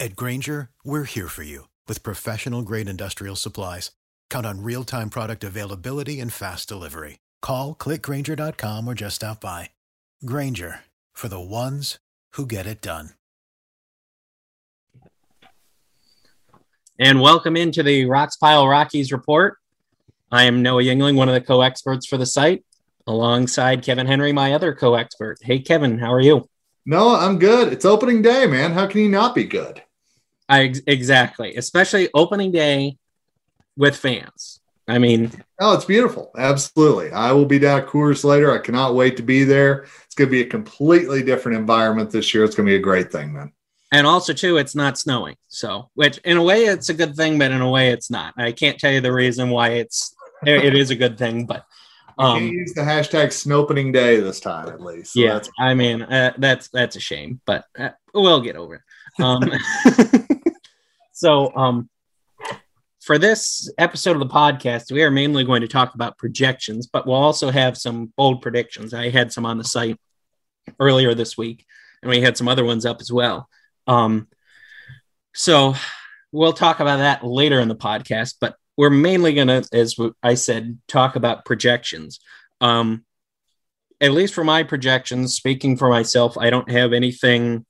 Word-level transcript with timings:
At 0.00 0.16
Grainger, 0.16 0.70
we're 0.82 1.04
here 1.04 1.28
for 1.28 1.44
you 1.44 1.68
with 1.86 2.02
professional 2.02 2.62
grade 2.62 2.88
industrial 2.88 3.36
supplies. 3.36 3.92
Count 4.28 4.44
on 4.44 4.62
real 4.62 4.82
time 4.82 5.08
product 5.08 5.44
availability 5.44 6.20
and 6.20 6.32
fast 6.32 6.68
delivery. 6.68 7.20
Call 7.40 7.74
clickgrainger.com 7.74 8.88
or 8.88 8.94
just 8.94 9.16
stop 9.16 9.40
by. 9.40 9.70
Grainger 10.24 10.80
for 11.12 11.28
the 11.28 11.40
ones 11.40 11.98
who 12.32 12.44
get 12.44 12.66
it 12.66 12.82
done. 12.82 13.10
And 16.98 17.20
welcome 17.20 17.56
into 17.56 17.82
the 17.82 18.04
Rox 18.04 18.38
Pile 18.38 18.66
Rockies 18.66 19.12
report. 19.12 19.58
I 20.30 20.44
am 20.44 20.62
Noah 20.62 20.82
Yingling, 20.82 21.16
one 21.16 21.28
of 21.28 21.34
the 21.34 21.40
co 21.40 21.60
experts 21.60 22.06
for 22.06 22.16
the 22.16 22.26
site, 22.26 22.64
alongside 23.06 23.84
Kevin 23.84 24.06
Henry, 24.08 24.32
my 24.32 24.54
other 24.54 24.74
co 24.74 24.94
expert. 24.94 25.38
Hey, 25.40 25.60
Kevin, 25.60 25.98
how 25.98 26.12
are 26.12 26.20
you? 26.20 26.48
Noah, 26.86 27.18
I'm 27.18 27.38
good. 27.38 27.72
It's 27.72 27.84
opening 27.84 28.20
day, 28.20 28.46
man. 28.46 28.72
How 28.72 28.86
can 28.86 29.00
you 29.00 29.08
not 29.08 29.34
be 29.34 29.44
good? 29.44 29.82
I 30.48 30.74
exactly, 30.86 31.56
especially 31.56 32.10
opening 32.12 32.52
day 32.52 32.98
with 33.76 33.96
fans. 33.96 34.60
I 34.86 34.98
mean, 34.98 35.32
oh, 35.60 35.72
it's 35.72 35.86
beautiful. 35.86 36.30
Absolutely. 36.36 37.10
I 37.10 37.32
will 37.32 37.46
be 37.46 37.58
down 37.58 37.80
at 37.80 37.86
Coors 37.86 38.22
later. 38.22 38.52
I 38.52 38.58
cannot 38.58 38.94
wait 38.94 39.16
to 39.16 39.22
be 39.22 39.44
there. 39.44 39.86
It's 40.04 40.14
going 40.14 40.28
to 40.28 40.30
be 40.30 40.42
a 40.42 40.46
completely 40.46 41.22
different 41.22 41.56
environment 41.56 42.10
this 42.10 42.34
year. 42.34 42.44
It's 42.44 42.54
going 42.54 42.66
to 42.66 42.70
be 42.70 42.76
a 42.76 42.80
great 42.80 43.10
thing, 43.10 43.32
man. 43.32 43.52
And 43.90 44.06
also, 44.06 44.34
too, 44.34 44.58
it's 44.58 44.74
not 44.74 44.98
snowing. 44.98 45.36
So, 45.48 45.88
which 45.94 46.18
in 46.18 46.36
a 46.36 46.42
way, 46.42 46.64
it's 46.64 46.90
a 46.90 46.94
good 46.94 47.16
thing, 47.16 47.38
but 47.38 47.50
in 47.50 47.62
a 47.62 47.70
way, 47.70 47.90
it's 47.90 48.10
not. 48.10 48.34
I 48.36 48.52
can't 48.52 48.78
tell 48.78 48.92
you 48.92 49.00
the 49.00 49.12
reason 49.12 49.48
why 49.48 49.70
it's 49.70 50.14
it 50.44 50.74
is 50.74 50.90
a 50.90 50.96
good 50.96 51.16
thing, 51.16 51.46
but 51.46 51.64
um, 52.18 52.46
use 52.46 52.72
the 52.74 52.82
hashtag 52.82 53.28
Snopening 53.28 53.92
Day 53.92 54.20
this 54.20 54.40
time, 54.40 54.68
at 54.68 54.80
least. 54.80 55.14
So 55.14 55.20
yeah, 55.20 55.40
I 55.58 55.74
mean, 55.74 56.02
uh, 56.02 56.32
that's 56.38 56.68
that's 56.68 56.96
a 56.96 57.00
shame, 57.00 57.40
but 57.44 57.64
uh, 57.78 57.90
we'll 58.12 58.40
get 58.40 58.56
over 58.56 58.76
it. 58.76 59.22
Um, 59.22 59.50
so, 61.12 61.54
um, 61.56 61.88
for 63.00 63.18
this 63.18 63.70
episode 63.78 64.12
of 64.12 64.20
the 64.20 64.34
podcast, 64.34 64.90
we 64.90 65.02
are 65.02 65.10
mainly 65.10 65.44
going 65.44 65.60
to 65.60 65.68
talk 65.68 65.94
about 65.94 66.16
projections, 66.16 66.86
but 66.86 67.06
we'll 67.06 67.16
also 67.16 67.50
have 67.50 67.76
some 67.76 68.12
bold 68.16 68.40
predictions. 68.40 68.94
I 68.94 69.10
had 69.10 69.32
some 69.32 69.44
on 69.44 69.58
the 69.58 69.64
site 69.64 69.98
earlier 70.80 71.14
this 71.14 71.36
week, 71.36 71.66
and 72.02 72.10
we 72.10 72.20
had 72.20 72.36
some 72.36 72.48
other 72.48 72.64
ones 72.64 72.86
up 72.86 73.00
as 73.00 73.12
well. 73.12 73.48
Um, 73.86 74.28
so 75.34 75.74
we'll 76.32 76.52
talk 76.52 76.80
about 76.80 76.98
that 76.98 77.24
later 77.24 77.60
in 77.60 77.68
the 77.68 77.76
podcast, 77.76 78.36
but 78.40 78.56
we're 78.76 78.90
mainly 78.90 79.34
going 79.34 79.48
to, 79.48 79.64
as 79.72 79.96
I 80.22 80.34
said, 80.34 80.78
talk 80.88 81.16
about 81.16 81.44
projections. 81.44 82.20
Um, 82.60 83.04
at 84.00 84.12
least 84.12 84.34
for 84.34 84.44
my 84.44 84.62
projections, 84.62 85.34
speaking 85.34 85.76
for 85.76 85.88
myself, 85.88 86.36
I 86.38 86.50
don't 86.50 86.70
have 86.70 86.92
anything 86.92 87.64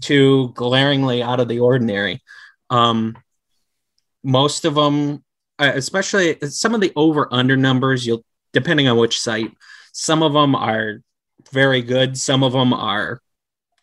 too 0.00 0.52
glaringly 0.54 1.22
out 1.22 1.40
of 1.40 1.48
the 1.48 1.60
ordinary. 1.60 2.22
Um, 2.70 3.16
most 4.22 4.64
of 4.64 4.74
them, 4.74 5.24
uh, 5.58 5.72
especially 5.74 6.38
some 6.42 6.74
of 6.74 6.80
the 6.80 6.92
over 6.96 7.28
under 7.32 7.56
numbers, 7.56 8.06
you'll 8.06 8.24
depending 8.52 8.88
on 8.88 8.96
which 8.96 9.20
site, 9.20 9.52
some 9.92 10.22
of 10.22 10.32
them 10.32 10.54
are 10.54 11.00
very 11.52 11.82
good, 11.82 12.16
some 12.16 12.42
of 12.42 12.52
them 12.52 12.72
are 12.72 13.20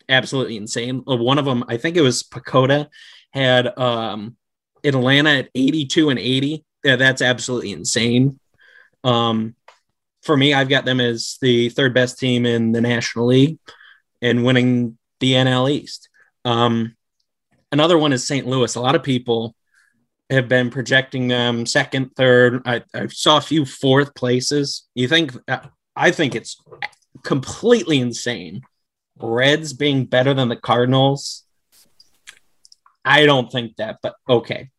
absolutely 0.10 0.58
insane. 0.58 1.04
Uh, 1.08 1.18
one 1.18 1.38
of 1.38 1.46
them, 1.46 1.64
I 1.68 1.78
think 1.78 1.98
it 1.98 2.02
was 2.02 2.24
PECOTA, 2.24 2.88
had 3.34 3.78
um, 3.78 4.36
Atlanta 4.84 5.30
at 5.30 5.50
82 5.56 6.09
and 6.09 6.19
80. 6.19 6.66
Yeah, 6.84 6.96
that's 6.96 7.22
absolutely 7.22 7.72
insane. 7.72 8.40
Um, 9.03 9.56
for 10.24 10.38
me, 10.38 10.53
I've 10.53 10.69
got 10.69 10.86
them 10.86 11.00
as 11.00 11.38
the 11.42 11.69
third 11.69 11.94
best 11.94 12.19
team 12.19 12.46
in 12.46 12.72
the 12.72 12.81
National 12.81 13.28
League 13.28 13.58
and 14.22 14.44
winning 14.44 14.97
the 15.20 15.34
NL 15.34 15.72
East. 15.72 16.09
Um, 16.46 16.96
another 17.72 17.97
one 17.97 18.14
is 18.14 18.25
St. 18.25 18.46
Louis. 18.46 18.75
A 18.75 18.81
lot 18.81 18.96
of 18.96 19.03
people 19.03 19.56
have 20.30 20.47
been 20.47 20.70
projecting 20.70 21.28
them 21.28 21.66
second, 21.66 22.12
third. 22.16 22.62
I, 22.66 22.84
I 22.94 23.08
saw 23.08 23.38
a 23.38 23.41
few 23.41 23.66
fourth 23.66 24.16
places. 24.16 24.88
You 24.96 25.08
think, 25.08 25.34
I 25.96 26.12
think 26.12 26.36
it's 26.36 26.62
completely 27.24 28.00
insane 28.00 28.62
Reds 29.20 29.74
being 29.74 30.06
better 30.06 30.34
than 30.34 30.50
the 30.50 30.56
Cardinals. 30.56 31.44
I 33.04 33.26
don't 33.26 33.52
think 33.52 33.78
that, 33.78 33.98
but 34.02 34.16
okay. 34.30 34.70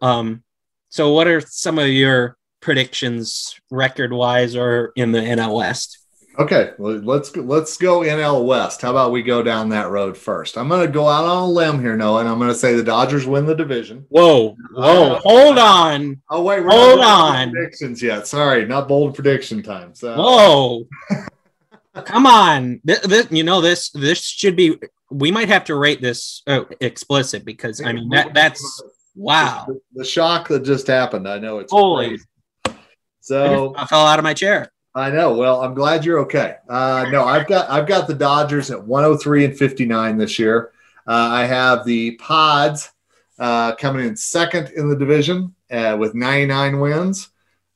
Um, 0.00 0.42
so 0.88 1.12
what 1.12 1.26
are 1.26 1.40
some 1.40 1.78
of 1.78 1.88
your 1.88 2.36
predictions 2.60 3.58
record 3.70 4.12
wise 4.12 4.56
or 4.56 4.92
in 4.96 5.12
the 5.12 5.20
NL 5.20 5.56
West? 5.56 5.98
Okay, 6.38 6.72
well, 6.76 6.96
let's 6.96 7.30
go, 7.30 7.40
let's 7.40 7.78
go 7.78 8.00
NL 8.00 8.44
West. 8.44 8.82
How 8.82 8.90
about 8.90 9.10
we 9.10 9.22
go 9.22 9.42
down 9.42 9.70
that 9.70 9.88
road 9.88 10.18
first? 10.18 10.58
I'm 10.58 10.68
going 10.68 10.86
to 10.86 10.92
go 10.92 11.08
out 11.08 11.24
on 11.24 11.44
a 11.44 11.46
limb 11.46 11.80
here, 11.80 11.96
Noah, 11.96 12.20
and 12.20 12.28
I'm 12.28 12.38
going 12.38 12.50
to 12.50 12.54
say 12.54 12.74
the 12.74 12.82
Dodgers 12.82 13.26
win 13.26 13.46
the 13.46 13.54
division. 13.54 14.04
Whoa, 14.10 14.54
whoa, 14.74 15.14
uh, 15.14 15.20
hold 15.20 15.58
on. 15.58 16.20
Oh 16.28 16.42
wait, 16.42 16.62
hold 16.62 17.00
on. 17.00 17.52
Predictions 17.52 18.02
yet? 18.02 18.26
Sorry, 18.26 18.66
not 18.66 18.86
bold 18.86 19.14
prediction 19.14 19.62
time. 19.62 19.94
So. 19.94 20.14
Whoa. 20.14 20.88
Come 22.04 22.26
on, 22.26 22.82
this, 22.84 23.00
this, 23.00 23.28
you 23.30 23.42
know 23.42 23.62
this. 23.62 23.88
This 23.90 24.22
should 24.22 24.56
be. 24.56 24.76
We 25.10 25.30
might 25.30 25.48
have 25.48 25.64
to 25.64 25.76
rate 25.76 26.00
this 26.00 26.42
uh, 26.46 26.64
explicit 26.80 27.44
because 27.44 27.80
I 27.80 27.92
mean 27.92 28.08
that 28.10 28.34
that's 28.34 28.82
wow. 29.14 29.64
The, 29.68 29.80
the, 29.94 30.04
shock 30.04 30.48
that 30.48 30.64
just 30.64 30.86
happened. 30.86 31.28
I 31.28 31.38
know 31.38 31.58
it's 31.58 31.72
holy. 31.72 32.08
Crazy. 32.08 32.24
So 33.20 33.74
I 33.76 33.86
fell 33.86 34.06
out 34.06 34.18
of 34.18 34.22
my 34.22 34.34
chair. 34.34 34.70
I 34.94 35.10
know. 35.10 35.34
Well, 35.34 35.60
I'm 35.60 35.74
glad 35.74 36.04
you're 36.04 36.20
okay. 36.20 36.56
Uh, 36.68 37.06
no, 37.10 37.24
I've 37.24 37.46
got 37.46 37.68
I've 37.68 37.86
got 37.86 38.06
the 38.06 38.14
Dodgers 38.14 38.70
at 38.70 38.82
103 38.82 39.44
and 39.44 39.56
59 39.56 40.16
this 40.16 40.38
year. 40.38 40.72
Uh, 41.06 41.12
I 41.12 41.44
have 41.44 41.84
the 41.84 42.16
Pods 42.16 42.90
uh, 43.38 43.74
coming 43.76 44.06
in 44.06 44.16
second 44.16 44.70
in 44.76 44.88
the 44.88 44.96
division 44.96 45.54
uh, 45.70 45.96
with 45.98 46.14
99 46.14 46.80
wins, 46.80 47.28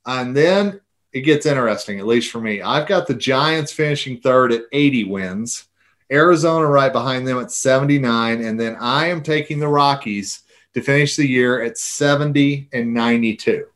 and 0.06 0.36
then 0.36 0.80
it 1.12 1.20
gets 1.20 1.46
interesting, 1.46 1.98
at 1.98 2.06
least 2.06 2.30
for 2.30 2.40
me. 2.40 2.62
I've 2.62 2.88
got 2.88 3.06
the 3.06 3.14
Giants 3.14 3.72
finishing 3.72 4.20
third 4.20 4.52
at 4.52 4.62
80 4.72 5.04
wins, 5.04 5.68
Arizona 6.10 6.66
right 6.66 6.92
behind 6.92 7.26
them 7.26 7.38
at 7.38 7.52
79, 7.52 8.42
and 8.42 8.58
then 8.58 8.76
I 8.80 9.06
am 9.06 9.22
taking 9.22 9.58
the 9.58 9.68
Rockies 9.68 10.42
to 10.74 10.82
finish 10.82 11.16
the 11.16 11.26
year 11.26 11.62
at 11.62 11.78
70 11.78 12.68
and 12.72 12.92
92. 12.92 13.66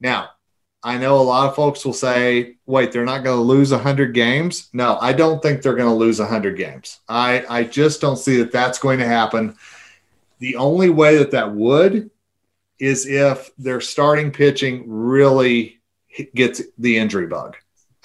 Now, 0.00 0.30
I 0.82 0.98
know 0.98 1.16
a 1.16 1.22
lot 1.22 1.48
of 1.48 1.56
folks 1.56 1.84
will 1.84 1.92
say, 1.92 2.56
wait, 2.66 2.92
they're 2.92 3.04
not 3.04 3.24
going 3.24 3.38
to 3.38 3.42
lose 3.42 3.72
100 3.72 4.14
games. 4.14 4.68
No, 4.72 4.98
I 5.00 5.12
don't 5.12 5.42
think 5.42 5.60
they're 5.60 5.74
going 5.74 5.88
to 5.88 5.94
lose 5.94 6.20
100 6.20 6.56
games. 6.56 7.00
I, 7.08 7.44
I 7.48 7.64
just 7.64 8.00
don't 8.00 8.16
see 8.16 8.36
that 8.38 8.52
that's 8.52 8.78
going 8.78 8.98
to 9.00 9.06
happen. 9.06 9.56
The 10.38 10.56
only 10.56 10.90
way 10.90 11.16
that 11.16 11.32
that 11.32 11.52
would 11.52 12.10
is 12.78 13.06
if 13.06 13.50
their 13.56 13.80
starting 13.80 14.30
pitching 14.30 14.84
really 14.86 15.80
gets 16.34 16.62
the 16.78 16.98
injury 16.98 17.26
bug. 17.26 17.56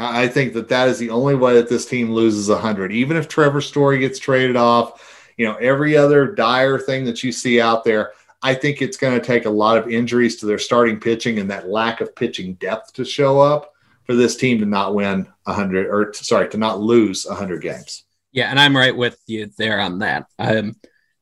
I 0.02 0.28
think 0.28 0.54
that 0.54 0.70
that 0.70 0.88
is 0.88 1.00
the 1.00 1.10
only 1.10 1.36
way 1.36 1.54
that 1.56 1.70
this 1.70 1.86
team 1.86 2.12
loses 2.12 2.50
100. 2.50 2.92
Even 2.92 3.18
if 3.18 3.28
Trevor 3.28 3.62
Story 3.62 4.00
gets 4.00 4.20
traded 4.20 4.56
off, 4.56 5.32
you 5.38 5.46
know, 5.46 5.56
every 5.56 5.96
other 5.96 6.34
dire 6.34 6.80
thing 6.80 7.06
that 7.06 7.24
you 7.24 7.32
see 7.32 7.62
out 7.62 7.84
there, 7.84 8.12
I 8.42 8.54
think 8.56 8.82
it's 8.82 8.98
going 8.98 9.20
to 9.20 9.26
take 9.26 9.46
a 9.46 9.50
lot 9.50 9.78
of 9.78 9.90
injuries 9.90 10.38
to 10.38 10.46
their 10.46 10.58
starting 10.58 11.00
pitching 11.00 11.40
and 11.40 11.50
that 11.52 11.70
lack 11.70 12.02
of 12.02 12.16
pitching 12.16 12.56
depth 12.56 12.94
to 12.94 13.06
show 13.06 13.40
up 13.40 13.74
for 14.04 14.16
this 14.16 14.36
team 14.36 14.60
to 14.60 14.66
not 14.66 14.96
win 14.96 15.28
100 15.44 15.88
or 15.88 16.14
sorry, 16.14 16.50
to 16.50 16.58
not 16.58 16.80
lose 16.80 17.26
100 17.26 17.62
games. 17.62 18.04
Yeah, 18.32 18.50
and 18.50 18.60
I'm 18.60 18.76
right 18.76 18.96
with 18.96 19.20
you 19.28 19.52
there 19.58 19.80
on 19.80 20.00
that. 20.00 20.26
Um, 20.40 20.76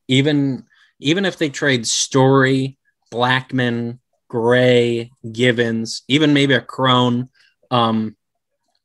even 0.08 0.66
even 1.00 1.26
if 1.26 1.38
they 1.38 1.50
trade 1.50 1.88
Story, 1.88 2.78
Blackmon, 3.12 4.00
Gray, 4.28 5.12
Givens, 5.31 6.04
even 6.08 6.34
maybe 6.34 6.54
a 6.54 6.62
Cron, 6.62 7.30
um, 7.72 8.16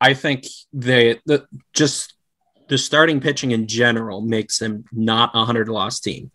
I 0.04 0.12
think 0.12 0.44
they 0.74 1.18
the 1.24 1.46
just 1.72 2.12
the 2.68 2.76
starting 2.76 3.20
pitching 3.20 3.52
in 3.52 3.66
general 3.66 4.20
makes 4.20 4.58
them 4.58 4.84
not 4.92 5.30
a 5.32 5.46
hundred 5.46 5.70
loss 5.70 5.98
team. 5.98 6.30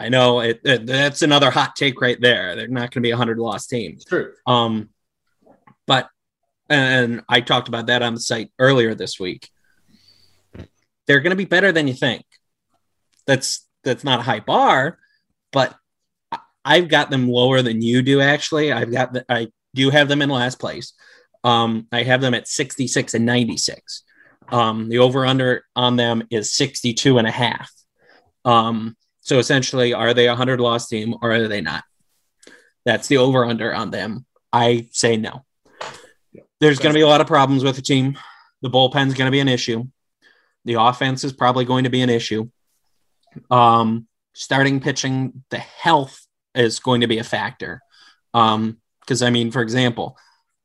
I 0.00 0.08
know 0.08 0.40
it, 0.40 0.60
it, 0.64 0.84
that's 0.84 1.22
another 1.22 1.48
hot 1.52 1.76
take 1.76 2.00
right 2.00 2.20
there. 2.20 2.56
They're 2.56 2.66
not 2.66 2.90
going 2.90 3.02
to 3.02 3.06
be 3.06 3.12
a 3.12 3.16
hundred 3.16 3.38
loss 3.38 3.68
team. 3.68 3.98
True. 4.04 4.32
Um, 4.48 4.88
but 5.86 6.08
and 6.68 7.22
I 7.28 7.40
talked 7.40 7.68
about 7.68 7.86
that 7.86 8.02
on 8.02 8.14
the 8.14 8.20
site 8.20 8.50
earlier 8.58 8.96
this 8.96 9.20
week. 9.20 9.48
They're 11.06 11.20
going 11.20 11.30
to 11.30 11.36
be 11.36 11.44
better 11.44 11.70
than 11.70 11.86
you 11.86 11.94
think. 11.94 12.24
That's 13.28 13.64
that's 13.84 14.02
not 14.02 14.18
a 14.18 14.24
high 14.24 14.40
bar, 14.40 14.98
but 15.52 15.76
I've 16.64 16.88
got 16.88 17.10
them 17.10 17.28
lower 17.28 17.62
than 17.62 17.80
you 17.80 18.02
do. 18.02 18.20
Actually, 18.20 18.72
I've 18.72 18.90
got 18.90 19.12
the, 19.12 19.24
I 19.28 19.52
do 19.72 19.90
have 19.90 20.08
them 20.08 20.20
in 20.20 20.30
last 20.30 20.58
place. 20.58 20.94
Um, 21.44 21.86
I 21.92 22.02
have 22.02 22.20
them 22.20 22.34
at 22.34 22.48
66 22.48 23.14
and 23.14 23.24
96. 23.24 24.02
Um, 24.50 24.88
the 24.88 24.98
over 24.98 25.26
under 25.26 25.64
on 25.76 25.96
them 25.96 26.26
is 26.30 26.52
62 26.52 27.18
and 27.18 27.26
a 27.26 27.30
half. 27.30 27.70
Um, 28.44 28.96
so 29.20 29.38
essentially, 29.38 29.92
are 29.92 30.14
they 30.14 30.26
a 30.26 30.30
100 30.30 30.60
loss 30.60 30.88
team 30.88 31.14
or 31.20 31.32
are 31.32 31.48
they 31.48 31.60
not? 31.60 31.84
That's 32.84 33.08
the 33.08 33.18
over 33.18 33.44
under 33.44 33.74
on 33.74 33.90
them. 33.90 34.24
I 34.52 34.88
say 34.92 35.16
no. 35.16 35.44
There's 36.60 36.78
going 36.78 36.92
to 36.92 36.98
be 36.98 37.02
a 37.02 37.08
lot 37.08 37.20
of 37.20 37.26
problems 37.26 37.62
with 37.62 37.76
the 37.76 37.82
team. 37.82 38.18
The 38.62 38.70
bullpen's 38.70 39.14
going 39.14 39.26
to 39.26 39.32
be 39.32 39.40
an 39.40 39.48
issue. 39.48 39.84
The 40.64 40.74
offense 40.74 41.24
is 41.24 41.32
probably 41.32 41.64
going 41.64 41.84
to 41.84 41.90
be 41.90 42.00
an 42.00 42.10
issue. 42.10 42.48
Um, 43.50 44.08
starting 44.32 44.80
pitching, 44.80 45.44
the 45.50 45.58
health 45.58 46.26
is 46.54 46.80
going 46.80 47.02
to 47.02 47.06
be 47.06 47.18
a 47.18 47.24
factor. 47.24 47.82
Um, 48.34 48.78
because 49.00 49.22
I 49.22 49.30
mean, 49.30 49.50
for 49.50 49.62
example, 49.62 50.18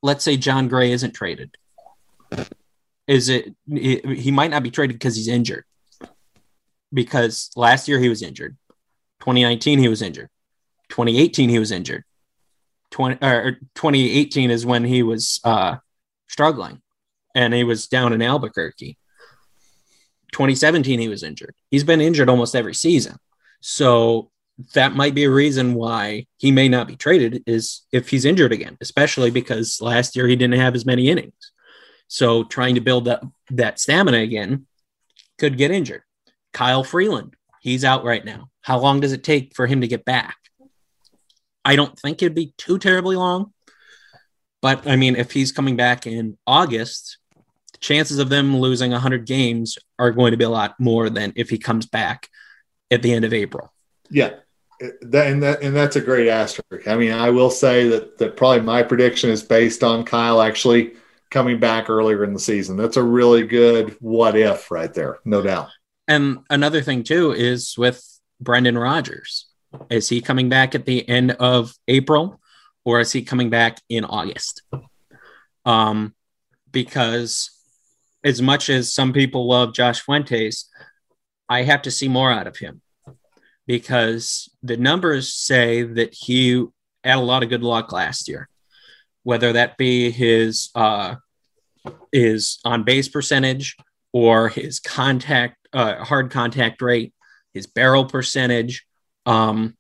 let's 0.04 0.24
say 0.24 0.38
Jon 0.38 0.68
Gray 0.68 0.92
isn't 0.92 1.14
traded. 1.14 1.56
Is 3.08 3.30
it 3.30 3.56
he 3.68 4.32
might 4.32 4.52
not 4.52 4.62
be 4.62 4.70
traded 4.70 4.98
because 4.98 5.16
he's 5.16 5.28
injured? 5.28 5.66
Because 6.94 7.50
last 7.56 7.88
year 7.88 8.00
he 8.00 8.10
was 8.10 8.22
injured. 8.22 8.56
2019 9.22 9.80
he 9.80 9.88
was 9.88 10.04
injured. 10.04 10.30
2018 10.90 11.50
he 11.50 11.58
was 11.58 11.72
injured. 11.72 12.04
20 12.92 13.26
or 13.26 13.54
2018 13.76 14.52
is 14.52 14.66
when 14.66 14.84
he 14.84 15.02
was 15.02 15.40
uh, 15.44 15.78
struggling 16.28 16.82
and 17.34 17.54
he 17.54 17.64
was 17.64 17.88
down 17.88 18.14
in 18.14 18.22
Albuquerque. 18.22 18.98
2017 20.34 21.00
he 21.00 21.08
was 21.08 21.24
injured. 21.24 21.56
He's 21.72 21.84
been 21.84 22.02
injured 22.02 22.30
almost 22.30 22.56
every 22.56 22.76
season. 22.76 23.18
So 23.62 24.30
that 24.74 24.96
might 24.96 25.16
be 25.16 25.24
a 25.24 25.32
reason 25.32 25.74
why 25.74 26.28
he 26.38 26.52
may 26.52 26.70
not 26.70 26.88
be 26.88 26.96
traded 26.96 27.44
is 27.48 27.82
if 27.92 28.10
he's 28.10 28.26
injured 28.26 28.52
again, 28.52 28.78
especially 28.82 29.32
because 29.32 29.82
last 29.82 30.16
year 30.16 30.28
he 30.28 30.36
didn't 30.36 30.60
have 30.60 30.76
as 30.76 30.86
many 30.86 31.10
innings. 31.10 31.52
So 32.08 32.44
trying 32.44 32.76
to 32.76 32.82
build 32.82 33.06
that 33.06 33.24
that 33.50 33.80
stamina 33.80 34.20
again 34.20 34.68
could 35.40 35.58
get 35.58 35.72
injured. 35.72 36.04
Kyle 36.54 36.84
Freeland, 36.84 37.36
he's 37.62 37.84
out 37.84 38.04
right 38.04 38.24
now. 38.24 38.50
How 38.62 38.80
long 38.80 39.00
does 39.00 39.12
it 39.12 39.24
take 39.24 39.56
for 39.56 39.66
him 39.66 39.82
to 39.82 39.88
get 39.88 40.06
back? 40.06 40.38
I 41.66 41.76
don't 41.76 41.98
think 41.98 42.22
it'd 42.22 42.36
be 42.36 42.54
too 42.58 42.78
terribly 42.78 43.16
long. 43.16 43.54
But 44.62 44.88
I 44.88 44.96
mean, 44.96 45.16
if 45.16 45.32
he's 45.32 45.52
coming 45.52 45.76
back 45.76 46.06
in 46.06 46.38
August, 46.46 47.18
the 47.72 47.80
chances 47.80 48.20
of 48.20 48.30
them 48.30 48.58
losing 48.58 48.92
100 48.92 49.26
games 49.26 49.78
are 49.98 50.12
going 50.12 50.32
to 50.32 50.38
be 50.38 50.46
a 50.46 50.50
lot 50.50 50.80
more 50.80 51.10
than 51.10 51.34
if 51.36 51.50
he 51.50 51.58
comes 51.58 51.86
back 51.86 52.30
at 52.92 53.02
the 53.02 53.12
end 53.12 53.26
of 53.26 53.34
April. 53.34 53.74
Yeah. 54.10 54.36
That, 55.02 55.28
and 55.28 55.42
that 55.44 55.62
and 55.62 55.76
that's 55.76 55.96
a 55.96 56.02
great 56.02 56.28
asterisk. 56.28 56.88
I 56.88 56.96
mean, 56.98 57.14
I 57.14 57.30
will 57.30 57.50
say 57.50 57.88
that 57.90 58.18
that 58.18 58.36
probably 58.36 58.62
my 58.62 58.84
prediction 58.84 59.30
is 59.30 59.42
based 59.42 59.84
on 59.84 60.04
Kyle 60.04 60.42
actually 60.42 60.94
coming 61.32 61.60
back 61.60 61.90
earlier 61.90 62.24
in 62.24 62.34
the 62.34 62.40
season. 62.40 62.76
That's 62.76 62.98
a 62.98 63.04
really 63.04 63.48
good 63.48 63.96
what 64.02 64.36
if 64.36 64.70
right 64.72 64.94
there, 64.94 65.20
no 65.24 65.42
doubt. 65.42 65.70
And 66.08 66.40
another 66.50 66.82
thing 66.82 67.04
too 67.04 67.32
is 67.32 67.78
with 67.78 68.04
Brendan 68.42 68.78
Rodgers. 68.78 69.48
Is 69.90 70.10
he 70.10 70.22
coming 70.22 70.50
back 70.50 70.76
at 70.76 70.86
the 70.86 71.08
end 71.08 71.32
of 71.32 71.74
April 71.88 72.42
or 72.84 73.00
is 73.00 73.12
he 73.12 73.24
coming 73.24 73.50
back 73.50 73.80
in 73.88 74.04
August? 74.04 74.64
Um, 75.66 76.14
because 76.72 77.52
as 78.24 78.42
much 78.42 78.70
as 78.70 78.94
some 78.94 79.14
people 79.14 79.48
love 79.48 79.74
Josh 79.74 80.02
Fuentes, 80.02 80.70
I 81.48 81.64
have 81.64 81.84
to 81.84 81.92
see 81.92 82.10
more 82.10 82.32
out 82.32 82.48
of 82.48 82.58
him 82.58 82.82
because 83.66 84.50
the 84.62 84.78
numbers 84.78 85.34
say 85.34 85.84
that 85.84 86.14
he 86.14 86.66
had 87.04 87.18
a 87.18 87.22
lot 87.22 87.44
of 87.44 87.50
good 87.50 87.64
luck 87.64 87.92
last 87.92 88.28
year, 88.28 88.50
whether 89.24 89.54
that 89.54 89.78
be 89.78 90.12
his 90.12 90.70
uh, 90.76 91.16
his 92.12 92.60
on 92.66 92.84
base 92.84 93.08
percentage 93.08 93.76
or 94.12 94.50
his 94.50 94.80
contact 94.80 95.58
uh, 95.74 96.04
hard 96.04 96.32
contact 96.32 96.82
rate, 96.82 97.14
his 97.54 97.68
barrel 97.68 98.06
percentage, 98.06 98.86
um, 99.26 99.76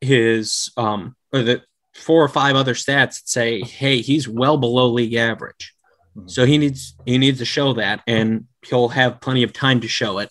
his 0.00 0.70
um, 0.76 1.16
or 1.32 1.42
the 1.42 1.62
four 1.94 2.22
or 2.22 2.28
five 2.28 2.56
other 2.56 2.74
stats 2.74 3.20
that 3.20 3.28
say, 3.28 3.60
hey, 3.60 4.00
he's 4.00 4.28
well 4.28 4.56
below 4.56 4.88
league 4.88 5.14
average. 5.14 5.74
Mm-hmm. 6.16 6.28
So 6.28 6.44
he 6.44 6.58
needs 6.58 6.94
he 7.06 7.18
needs 7.18 7.38
to 7.38 7.44
show 7.44 7.74
that, 7.74 8.02
and 8.06 8.46
he'll 8.66 8.88
have 8.88 9.20
plenty 9.20 9.42
of 9.42 9.52
time 9.52 9.80
to 9.80 9.88
show 9.88 10.18
it, 10.18 10.30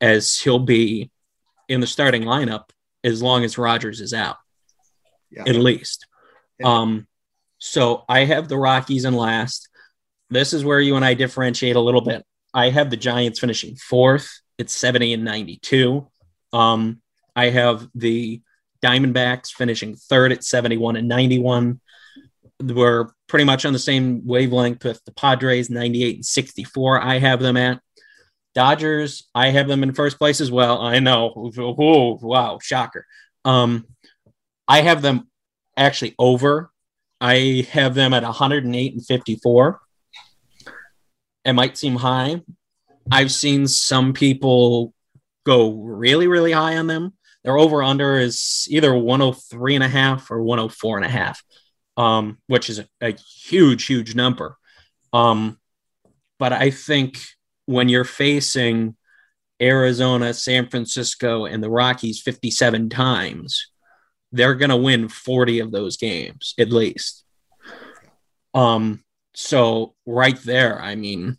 as 0.00 0.38
he'll 0.38 0.58
be 0.58 1.10
in 1.70 1.80
the 1.80 1.86
starting 1.86 2.24
lineup 2.24 2.64
as 3.04 3.22
long 3.22 3.44
as 3.44 3.56
Rodgers 3.56 4.00
is 4.00 4.12
out, 4.12 4.36
yeah. 5.30 5.44
at 5.46 5.54
least. 5.54 6.06
Yeah. 6.58 6.66
Um, 6.66 7.06
so 7.58 8.04
I 8.08 8.24
have 8.24 8.48
the 8.48 8.58
Rockies 8.58 9.04
in 9.04 9.14
last. 9.14 9.68
This 10.28 10.52
is 10.52 10.64
where 10.64 10.80
you 10.80 10.96
and 10.96 11.04
I 11.04 11.14
differentiate 11.14 11.76
a 11.76 11.80
little 11.80 12.00
bit. 12.00 12.24
I 12.52 12.70
have 12.70 12.90
the 12.90 12.96
Giants 12.96 13.38
finishing 13.38 13.76
fourth. 13.76 14.40
It's 14.58 14.74
70 14.74 15.14
and 15.14 15.24
92. 15.24 16.08
Um, 16.52 17.00
I 17.36 17.50
have 17.50 17.88
the 17.94 18.42
Diamondbacks 18.82 19.50
finishing 19.52 19.94
third 19.94 20.32
at 20.32 20.42
71 20.42 20.96
and 20.96 21.06
91. 21.06 21.80
We're 22.60 23.10
pretty 23.28 23.44
much 23.44 23.64
on 23.64 23.72
the 23.72 23.78
same 23.78 24.26
wavelength 24.26 24.84
with 24.84 25.02
the 25.04 25.12
Padres, 25.12 25.70
98 25.70 26.16
and 26.16 26.26
64. 26.26 27.00
I 27.00 27.18
have 27.18 27.40
them 27.40 27.56
at. 27.56 27.80
Dodgers, 28.54 29.28
I 29.34 29.50
have 29.50 29.68
them 29.68 29.82
in 29.82 29.92
first 29.92 30.18
place 30.18 30.40
as 30.40 30.50
well. 30.50 30.80
I 30.80 30.98
know. 30.98 31.52
Oh, 31.56 32.18
wow, 32.20 32.58
shocker. 32.60 33.06
Um, 33.44 33.86
I 34.66 34.82
have 34.82 35.02
them 35.02 35.28
actually 35.76 36.14
over. 36.18 36.70
I 37.20 37.66
have 37.70 37.94
them 37.94 38.12
at 38.12 38.22
108 38.22 38.92
and 38.92 39.06
54. 39.06 39.80
It 41.44 41.52
might 41.52 41.78
seem 41.78 41.96
high. 41.96 42.42
I've 43.10 43.32
seen 43.32 43.66
some 43.66 44.12
people 44.12 44.94
go 45.44 45.72
really, 45.72 46.26
really 46.26 46.52
high 46.52 46.76
on 46.76 46.86
them. 46.86 47.14
Their 47.44 47.56
over 47.56 47.82
under 47.82 48.18
is 48.18 48.66
either 48.70 48.94
103 48.94 49.74
and 49.74 49.84
a 49.84 49.88
half 49.88 50.30
or 50.30 50.42
104 50.42 50.98
and 50.98 51.06
a 51.06 51.08
half, 51.08 51.42
um, 51.96 52.38
which 52.46 52.68
is 52.68 52.80
a, 52.80 52.88
a 53.00 53.12
huge, 53.12 53.86
huge 53.86 54.14
number. 54.14 54.56
Um, 55.12 55.58
but 56.38 56.52
I 56.52 56.70
think 56.70 57.18
when 57.70 57.88
you're 57.88 58.02
facing 58.02 58.96
Arizona, 59.62 60.34
San 60.34 60.68
Francisco, 60.68 61.44
and 61.44 61.62
the 61.62 61.70
Rockies 61.70 62.20
57 62.20 62.88
times, 62.88 63.70
they're 64.32 64.56
going 64.56 64.70
to 64.70 64.76
win 64.76 65.08
40 65.08 65.60
of 65.60 65.70
those 65.70 65.96
games 65.96 66.54
at 66.58 66.72
least. 66.72 67.24
Um, 68.54 69.04
so 69.34 69.94
right 70.04 70.36
there, 70.42 70.82
I 70.82 70.96
mean, 70.96 71.38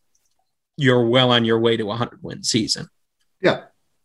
you're 0.77 1.05
well 1.05 1.31
on 1.31 1.43
your 1.43 1.59
way 1.59 1.75
to 1.75 1.83
a 1.83 1.87
100 1.87 2.23
win 2.23 2.43
season. 2.45 2.87
Yeah. 3.41 3.63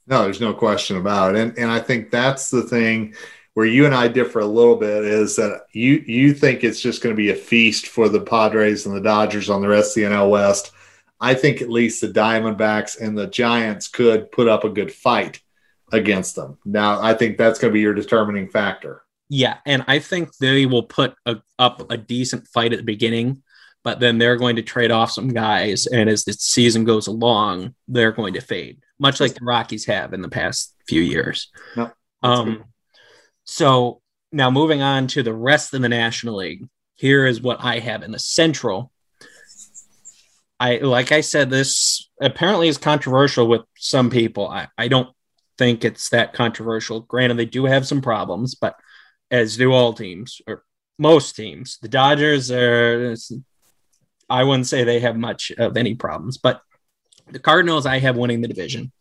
No, 0.09 0.25
there's 0.25 0.40
no 0.40 0.52
question 0.52 0.97
about 0.97 1.37
it. 1.37 1.40
And 1.40 1.56
and 1.59 1.71
I 1.71 1.78
think 1.78 2.11
that's 2.11 2.50
the 2.50 2.62
thing 2.62 3.14
where 3.54 3.66
you 3.66 3.87
and 3.87 3.95
I 3.95 4.09
differ 4.09 4.40
a 4.40 4.47
little 4.47 4.76
bit 4.76 5.04
is 5.04 5.37
that 5.37 5.66
you 5.73 6.02
you 6.06 6.35
think 6.35 6.64
it's 6.64 6.80
just 6.80 7.02
going 7.04 7.14
to 7.14 7.16
be 7.16 7.30
a 7.30 7.37
feast 7.37 7.87
for 7.87 8.09
the 8.09 8.21
Padres 8.21 8.85
and 8.85 8.97
the 8.97 9.00
Dodgers 9.00 9.49
on 9.49 9.62
the 9.62 9.68
rest 9.68 9.97
of 9.97 10.02
the 10.02 10.09
NL 10.11 10.30
West. 10.30 10.73
I 11.21 11.35
think 11.35 11.63
at 11.63 11.71
least 11.71 12.01
the 12.01 12.09
Diamondbacks 12.09 13.01
and 13.01 13.17
the 13.17 13.27
Giants 13.27 13.89
could 13.89 14.31
put 14.31 14.49
up 14.49 14.65
a 14.65 14.69
good 14.69 14.93
fight 14.93 15.41
against 15.93 16.37
them. 16.37 16.59
Now, 16.65 17.01
I 17.01 17.15
think 17.15 17.39
that's 17.39 17.59
going 17.59 17.71
to 17.71 17.75
be 17.75 17.81
your 17.81 17.95
determining 17.95 18.49
factor. 18.49 19.03
Yeah, 19.29 19.59
and 19.67 19.85
I 19.89 19.99
think 19.99 20.37
they 20.37 20.67
will 20.67 20.85
put 20.85 21.15
a, 21.25 21.37
up 21.59 21.91
a 21.91 21.97
decent 21.97 22.47
fight 22.49 22.73
at 22.73 22.79
the 22.79 22.85
beginning, 22.85 23.43
but 23.83 23.99
then 23.99 24.19
they're 24.19 24.37
going 24.37 24.57
to 24.57 24.63
trade 24.63 24.91
off 24.91 25.11
some 25.11 25.29
guys, 25.29 25.87
and 25.87 26.09
as 26.09 26.25
the 26.25 26.33
season 26.33 26.85
goes 26.85 27.07
along, 27.07 27.75
they're 27.89 28.13
going 28.13 28.35
to 28.35 28.41
fade, 28.41 28.79
much 28.99 29.21
like 29.21 29.35
the 29.35 29.45
Rockies 29.45 29.87
have 29.87 30.13
in 30.13 30.23
the 30.23 30.29
past 30.29 30.75
few 30.87 31.03
years. 31.03 31.51
No, 31.77 31.91
um, 32.23 32.65
So 33.45 34.01
now 34.33 34.51
moving 34.51 34.83
on 34.83 35.07
to 35.09 35.23
the 35.23 35.35
rest 35.35 35.73
of 35.75 35.83
the 35.83 35.89
National 35.89 36.37
League. 36.37 36.69
Here 36.95 37.27
is 37.27 37.41
what 37.41 37.63
I 37.63 37.79
have 37.79 38.03
in 38.03 38.11
the 38.11 38.19
Central. 38.19 38.93
I 40.59 40.79
like 40.79 41.13
I 41.13 41.21
said, 41.21 41.51
this 41.51 42.09
apparently 42.21 42.69
is 42.69 42.79
controversial 42.79 43.47
with 43.47 43.63
some 43.77 44.11
people. 44.11 44.49
I, 44.49 44.69
I 44.79 44.89
don't 44.89 45.09
think 45.59 45.85
it's 45.85 46.11
that 46.11 46.33
controversial. 46.33 47.01
Granted, 47.01 47.37
they 47.37 47.45
do 47.45 47.67
have 47.67 47.87
some 47.87 48.01
problems, 48.01 48.55
but 48.55 48.77
as 49.31 49.57
do 49.57 49.73
all 49.73 49.93
teams 49.93 50.41
or 50.47 50.63
most 50.99 51.37
teams. 51.37 51.79
The 51.83 51.89
Dodgers 51.89 52.51
are 52.51 53.15
I 54.29 54.45
wouldn't 54.45 54.67
say 54.67 54.83
they 54.85 55.01
have 55.01 55.17
much 55.17 55.53
of 55.57 55.77
any 55.77 55.95
problems, 55.95 56.39
but 56.39 56.63
the 57.31 57.39
Cardinals 57.39 57.87
I 57.87 57.99
have 57.99 58.17
winning 58.17 58.41
the 58.41 58.49
division 58.49 58.93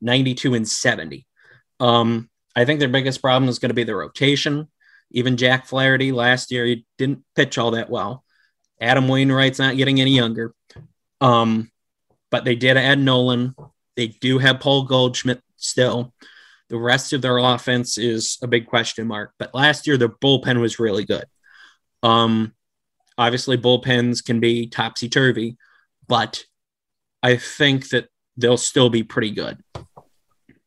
92 0.00 0.54
and 0.54 0.68
70. 0.68 1.26
Um, 1.80 2.28
I 2.54 2.64
think 2.64 2.80
their 2.80 2.88
biggest 2.88 3.22
problem 3.22 3.48
is 3.48 3.58
going 3.58 3.70
to 3.70 3.74
be 3.74 3.84
the 3.84 3.96
rotation. 3.96 4.68
Even 5.10 5.36
Jack 5.36 5.66
Flaherty 5.66 6.12
last 6.12 6.50
year, 6.50 6.66
he 6.66 6.84
didn't 6.98 7.24
pitch 7.34 7.58
all 7.58 7.72
that 7.72 7.90
well. 7.90 8.24
Adam 8.80 9.08
Wainwright's 9.08 9.58
not 9.58 9.76
getting 9.76 10.00
any 10.00 10.14
younger. 10.14 10.54
Um, 11.20 11.70
but 12.30 12.44
they 12.44 12.54
did 12.54 12.76
add 12.76 12.98
Nolan. 12.98 13.54
They 13.96 14.08
do 14.08 14.38
have 14.38 14.60
Paul 14.60 14.84
Goldschmidt 14.84 15.42
still. 15.56 16.12
The 16.68 16.76
rest 16.76 17.12
of 17.12 17.22
their 17.22 17.38
offense 17.38 17.96
is 17.96 18.38
a 18.42 18.46
big 18.46 18.66
question 18.66 19.06
mark. 19.06 19.32
But 19.38 19.54
last 19.54 19.86
year, 19.86 19.96
their 19.96 20.08
bullpen 20.08 20.60
was 20.60 20.78
really 20.78 21.04
good. 21.04 21.24
Um, 22.02 22.54
obviously, 23.16 23.56
bullpens 23.56 24.24
can 24.24 24.40
be 24.40 24.66
topsy 24.66 25.08
turvy, 25.08 25.56
but 26.08 26.44
I 27.22 27.36
think 27.36 27.88
that 27.90 28.08
they'll 28.36 28.56
still 28.56 28.90
be 28.90 29.02
pretty 29.02 29.30
good. 29.30 29.62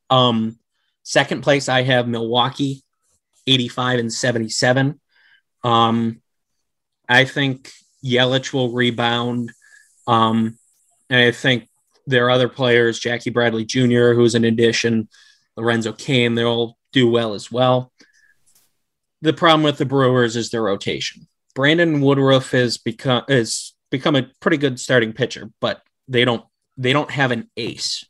Um, 0.09 0.57
second 1.03 1.41
place, 1.41 1.69
I 1.69 1.83
have 1.83 2.07
Milwaukee, 2.07 2.83
85 3.45 3.99
and 3.99 4.13
77. 4.13 4.99
Um, 5.63 6.21
I 7.07 7.25
think 7.25 7.71
Yelich 8.03 8.53
will 8.53 8.71
rebound. 8.71 9.51
Um, 10.09 10.57
and 11.11 11.21
I 11.21 11.31
think 11.31 11.69
there 12.07 12.25
are 12.25 12.31
other 12.31 12.49
players, 12.49 12.99
Jackie 12.99 13.29
Bradley 13.29 13.63
Jr., 13.63 14.13
who's 14.13 14.33
an 14.33 14.43
addition, 14.43 15.07
Lorenzo 15.55 15.93
Cain, 15.93 16.33
they'll 16.33 16.77
do 16.91 17.07
well 17.07 17.35
as 17.35 17.51
well. 17.51 17.91
The 19.21 19.33
problem 19.33 19.61
with 19.61 19.77
the 19.77 19.85
Brewers 19.85 20.35
is 20.35 20.49
their 20.49 20.63
rotation. 20.63 21.27
Brandon 21.53 22.01
Woodruff 22.01 22.51
has 22.51 22.77
become 22.77 23.23
has 23.27 23.73
become 23.91 24.15
a 24.15 24.29
pretty 24.39 24.57
good 24.57 24.79
starting 24.79 25.13
pitcher, 25.13 25.51
but 25.61 25.81
they 26.07 26.25
don't 26.25 26.43
they 26.77 26.93
don't 26.93 27.11
have 27.11 27.31
an 27.31 27.49
ace. 27.57 28.05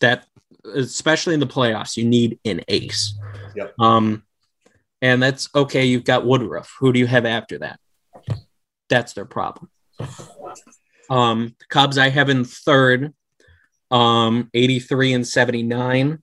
That 0.00 0.26
especially 0.74 1.34
in 1.34 1.40
the 1.40 1.46
playoffs, 1.46 1.96
you 1.96 2.04
need 2.04 2.38
an 2.44 2.62
ace. 2.66 3.16
Yep. 3.54 3.74
Um, 3.78 4.24
and 5.02 5.22
that's 5.22 5.48
okay. 5.54 5.84
You've 5.84 6.04
got 6.04 6.26
Woodruff. 6.26 6.74
Who 6.80 6.92
do 6.92 6.98
you 6.98 7.06
have 7.06 7.26
after 7.26 7.58
that? 7.58 7.78
That's 8.88 9.12
their 9.12 9.26
problem. 9.26 9.70
Um, 11.10 11.54
Cubs 11.68 11.98
I 11.98 12.08
have 12.08 12.28
in 12.28 12.44
third, 12.44 13.12
um, 13.90 14.50
83 14.54 15.14
and 15.14 15.26
79. 15.26 16.22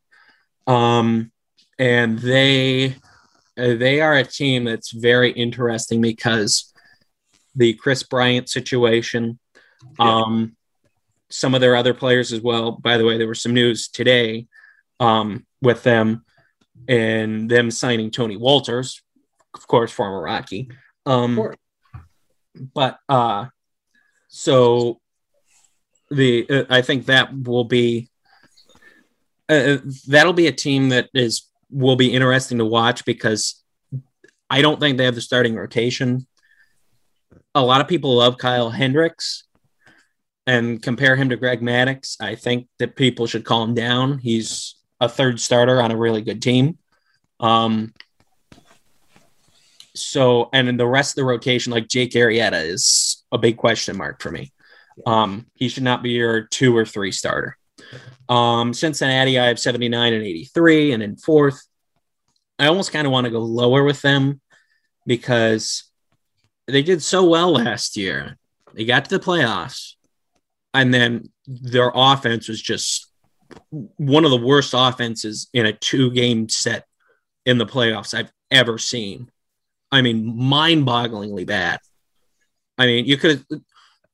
Um, 0.67 1.31
and 1.77 2.19
they 2.19 2.95
they 3.55 4.01
are 4.01 4.15
a 4.15 4.23
team 4.23 4.65
that's 4.65 4.91
very 4.91 5.31
interesting 5.31 6.01
because 6.01 6.73
the 7.55 7.73
Kris 7.73 8.03
Bryant 8.03 8.49
situation, 8.49 9.39
um, 9.97 10.55
some 11.29 11.55
of 11.55 11.61
their 11.61 11.75
other 11.75 11.93
players 11.93 12.33
as 12.33 12.41
well. 12.41 12.73
By 12.73 12.97
the 12.97 13.05
way, 13.05 13.17
there 13.17 13.27
was 13.27 13.41
some 13.41 13.53
news 13.53 13.87
today 13.87 14.47
um, 14.99 15.45
with 15.61 15.83
them 15.83 16.25
and 16.87 17.49
them 17.49 17.71
signing 17.71 18.11
Tony 18.11 18.37
Wolters, 18.37 19.01
of 19.53 19.67
course, 19.67 19.91
former 19.91 20.21
Rocky. 20.21 20.69
Um, 21.05 21.53
but 22.73 22.99
uh, 23.07 23.45
so 24.37 24.99
the 26.11 26.45
uh, 26.49 26.63
I 26.69 26.81
think 26.81 27.05
that 27.05 27.33
will 27.33 27.63
be 27.63 28.09
uh, 29.47 29.77
that'll 30.07 30.33
be 30.33 30.47
a 30.47 30.51
team 30.51 30.89
that 30.89 31.07
is 31.13 31.49
will 31.69 31.95
be 31.95 32.11
interesting 32.11 32.57
to 32.57 32.65
watch 32.65 33.05
because 33.05 33.63
I 34.49 34.61
don't 34.61 34.77
think 34.77 34.97
they 34.97 35.05
have 35.05 35.15
the 35.15 35.21
starting 35.21 35.55
rotation. 35.55 36.27
A 37.55 37.63
lot 37.63 37.79
of 37.79 37.87
people 37.87 38.17
love 38.17 38.37
Kyle 38.37 38.69
Hendricks 38.69 39.45
and 40.45 40.83
compare 40.83 41.15
him 41.15 41.29
to 41.29 41.37
Greg 41.37 41.61
Maddux. 41.61 42.17
I 42.19 42.35
think 42.35 42.67
that 42.79 42.97
people 42.97 43.27
should 43.27 43.45
calm 43.45 43.73
down. 43.73 44.17
He's 44.17 44.75
a 44.99 45.07
third 45.07 45.39
starter 45.39 45.81
on 45.81 45.91
a 45.91 45.97
really 45.97 46.21
good 46.21 46.41
team. 46.41 46.77
Um, 47.39 47.93
so, 49.95 50.49
and 50.51 50.67
in 50.67 50.75
the 50.75 50.85
rest 50.85 51.13
of 51.13 51.15
the 51.15 51.25
rotation, 51.25 51.71
like 51.71 51.87
Jake 51.87 52.11
Arrieta 52.11 52.61
is 52.65 53.14
a 53.35 53.39
big 53.39 53.57
question 53.57 53.97
mark 53.97 54.21
for 54.21 54.31
me. 54.31 54.51
Um, 55.05 55.45
he 55.53 55.69
should 55.69 55.83
not 55.83 56.01
be 56.01 56.11
your 56.11 56.41
two 56.41 56.75
or 56.75 56.85
three 56.85 57.11
starter. 57.11 57.57
Um, 58.29 58.73
Cincinnati, 58.73 59.37
I 59.37 59.47
have 59.47 59.59
79 59.59 60.13
and 60.13 60.23
83, 60.23 60.93
and 60.93 61.03
in 61.03 61.17
fourth, 61.17 61.61
I 62.57 62.67
almost 62.67 62.91
kind 62.91 63.05
of 63.05 63.11
want 63.11 63.25
to 63.25 63.31
go 63.31 63.41
lower 63.41 63.83
with 63.83 64.01
them 64.01 64.41
because 65.05 65.83
they 66.67 66.81
did 66.81 67.03
so 67.03 67.25
well 67.25 67.51
last 67.51 67.97
year. 67.97 68.37
They 68.73 68.85
got 68.85 69.05
to 69.05 69.17
the 69.17 69.23
playoffs, 69.23 69.93
and 70.73 70.93
then 70.93 71.29
their 71.45 71.91
offense 71.93 72.47
was 72.47 72.61
just 72.61 73.11
one 73.69 74.25
of 74.25 74.31
the 74.31 74.37
worst 74.37 74.73
offenses 74.75 75.47
in 75.53 75.65
a 75.65 75.73
two 75.73 76.11
game 76.11 76.49
set 76.49 76.85
in 77.45 77.57
the 77.57 77.65
playoffs 77.65 78.13
I've 78.13 78.31
ever 78.49 78.77
seen. 78.77 79.29
I 79.91 80.01
mean, 80.01 80.37
mind 80.37 80.87
bogglingly 80.87 81.45
bad. 81.45 81.79
I 82.77 82.85
mean, 82.85 83.05
you 83.05 83.17
could 83.17 83.45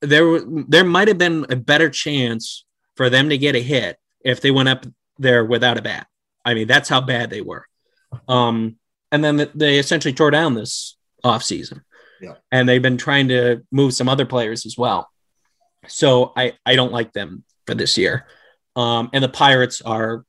there 0.00 0.40
there 0.68 0.84
might 0.84 1.08
have 1.08 1.18
been 1.18 1.46
a 1.48 1.56
better 1.56 1.88
chance 1.90 2.64
for 2.96 3.08
them 3.08 3.28
to 3.30 3.38
get 3.38 3.56
a 3.56 3.62
hit 3.62 3.98
if 4.24 4.40
they 4.40 4.50
went 4.50 4.68
up 4.68 4.86
there 5.18 5.44
without 5.44 5.78
a 5.78 5.82
bat. 5.82 6.06
I 6.44 6.54
mean, 6.54 6.66
that's 6.66 6.88
how 6.88 7.00
bad 7.00 7.30
they 7.30 7.40
were. 7.40 7.66
Um, 8.28 8.76
and 9.10 9.22
then 9.22 9.48
they 9.54 9.78
essentially 9.78 10.14
tore 10.14 10.30
down 10.30 10.54
this 10.54 10.96
offseason. 11.24 11.82
Yeah. 12.20 12.34
And 12.50 12.68
they've 12.68 12.82
been 12.82 12.98
trying 12.98 13.28
to 13.28 13.62
move 13.70 13.94
some 13.94 14.08
other 14.08 14.26
players 14.26 14.66
as 14.66 14.76
well. 14.76 15.10
So 15.88 16.32
I, 16.36 16.54
I 16.64 16.76
don't 16.76 16.92
like 16.92 17.12
them 17.12 17.44
for 17.66 17.74
this 17.74 17.98
year. 17.98 18.26
Um, 18.76 19.10
and 19.12 19.22
the 19.22 19.28
Pirates 19.28 19.82
are, 19.82 20.24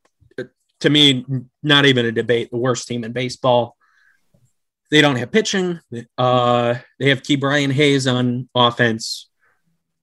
to 0.81 0.89
me, 0.89 1.25
not 1.61 1.85
even 1.85 2.05
a 2.05 2.11
debate, 2.11 2.49
the 2.51 2.57
worst 2.57 2.87
team 2.87 3.03
in 3.03 3.11
baseball. 3.11 3.75
They 4.93 5.01
don't 5.01 5.15
have 5.15 5.31
pitching. 5.31 5.79
Uh, 6.19 6.75
they 6.99 7.09
have 7.09 7.23
Ke'Bryan 7.23 7.71
Hayes 7.71 8.05
on 8.05 8.47
offense. 8.53 9.27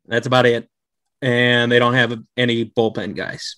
That's 0.09 0.27
about 0.27 0.47
it. 0.47 0.69
And 1.23 1.71
they 1.71 1.79
don't 1.79 1.95
have 1.95 2.21
any 2.37 2.65
bullpen 2.65 3.15
guys. 3.15 3.55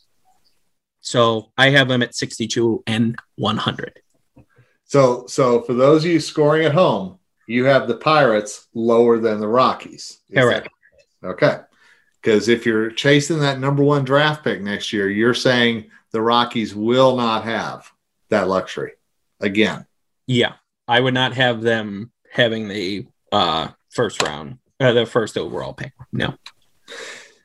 So 1.01 1.51
I 1.57 1.71
have 1.71 1.89
them 1.89 2.03
at 2.03 2.15
62 2.15 2.83
and 2.87 3.19
100. 3.37 4.03
So, 4.85 5.25
so 5.27 5.63
for 5.63 5.73
those 5.73 6.05
of 6.05 6.11
you 6.11 6.21
scoring 6.21 6.67
at 6.67 6.75
home, 6.75 7.19
you 7.47 7.65
have 7.65 7.89
the 7.89 7.97
Pirates 7.97 8.69
lower 8.75 9.19
than 9.19 9.41
the 9.41 9.49
Rockies. 9.49 10.21
Correct. 10.35 10.69
that- 11.23 11.29
okay. 11.29 11.61
Because 12.21 12.51
if 12.51 12.67
you're 12.67 12.91
chasing 12.91 13.39
that 13.39 13.59
number 13.59 13.83
one 13.83 14.05
draft 14.05 14.45
pick 14.45 14.61
next 14.61 14.93
year, 14.93 15.09
you're 15.09 15.33
saying 15.33 15.91
the 16.11 16.21
Rockies 16.21 16.75
will 16.75 17.17
not 17.17 17.45
have 17.45 17.91
that 18.29 18.49
luxury 18.49 18.93
again. 19.41 19.87
Yeah, 20.27 20.57
I 20.89 21.01
would 21.01 21.15
not 21.15 21.35
have 21.35 21.63
them 21.63 22.11
having 22.31 22.69
the 22.69 23.07
uh, 23.31 23.69
first 23.91 24.23
round, 24.23 24.59
uh, 24.81 24.93
the 24.93 25.07
first 25.07 25.39
overall 25.39 25.73
pick. 25.73 25.93
No. 26.13 26.35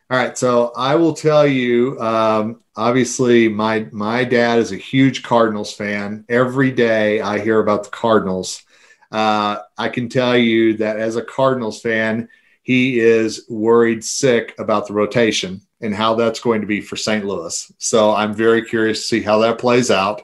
All 0.09 0.17
right, 0.17 0.37
so 0.37 0.71
I 0.75 0.95
will 0.95 1.13
tell 1.13 1.45
you. 1.45 1.99
Um, 1.99 2.61
obviously, 2.75 3.49
my 3.49 3.87
my 3.91 4.23
dad 4.23 4.59
is 4.59 4.71
a 4.71 4.77
huge 4.77 5.21
Cardinals 5.21 5.73
fan. 5.73 6.23
Every 6.29 6.71
day 6.71 7.19
I 7.19 7.39
hear 7.39 7.59
about 7.59 7.83
the 7.83 7.89
Cardinals. 7.89 8.63
Uh, 9.11 9.57
I 9.77 9.89
can 9.89 10.07
tell 10.09 10.37
you 10.37 10.77
that 10.77 10.97
as 10.97 11.17
a 11.17 11.21
Cardinals 11.21 11.81
fan, 11.81 12.29
he 12.63 12.99
is 12.99 13.45
worried 13.49 14.03
sick 14.03 14.53
about 14.59 14.87
the 14.87 14.93
rotation 14.93 15.61
and 15.81 15.93
how 15.93 16.15
that's 16.15 16.39
going 16.39 16.61
to 16.61 16.67
be 16.67 16.81
for 16.81 16.95
St. 16.95 17.25
Louis. 17.25 17.71
So 17.77 18.13
I'm 18.13 18.33
very 18.33 18.63
curious 18.63 19.01
to 19.01 19.07
see 19.07 19.21
how 19.21 19.39
that 19.39 19.59
plays 19.59 19.91
out. 19.91 20.23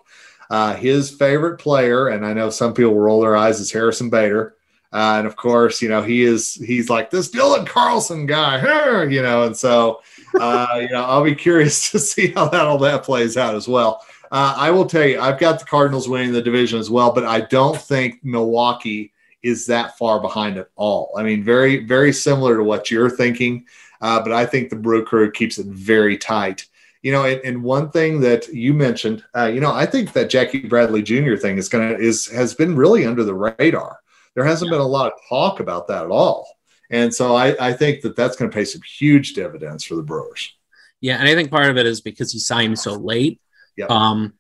Uh, 0.50 0.76
his 0.76 1.10
favorite 1.12 1.58
player, 1.58 2.10
and 2.10 2.26
I 2.26 2.34
know 2.34 2.50
some 2.50 2.74
people 2.74 2.96
roll 2.96 3.22
their 3.22 3.36
eyes, 3.36 3.60
is 3.60 3.72
Harrison 3.72 4.10
Bader. 4.10 4.56
Uh, 4.92 5.16
and 5.18 5.26
of 5.26 5.36
course, 5.36 5.82
you 5.82 5.90
know, 5.90 6.04
he 6.04 6.22
is, 6.22 6.54
he's 6.54 6.88
like 6.88 7.10
this 7.10 7.30
Dylan 7.30 7.66
Carlson 7.66 8.28
guy, 8.28 8.60
huh, 8.60 9.02
you 9.10 9.24
know, 9.24 9.44
and 9.44 9.58
so, 9.58 10.02
uh, 10.40 10.68
you 10.80 10.90
know, 10.90 11.04
I'll 11.04 11.24
be 11.24 11.34
curious 11.34 11.92
to 11.92 12.00
see 12.00 12.28
how 12.28 12.48
that 12.50 12.62
all 12.62 12.78
that 12.80 13.04
plays 13.04 13.36
out 13.36 13.56
as 13.56 13.68
well. 13.68 14.06
Uh, 14.32 14.54
I 14.58 14.72
will 14.72 14.86
tell 14.86 15.06
you, 15.06 15.20
I've 15.20 15.40
got 15.40 15.60
the 15.60 15.66
Cardinals 15.66 16.08
winning 16.08 16.32
the 16.32 16.42
division 16.42 16.80
as 16.80 16.90
well, 16.90 17.12
but 17.12 17.24
I 17.24 17.42
don't 17.42 17.80
think 17.80 18.24
Milwaukee 18.24 19.14
is 19.44 19.66
that 19.68 19.98
far 19.98 20.20
behind 20.20 20.58
at 20.58 20.70
all. 20.76 21.14
I 21.18 21.24
mean, 21.24 21.44
very, 21.44 21.86
very 21.86 22.14
similar 22.14 22.58
to 22.58 22.64
what 22.64 22.90
you're 22.90 23.10
thinking, 23.10 23.66
uh, 24.02 24.22
but 24.22 24.32
I 24.32 24.46
think 24.46 24.70
the 24.70 24.76
Brew 24.76 25.04
Crew 25.06 25.32
keeps 25.32 25.58
it 25.58 25.68
very 25.68 26.18
tight. 26.18 26.66
You 27.04 27.12
know, 27.12 27.26
and, 27.26 27.42
and 27.44 27.64
one 27.64 27.92
thing 27.92 28.22
that 28.22 28.48
you 28.48 28.74
mentioned, 28.74 29.24
uh, 29.36 29.46
you 29.46 29.60
know, 29.60 29.72
I 29.72 29.86
think 29.86 30.14
that 30.14 30.30
Jackie 30.30 30.68
Bradley 30.68 31.04
Jr. 31.04 31.36
thing 31.36 31.58
is 31.58 31.70
going 31.70 31.90
to 31.90 31.98
is 31.98 32.28
has 32.28 32.54
been 32.56 32.76
really 32.76 33.06
under 33.06 33.24
the 33.24 33.36
radar. 33.36 34.00
There 34.36 34.46
hasn't 34.46 34.72
yeah. 34.72 34.78
been 34.78 34.86
a 34.86 34.88
lot 34.88 35.12
of 35.12 35.20
talk 35.30 35.60
about 35.60 35.88
that 35.90 36.06
at 36.06 36.12
all, 36.12 36.48
and 36.90 37.14
so 37.14 37.36
I, 37.36 37.56
I 37.60 37.74
think 37.74 38.02
that 38.02 38.16
that's 38.16 38.36
going 38.36 38.50
to 38.50 38.56
pay 38.56 38.66
some 38.66 38.82
huge 38.82 39.34
dividends 39.34 39.84
for 39.84 39.96
the 39.96 40.02
Brewers. 40.02 40.56
Yeah, 41.02 41.18
and 41.18 41.28
I 41.28 41.36
think 41.36 41.52
part 41.52 41.70
of 41.70 41.78
it 41.78 41.86
is 41.86 42.00
because 42.00 42.32
he 42.32 42.40
signed 42.40 42.80
so 42.80 42.94
late. 42.94 43.42
Yeah. 43.76 43.88
Um, 43.90 44.34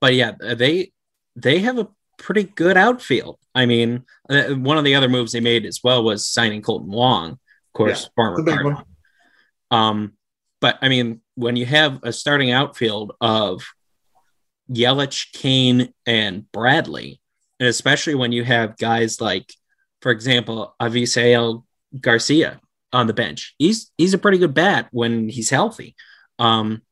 but 0.00 0.14
yeah, 0.14 0.32
they 0.38 0.92
they 1.34 1.60
have 1.60 1.78
a 1.78 1.88
pretty 2.18 2.44
good 2.44 2.76
outfield. 2.76 3.38
I 3.54 3.64
mean, 3.64 4.04
uh, 4.28 4.54
one 4.54 4.76
of 4.76 4.84
the 4.84 4.94
other 4.94 5.08
moves 5.08 5.32
they 5.32 5.40
made 5.40 5.64
as 5.64 5.80
well 5.82 6.04
was 6.04 6.26
signing 6.26 6.60
Kolten 6.60 6.88
Wong, 6.88 7.30
of 7.30 7.38
course, 7.72 8.10
yeah, 8.18 8.34
Cardinal. 8.44 8.82
Um, 9.70 10.12
but 10.60 10.78
I 10.82 10.88
mean, 10.88 11.20
when 11.34 11.56
you 11.56 11.66
have 11.66 12.00
a 12.02 12.12
starting 12.12 12.50
outfield 12.50 13.12
of 13.20 13.62
Yelich, 14.70 15.32
Cain, 15.32 15.92
and 16.06 16.50
Bradley, 16.52 17.20
and 17.60 17.68
especially 17.68 18.14
when 18.14 18.32
you 18.32 18.44
have 18.44 18.76
guys 18.76 19.20
like, 19.20 19.52
for 20.00 20.10
example, 20.10 20.74
Avisail 20.80 21.64
Garcia 22.00 22.60
on 22.92 23.06
the 23.06 23.14
bench, 23.14 23.54
he's 23.58 23.90
he's 23.98 24.14
a 24.14 24.18
pretty 24.18 24.38
good 24.38 24.54
bat 24.54 24.88
when 24.90 25.28
he's 25.28 25.50
healthy. 25.50 25.94
Um, 26.38 26.82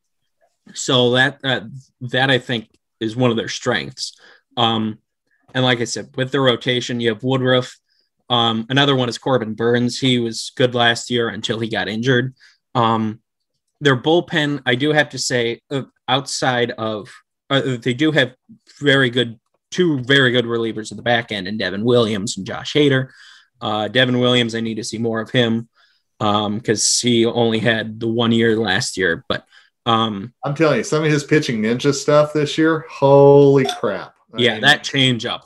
so 0.74 1.12
that 1.12 1.40
uh, 1.44 1.62
that 2.02 2.30
I 2.30 2.38
think 2.38 2.68
is 3.00 3.16
one 3.16 3.30
of 3.30 3.36
their 3.36 3.48
strengths. 3.48 4.18
Um, 4.56 4.98
and 5.54 5.64
like 5.64 5.80
I 5.80 5.84
said, 5.84 6.10
with 6.16 6.30
the 6.30 6.40
rotation, 6.40 7.00
you 7.00 7.08
have 7.10 7.22
Woodruff. 7.22 7.76
Um, 8.30 8.66
another 8.70 8.96
one 8.96 9.08
is 9.08 9.18
Corbin 9.18 9.54
Burnes. 9.54 9.98
He 9.98 10.18
was 10.18 10.52
good 10.56 10.74
last 10.74 11.10
year 11.10 11.28
until 11.28 11.58
he 11.58 11.68
got 11.68 11.88
injured. 11.88 12.34
Um, 12.74 13.20
their 13.82 13.96
bullpen, 13.96 14.62
I 14.64 14.76
do 14.76 14.92
have 14.92 15.08
to 15.10 15.18
say, 15.18 15.60
uh, 15.70 15.82
outside 16.06 16.70
of 16.70 17.12
uh, 17.50 17.76
they 17.82 17.92
do 17.92 18.12
have 18.12 18.34
very 18.80 19.10
good 19.10 19.38
two 19.72 20.00
very 20.00 20.30
good 20.30 20.44
relievers 20.44 20.92
at 20.92 20.96
the 20.96 21.02
back 21.02 21.32
end, 21.32 21.48
and 21.48 21.58
Devin 21.58 21.84
Williams 21.84 22.36
and 22.36 22.46
Josh 22.46 22.74
Hader. 22.74 23.08
Uh, 23.60 23.88
Devin 23.88 24.20
Williams, 24.20 24.54
I 24.54 24.60
need 24.60 24.76
to 24.76 24.84
see 24.84 24.98
more 24.98 25.20
of 25.20 25.30
him 25.30 25.68
because 26.18 27.00
um, 27.04 27.08
he 27.08 27.26
only 27.26 27.58
had 27.58 27.98
the 27.98 28.06
one 28.06 28.30
year 28.30 28.56
last 28.56 28.96
year. 28.96 29.24
But 29.28 29.44
um, 29.84 30.32
I'm 30.44 30.54
telling 30.54 30.78
you, 30.78 30.84
some 30.84 31.02
of 31.04 31.10
his 31.10 31.24
pitching 31.24 31.60
ninja 31.60 31.92
stuff 31.92 32.32
this 32.32 32.56
year, 32.56 32.86
holy 32.88 33.66
crap! 33.80 34.14
I 34.32 34.40
yeah, 34.40 34.52
mean, 34.52 34.60
that 34.62 34.84
change 34.84 35.26
up. 35.26 35.44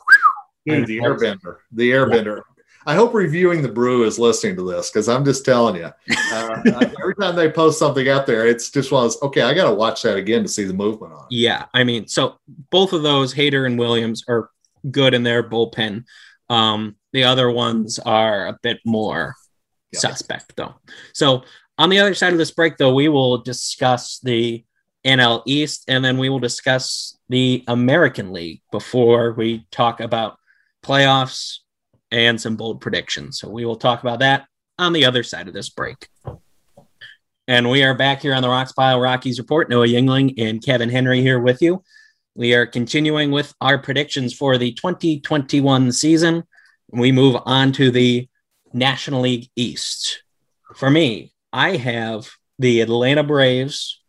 Dude, 0.66 0.87
the 0.87 0.99
airbender, 0.99 1.57
the 1.73 1.90
airbender. 1.90 2.43
I 2.87 2.95
hope 2.95 3.14
reviewing 3.14 3.62
the 3.62 3.69
brew 3.69 4.05
is 4.05 4.16
listening 4.16 4.55
to 4.57 4.71
this 4.71 4.90
because 4.90 5.09
I'm 5.09 5.25
just 5.25 5.45
telling 5.45 5.75
you, 5.75 5.90
uh, 6.33 6.62
every 7.00 7.16
time 7.16 7.35
they 7.35 7.50
post 7.50 7.81
something 7.81 8.09
out 8.09 8.26
there, 8.26 8.47
it's 8.47 8.71
just 8.71 8.93
one 8.93 9.05
of 9.05 9.12
those, 9.12 9.23
okay, 9.23 9.43
I 9.43 9.55
got 9.55 9.69
to 9.69 9.75
watch 9.75 10.02
that 10.02 10.16
again 10.16 10.43
to 10.43 10.49
see 10.49 10.64
the 10.64 10.73
movement 10.73 11.12
on 11.12 11.21
it. 11.21 11.26
Yeah. 11.31 11.66
I 11.75 11.83
mean, 11.83 12.07
so 12.07 12.38
both 12.71 12.93
of 12.93 13.02
those, 13.02 13.35
Hader 13.35 13.66
and 13.66 13.76
Williams, 13.76 14.25
are 14.28 14.50
good 14.88 15.14
in 15.14 15.25
their 15.25 15.43
bullpen. 15.43 16.05
Um, 16.49 16.95
the 17.12 17.25
other 17.25 17.50
ones 17.50 17.99
are 17.99 18.47
a 18.47 18.59
bit 18.62 18.78
more 18.87 19.35
suspect, 19.93 20.55
though. 20.55 20.76
So 21.12 21.43
on 21.78 21.90
the 21.90 21.99
other 21.99 22.14
side 22.14 22.33
of 22.33 22.38
this 22.38 22.52
break, 22.52 22.76
though, 22.76 22.95
we 22.95 23.09
will 23.09 23.38
discuss 23.38 24.21
the 24.21 24.64
NL 25.05 25.43
East 25.45 25.85
and 25.88 26.05
then 26.05 26.19
we 26.19 26.28
will 26.28 26.38
discuss 26.38 27.19
the 27.28 27.64
American 27.66 28.33
League 28.33 28.62
before 28.71 29.33
we 29.33 29.66
talk 29.73 30.00
about 30.00 30.38
playoffs 30.85 31.59
and 32.16 32.40
some 32.40 32.56
bold 32.56 32.80
predictions. 32.80 33.38
So 33.38 33.50
we 33.50 33.66
will 33.66 33.76
talk 33.76 34.00
about 34.00 34.20
that 34.20 34.46
on 34.78 34.94
the 34.94 35.04
other 35.04 35.23
side 35.23 35.49
of 35.49 35.54
this 35.54 35.68
break. 35.68 36.08
And 37.46 37.68
we 37.68 37.85
are 37.85 37.94
back 37.94 38.23
here 38.23 38.32
on 38.32 38.40
the 38.40 38.49
Rox 38.49 38.75
Pile 38.75 38.99
Rockies 38.99 39.38
Report. 39.38 39.68
Noah 39.68 39.87
Yingling 39.87 40.32
and 40.38 40.64
Kevin 40.64 40.88
Henry 40.88 41.20
here 41.20 41.38
with 41.38 41.61
you. 41.61 41.85
We 42.35 42.54
are 42.54 42.64
continuing 42.64 43.32
with 43.32 43.52
our 43.61 43.76
predictions 43.76 44.32
for 44.32 44.56
the 44.56 44.73
2021 44.73 45.92
season. 45.92 46.44
We 46.88 47.12
move 47.12 47.37
on 47.44 47.73
to 47.73 47.90
the 47.90 48.30
National 48.73 49.20
League 49.20 49.50
East. 49.54 50.23
For 50.75 50.88
me, 50.88 51.35
I 51.52 51.76
have 51.76 52.30
the 52.58 52.80
Atlanta 52.80 53.25
Braves, 53.25 54.00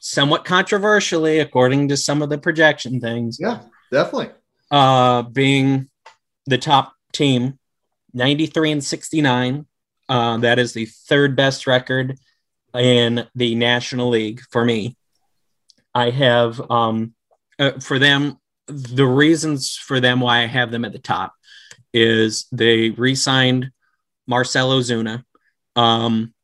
somewhat 0.00 0.44
controversially, 0.44 1.38
according 1.38 1.88
to 1.88 1.96
some 1.96 2.22
of 2.22 2.28
the 2.28 2.38
projection 2.38 3.00
things. 3.00 3.38
Yeah, 3.40 3.60
definitely. 3.92 4.30
Uh, 4.68 5.22
being 5.22 5.88
the 6.48 6.58
top 6.58 6.94
team, 7.12 7.58
93 8.14 8.72
and 8.72 8.84
69. 8.84 9.66
Uh, 10.08 10.38
that 10.38 10.58
is 10.58 10.72
the 10.72 10.86
third 10.86 11.36
best 11.36 11.66
record 11.66 12.18
in 12.74 13.26
the 13.34 13.54
National 13.54 14.08
League 14.08 14.40
for 14.50 14.64
me. 14.64 14.96
I 15.94 16.10
have 16.10 16.60
um, 16.70 17.14
uh, 17.58 17.72
for 17.80 17.98
them 17.98 18.38
the 18.66 19.06
reasons 19.06 19.76
for 19.76 19.98
them 19.98 20.20
why 20.20 20.42
I 20.42 20.46
have 20.46 20.70
them 20.70 20.84
at 20.84 20.92
the 20.92 20.98
top 20.98 21.34
is 21.92 22.46
they 22.52 22.90
re-signed 22.90 23.70
Marcell 24.26 24.70
Ozuna. 24.70 25.24
Um, 25.74 26.34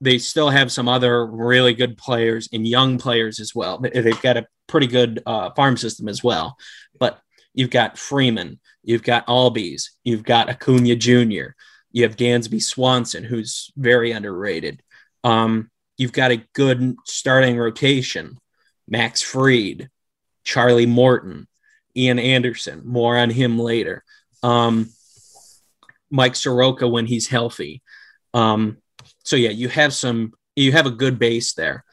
they 0.00 0.18
still 0.18 0.48
have 0.48 0.72
some 0.72 0.88
other 0.88 1.26
really 1.26 1.74
good 1.74 1.98
players 1.98 2.48
and 2.52 2.66
young 2.66 2.98
players 2.98 3.38
as 3.38 3.54
well. 3.54 3.78
They've 3.78 4.22
got 4.22 4.38
a 4.38 4.46
pretty 4.66 4.86
good 4.86 5.22
uh, 5.26 5.50
farm 5.50 5.76
system 5.76 6.08
as 6.08 6.24
well. 6.24 6.56
But 6.98 7.20
you've 7.52 7.70
got 7.70 7.98
Freeman, 7.98 8.60
You've 8.88 9.02
got 9.02 9.26
Albies. 9.26 9.90
You've 10.02 10.22
got 10.22 10.48
Acuna 10.48 10.96
Jr. 10.96 11.52
You 11.92 12.04
have 12.04 12.16
Dansby 12.16 12.62
Swanson, 12.62 13.22
who's 13.22 13.70
very 13.76 14.12
underrated. 14.12 14.82
Um, 15.22 15.70
you've 15.98 16.14
got 16.14 16.30
a 16.30 16.42
good 16.54 16.96
starting 17.04 17.58
rotation. 17.58 18.38
Max 18.88 19.20
Fried, 19.20 19.90
Charlie 20.42 20.86
Morton, 20.86 21.46
Ian 21.94 22.18
Anderson. 22.18 22.80
More 22.86 23.18
on 23.18 23.28
him 23.28 23.58
later. 23.58 24.04
Um, 24.42 24.88
Mike 26.10 26.34
Soroka 26.34 26.88
when 26.88 27.04
he's 27.04 27.28
healthy. 27.28 27.82
Um, 28.32 28.78
so 29.22 29.36
yeah, 29.36 29.50
you 29.50 29.68
have 29.68 29.92
some. 29.92 30.32
You 30.56 30.72
have 30.72 30.86
a 30.86 30.90
good 30.90 31.18
base 31.18 31.52
there. 31.52 31.84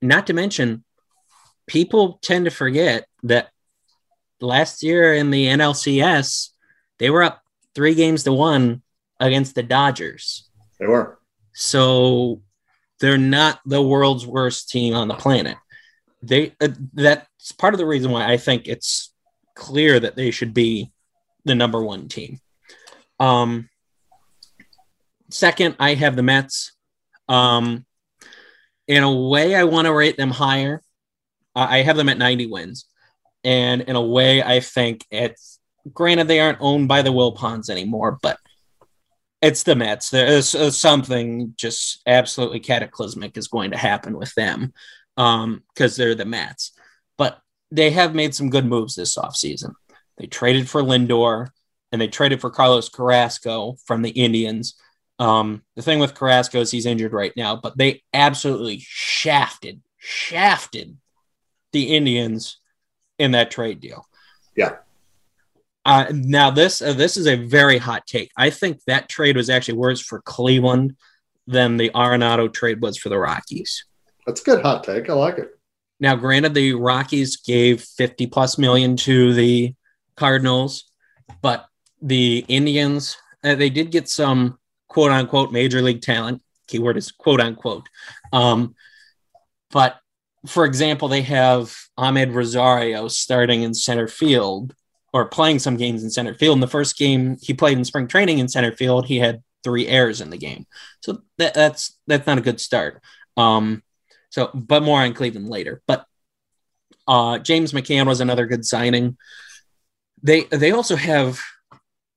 Not 0.00 0.28
to 0.28 0.34
mention, 0.34 0.84
people 1.66 2.20
tend 2.22 2.44
to 2.44 2.52
forget 2.52 3.08
that 3.24 3.50
last 4.40 4.82
year 4.82 5.14
in 5.14 5.30
the 5.30 5.46
NLCS, 5.46 6.48
they 6.98 7.10
were 7.10 7.22
up 7.22 7.42
three 7.74 7.94
games 7.94 8.24
to 8.24 8.32
one 8.32 8.82
against 9.20 9.54
the 9.54 9.62
Dodgers. 9.62 10.48
They 10.78 10.86
were. 10.86 11.18
So 11.52 12.42
they're 13.00 13.18
not 13.18 13.60
the 13.64 13.82
world's 13.82 14.26
worst 14.26 14.70
team 14.70 14.94
on 14.94 15.08
the 15.08 15.14
planet. 15.14 15.56
They 16.22 16.54
uh, 16.60 16.68
that's 16.94 17.52
part 17.52 17.74
of 17.74 17.78
the 17.78 17.86
reason 17.86 18.10
why 18.10 18.30
I 18.30 18.36
think 18.36 18.66
it's 18.66 19.12
clear 19.54 19.98
that 20.00 20.16
they 20.16 20.30
should 20.30 20.54
be 20.54 20.92
the 21.44 21.54
number 21.54 21.82
one 21.82 22.08
team. 22.08 22.40
Um, 23.20 23.68
second, 25.30 25.76
I 25.78 25.94
have 25.94 26.16
the 26.16 26.22
Mets. 26.22 26.72
Um, 27.28 27.84
in 28.86 29.02
a 29.02 29.12
way, 29.12 29.54
I 29.54 29.64
want 29.64 29.86
to 29.86 29.92
rate 29.92 30.16
them 30.16 30.30
higher. 30.30 30.82
I 31.54 31.82
have 31.82 31.96
them 31.96 32.08
at 32.08 32.18
90 32.18 32.46
wins. 32.46 32.86
And 33.48 33.80
in 33.80 33.96
a 33.96 34.02
way, 34.02 34.42
I 34.42 34.60
think 34.60 35.06
it's 35.10 35.58
granted 35.94 36.28
they 36.28 36.38
aren't 36.38 36.60
owned 36.60 36.86
by 36.86 37.00
the 37.00 37.08
Wilpons 37.08 37.70
anymore, 37.70 38.18
but 38.20 38.38
it's 39.40 39.62
the 39.62 39.74
Mets. 39.74 40.10
There's 40.10 40.54
uh, 40.54 40.70
something 40.70 41.54
just 41.56 42.02
absolutely 42.06 42.60
cataclysmic 42.60 43.38
is 43.38 43.48
going 43.48 43.70
to 43.70 43.78
happen 43.78 44.18
with 44.18 44.34
them 44.34 44.74
because 45.16 45.44
um, 45.44 45.62
they're 45.96 46.14
the 46.14 46.26
Mets. 46.26 46.72
But 47.16 47.40
they 47.70 47.90
have 47.92 48.14
made 48.14 48.34
some 48.34 48.50
good 48.50 48.66
moves 48.66 48.94
this 48.94 49.16
offseason. 49.16 49.72
They 50.18 50.26
traded 50.26 50.68
for 50.68 50.82
Lindor 50.82 51.48
and 51.90 51.98
they 51.98 52.08
traded 52.08 52.42
for 52.42 52.50
Carlos 52.50 52.90
Carrasco 52.90 53.76
from 53.86 54.02
the 54.02 54.10
Indians. 54.10 54.74
Um, 55.18 55.62
the 55.74 55.80
thing 55.80 56.00
with 56.00 56.14
Carrasco 56.14 56.60
is 56.60 56.70
he's 56.70 56.84
injured 56.84 57.14
right 57.14 57.32
now, 57.34 57.56
but 57.56 57.78
they 57.78 58.02
absolutely 58.12 58.80
shafted, 58.82 59.80
shafted 59.96 60.98
the 61.72 61.96
Indians 61.96 62.58
in 63.18 63.32
that 63.32 63.50
trade 63.50 63.80
deal. 63.80 64.06
Yeah. 64.56 64.76
Uh, 65.84 66.06
now 66.12 66.50
this 66.50 66.82
uh, 66.82 66.92
this 66.92 67.16
is 67.16 67.26
a 67.26 67.36
very 67.36 67.78
hot 67.78 68.06
take. 68.06 68.30
I 68.36 68.50
think 68.50 68.82
that 68.86 69.08
trade 69.08 69.36
was 69.36 69.48
actually 69.48 69.78
worse 69.78 70.00
for 70.00 70.20
Cleveland 70.20 70.96
than 71.46 71.76
the 71.76 71.90
Arenado 71.90 72.52
trade 72.52 72.82
was 72.82 72.98
for 72.98 73.08
the 73.08 73.18
Rockies. 73.18 73.84
That's 74.26 74.42
a 74.42 74.44
good 74.44 74.62
hot 74.62 74.84
take. 74.84 75.08
I 75.08 75.14
like 75.14 75.38
it. 75.38 75.58
Now, 76.00 76.14
granted, 76.14 76.54
the 76.54 76.74
Rockies 76.74 77.36
gave 77.38 77.80
50 77.80 78.26
plus 78.28 78.58
million 78.58 78.96
to 78.98 79.32
the 79.32 79.74
Cardinals, 80.16 80.84
but 81.42 81.66
the 82.02 82.44
Indians, 82.48 83.16
uh, 83.42 83.54
they 83.54 83.70
did 83.70 83.90
get 83.90 84.08
some 84.08 84.58
quote 84.88 85.10
unquote 85.10 85.52
major 85.52 85.80
league 85.80 86.02
talent. 86.02 86.42
Keyword 86.66 86.96
is 86.96 87.10
quote 87.10 87.40
unquote. 87.40 87.88
Um, 88.32 88.74
but 89.70 89.98
for 90.46 90.64
example, 90.64 91.08
they 91.08 91.22
have 91.22 91.76
Amed 91.98 92.34
Rosario 92.34 93.08
starting 93.08 93.62
in 93.62 93.74
center 93.74 94.08
field 94.08 94.74
or 95.12 95.26
playing 95.26 95.58
some 95.58 95.76
games 95.76 96.02
in 96.04 96.10
center 96.10 96.34
field. 96.34 96.56
In 96.56 96.60
the 96.60 96.66
first 96.66 96.96
game 96.96 97.36
he 97.40 97.54
played 97.54 97.78
in 97.78 97.84
spring 97.84 98.08
training 98.08 98.38
in 98.38 98.48
center 98.48 98.72
field, 98.72 99.06
he 99.06 99.18
had 99.18 99.42
three 99.64 99.86
errors 99.86 100.20
in 100.20 100.30
the 100.30 100.38
game. 100.38 100.66
So 101.00 101.22
that, 101.38 101.54
that's 101.54 101.98
that's 102.06 102.26
not 102.26 102.38
a 102.38 102.42
good 102.42 102.60
start. 102.60 103.02
Um, 103.36 103.82
So, 104.30 104.50
but 104.52 104.82
more 104.82 105.00
on 105.00 105.14
Cleveland 105.14 105.48
later. 105.48 105.80
But 105.86 106.04
uh, 107.06 107.38
James 107.38 107.72
McCann 107.72 108.06
was 108.06 108.20
another 108.20 108.46
good 108.46 108.64
signing. 108.64 109.16
They 110.22 110.44
they 110.44 110.72
also 110.72 110.96
have, 110.96 111.40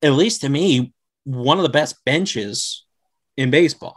at 0.01 0.11
least 0.11 0.41
to 0.41 0.49
me, 0.49 0.93
one 1.23 1.57
of 1.57 1.63
the 1.63 1.69
best 1.69 2.03
benches 2.03 2.85
in 3.37 3.49
baseball. 3.49 3.95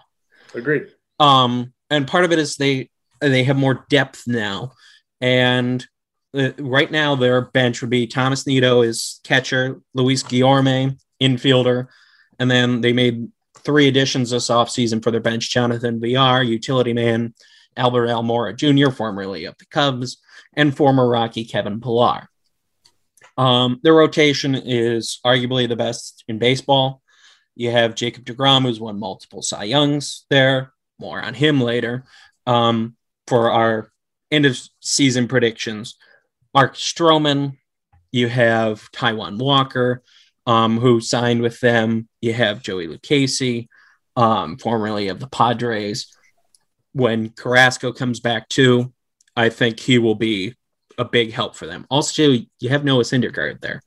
Agreed. 0.54 0.87
Um, 1.18 1.72
and 1.90 2.06
part 2.06 2.24
of 2.24 2.30
it 2.30 2.38
is 2.38 2.56
they 2.56 2.90
they 3.20 3.44
have 3.44 3.57
more 3.57 3.87
depth 3.88 4.24
now, 4.27 4.72
and 5.20 5.85
uh, 6.35 6.50
right 6.59 6.90
now 6.90 7.14
their 7.14 7.42
bench 7.42 7.81
would 7.81 7.90
be 7.90 8.07
Tomas 8.07 8.46
Nido 8.46 8.83
is 8.83 9.20
catcher, 9.24 9.81
Luis 9.94 10.22
Guillorme 10.22 10.98
infielder, 11.22 11.88
and 12.38 12.50
then 12.50 12.81
they 12.81 12.92
made 12.92 13.29
three 13.59 13.88
additions 13.88 14.31
this 14.31 14.48
offseason 14.48 15.03
for 15.03 15.11
their 15.11 15.20
bench: 15.20 15.50
Jonathan 15.50 16.00
Villar, 16.00 16.42
utility 16.42 16.92
man, 16.92 17.35
Albert 17.77 18.09
Almora 18.09 18.55
Jr., 18.57 18.90
formerly 18.90 19.44
of 19.44 19.57
the 19.59 19.66
Cubs, 19.66 20.18
and 20.55 20.77
former 20.77 21.09
Rocky 21.09 21.44
Kevin 21.44 21.81
Pillar. 21.81 22.29
Um, 23.37 23.81
their 23.83 23.94
rotation 23.94 24.55
is 24.55 25.20
arguably 25.24 25.68
the 25.68 25.77
best 25.77 26.24
in 26.29 26.38
baseball. 26.38 27.03
You 27.57 27.70
have 27.70 27.94
Jacob 27.94 28.24
DeGrom, 28.24 28.62
who's 28.62 28.81
won 28.81 28.98
multiple 28.98 29.42
Cy 29.42 29.64
Youngs 29.64 30.27
there. 30.31 30.72
More 30.98 31.20
on 31.22 31.35
him 31.35 31.61
later. 31.61 32.05
Um, 32.46 32.96
for 33.26 33.50
our 33.50 33.90
end 34.30 34.46
of 34.46 34.58
season 34.80 35.28
predictions, 35.28 35.96
Mark 36.52 36.74
Stroman, 36.74 37.56
you 38.12 38.28
have 38.28 38.90
Taijuan 38.92 39.38
Walker, 39.38 40.02
um, 40.46 40.78
who 40.78 41.00
signed 41.00 41.42
with 41.42 41.58
them. 41.60 42.08
You 42.20 42.32
have 42.32 42.62
Joey 42.62 42.87
Lucchesi, 42.87 43.68
um, 44.16 44.58
formerly 44.58 45.08
of 45.08 45.20
the 45.20 45.28
Padres. 45.28 46.14
When 46.92 47.30
Carrasco 47.30 47.92
comes 47.92 48.20
back 48.20 48.48
too, 48.48 48.92
I 49.37 49.48
think 49.48 49.80
he 49.80 49.98
will 49.98 50.14
be 50.14 50.54
a 50.96 51.04
big 51.04 51.32
help 51.32 51.56
for 51.56 51.66
them. 51.66 51.87
Also, 51.90 52.22
you 52.60 52.68
have 52.68 52.84
Noah 52.84 53.02
Syndergaard 53.02 53.60
there. 53.60 53.82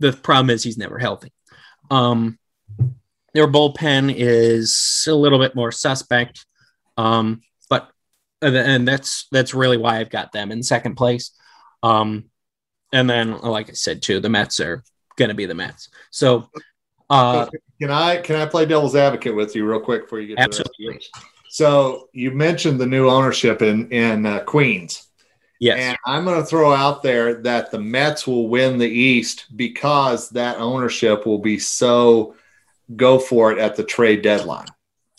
The 0.00 0.12
problem 0.12 0.50
is 0.50 0.62
he's 0.62 0.78
never 0.78 0.98
healthy. 0.98 1.32
Um, 1.90 2.38
their 3.34 3.46
bullpen 3.46 4.14
is 4.16 5.04
a 5.06 5.14
little 5.14 5.38
bit 5.38 5.54
more 5.54 5.72
suspect, 5.72 6.46
um, 6.96 7.42
but 8.40 8.54
and 8.54 8.86
that's 8.86 9.26
that's 9.30 9.54
really 9.54 9.76
why 9.76 9.98
I've 9.98 10.10
got 10.10 10.32
them 10.32 10.52
in 10.52 10.62
second 10.62 10.96
place. 10.96 11.30
Um, 11.82 12.26
and 12.92 13.08
then, 13.08 13.38
like 13.40 13.70
I 13.70 13.72
said 13.72 14.02
too, 14.02 14.20
the 14.20 14.28
Mets 14.28 14.60
are 14.60 14.82
going 15.16 15.28
to 15.28 15.34
be 15.34 15.46
the 15.46 15.54
Mets. 15.54 15.88
So, 16.10 16.48
uh, 17.10 17.46
can 17.80 17.90
I 17.90 18.18
can 18.18 18.36
I 18.36 18.46
play 18.46 18.66
devil's 18.66 18.96
advocate 18.96 19.34
with 19.34 19.54
you 19.54 19.68
real 19.68 19.80
quick 19.80 20.02
before 20.02 20.20
you 20.20 20.28
get 20.28 20.38
absolutely. 20.38 21.00
So 21.50 22.08
you 22.12 22.32
mentioned 22.32 22.80
the 22.80 22.86
new 22.86 23.08
ownership 23.08 23.62
in 23.62 23.90
in 23.90 24.26
uh, 24.26 24.40
Queens. 24.40 25.06
Yes. 25.60 25.78
And 25.78 25.98
I'm 26.04 26.24
going 26.24 26.40
to 26.40 26.46
throw 26.46 26.72
out 26.72 27.02
there 27.02 27.34
that 27.42 27.70
the 27.70 27.78
Mets 27.78 28.26
will 28.26 28.48
win 28.48 28.76
the 28.76 28.88
East 28.88 29.46
because 29.56 30.28
that 30.30 30.58
ownership 30.58 31.26
will 31.26 31.38
be 31.38 31.58
so 31.58 32.34
go 32.96 33.18
for 33.18 33.52
it 33.52 33.58
at 33.58 33.76
the 33.76 33.84
trade 33.84 34.22
deadline. 34.22 34.66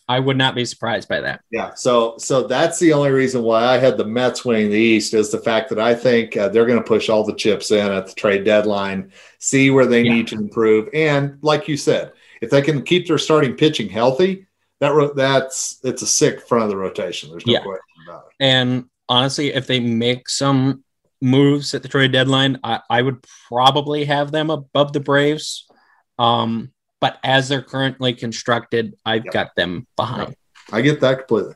I 0.07 0.19
would 0.19 0.37
not 0.37 0.53
be 0.53 0.65
surprised 0.65 1.09
by 1.09 1.21
that. 1.21 1.41
Yeah, 1.49 1.73
so 1.73 2.15
so 2.17 2.47
that's 2.47 2.79
the 2.79 2.93
only 2.93 3.09
reason 3.09 3.41
why 3.41 3.65
I 3.65 3.77
had 3.77 3.97
the 3.97 4.05
Mets 4.05 4.45
winning 4.45 4.69
the 4.69 4.77
East 4.77 5.13
is 5.13 5.31
the 5.31 5.39
fact 5.39 5.69
that 5.69 5.79
I 5.79 5.95
think 5.95 6.37
uh, 6.37 6.49
they're 6.49 6.67
going 6.67 6.77
to 6.77 6.87
push 6.87 7.09
all 7.09 7.23
the 7.23 7.33
chips 7.33 7.71
in 7.71 7.91
at 7.91 8.07
the 8.07 8.13
trade 8.13 8.43
deadline, 8.43 9.11
see 9.39 9.71
where 9.71 9.87
they 9.87 10.03
yeah. 10.03 10.13
need 10.13 10.27
to 10.27 10.35
improve, 10.35 10.89
and 10.93 11.39
like 11.41 11.67
you 11.67 11.75
said, 11.75 12.13
if 12.41 12.49
they 12.49 12.61
can 12.61 12.83
keep 12.83 13.07
their 13.07 13.17
starting 13.17 13.55
pitching 13.55 13.89
healthy, 13.89 14.45
that 14.79 14.93
ro- 14.93 15.13
that's 15.13 15.79
it's 15.83 16.01
a 16.01 16.07
sick 16.07 16.41
front 16.47 16.65
of 16.65 16.69
the 16.69 16.77
rotation. 16.77 17.29
There's 17.31 17.45
no 17.45 17.53
yeah. 17.53 17.63
question 17.63 17.81
about 18.07 18.25
it. 18.27 18.33
And 18.39 18.85
honestly, 19.09 19.53
if 19.53 19.65
they 19.65 19.79
make 19.79 20.29
some 20.29 20.83
moves 21.21 21.73
at 21.73 21.81
the 21.81 21.89
trade 21.89 22.11
deadline, 22.11 22.59
I, 22.63 22.81
I 22.89 23.01
would 23.01 23.25
probably 23.47 24.05
have 24.05 24.31
them 24.31 24.49
above 24.49 24.93
the 24.93 24.99
Braves. 24.99 25.67
Um, 26.19 26.71
but 26.99 27.17
as 27.23 27.49
they're 27.49 27.61
currently 27.61 28.13
constructed, 28.13 28.95
I've 29.05 29.25
yep. 29.25 29.33
got 29.33 29.55
them 29.55 29.87
behind. 29.95 30.35
I 30.71 30.81
get 30.81 31.01
that 31.01 31.19
completely. 31.27 31.55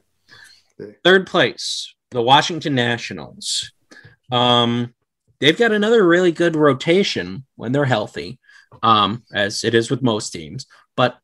Third 1.04 1.28
place, 1.28 1.94
the 2.12 2.22
Washington 2.22 2.76
Nationals. 2.76 3.72
Um, 4.32 4.94
they've 5.40 5.58
got 5.58 5.72
another 5.72 6.06
really 6.06 6.32
good 6.32 6.56
rotation 6.56 7.46
when 7.56 7.72
they're 7.72 7.86
healthy, 7.86 8.40
um, 8.84 9.24
as 9.34 9.64
it 9.64 9.74
is 9.74 9.90
with 9.90 10.02
most 10.02 10.30
teams. 10.30 10.66
But 10.96 11.18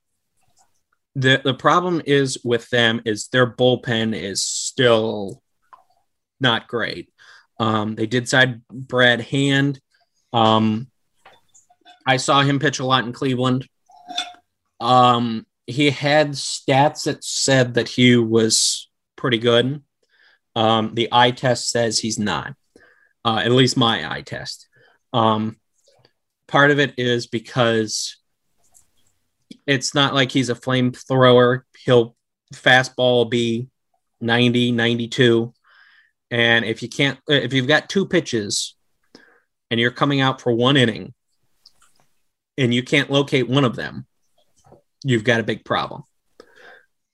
the 1.16 1.42
the 1.44 1.54
problem 1.54 2.02
is 2.06 2.38
with 2.44 2.70
them 2.70 3.02
is 3.06 3.28
their 3.28 3.48
bullpen 3.48 4.14
is 4.14 4.44
still 4.44 5.42
not 6.40 6.68
great. 6.68 7.10
Um, 7.60 7.96
they 7.96 8.06
did 8.06 8.28
side 8.28 8.62
Brad 8.68 9.22
Hand. 9.22 9.80
Um, 10.34 10.90
I 12.06 12.18
saw 12.18 12.42
him 12.42 12.60
pitch 12.60 12.80
a 12.80 12.86
lot 12.86 13.06
in 13.06 13.14
Cleveland. 13.14 13.68
Um, 14.80 15.46
he 15.68 15.90
had 15.90 16.32
stats 16.32 17.06
that 17.06 17.24
said 17.24 17.76
that 17.76 17.90
he 17.90 18.18
was 18.18 18.90
pretty 19.16 19.38
good. 19.38 19.82
Um, 20.56 20.94
the 20.94 21.10
eye 21.12 21.32
test 21.32 21.70
says 21.70 22.00
he's 22.00 22.20
not, 22.20 22.56
uh, 23.24 23.42
at 23.44 23.52
least 23.52 23.78
my 23.78 24.10
eye 24.10 24.22
test. 24.22 24.68
Um, 25.12 25.58
part 26.48 26.72
of 26.72 26.80
it 26.80 26.94
is 26.98 27.28
because 27.28 28.18
it's 29.68 29.94
not 29.94 30.14
like 30.14 30.32
he's 30.32 30.50
a 30.50 30.56
flamethrower. 30.56 31.62
He'll 31.84 32.16
fastball 32.54 33.30
be 33.30 33.70
90, 34.22 34.72
92. 34.72 35.54
And 36.32 36.66
if 36.66 36.82
you 36.82 36.90
can't, 36.90 37.20
if 37.28 37.54
you've 37.54 37.68
got 37.68 37.90
two 37.90 38.06
pitches 38.06 38.76
and 39.72 39.80
you're 39.80 39.92
coming 39.92 40.22
out 40.22 40.42
for 40.42 40.52
one 40.52 40.78
inning 40.78 41.14
and 42.58 42.74
you 42.74 42.84
can't 42.84 43.12
locate 43.12 43.50
one 43.50 43.66
of 43.66 43.76
them, 43.76 44.06
you've 45.06 45.24
got 45.24 45.40
a 45.40 45.44
big 45.44 45.64
problem. 45.64 46.04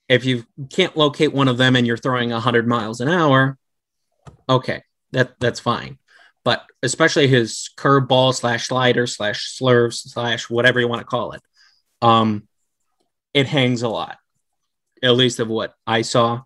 If 0.09 0.25
you 0.25 0.45
can't 0.69 0.97
locate 0.97 1.33
one 1.33 1.47
of 1.47 1.57
them 1.57 1.75
and 1.75 1.85
you're 1.85 1.97
throwing 1.97 2.31
100 2.31 2.67
miles 2.67 3.01
an 3.01 3.09
hour, 3.09 3.57
okay, 4.49 4.81
that 5.11 5.39
that's 5.39 5.59
fine. 5.59 5.99
But 6.43 6.63
especially 6.81 7.27
his 7.27 7.69
curveball 7.77 8.33
slash 8.33 8.67
slider 8.67 9.05
slash 9.05 9.57
slurve 9.57 9.93
slash 9.93 10.49
whatever 10.49 10.79
you 10.79 10.87
want 10.87 11.01
to 11.01 11.05
call 11.05 11.33
it, 11.33 11.41
um, 12.01 12.47
it 13.33 13.45
hangs 13.45 13.83
a 13.83 13.89
lot, 13.89 14.17
at 15.03 15.15
least 15.15 15.39
of 15.39 15.49
what 15.49 15.75
I 15.85 16.01
saw. 16.01 16.41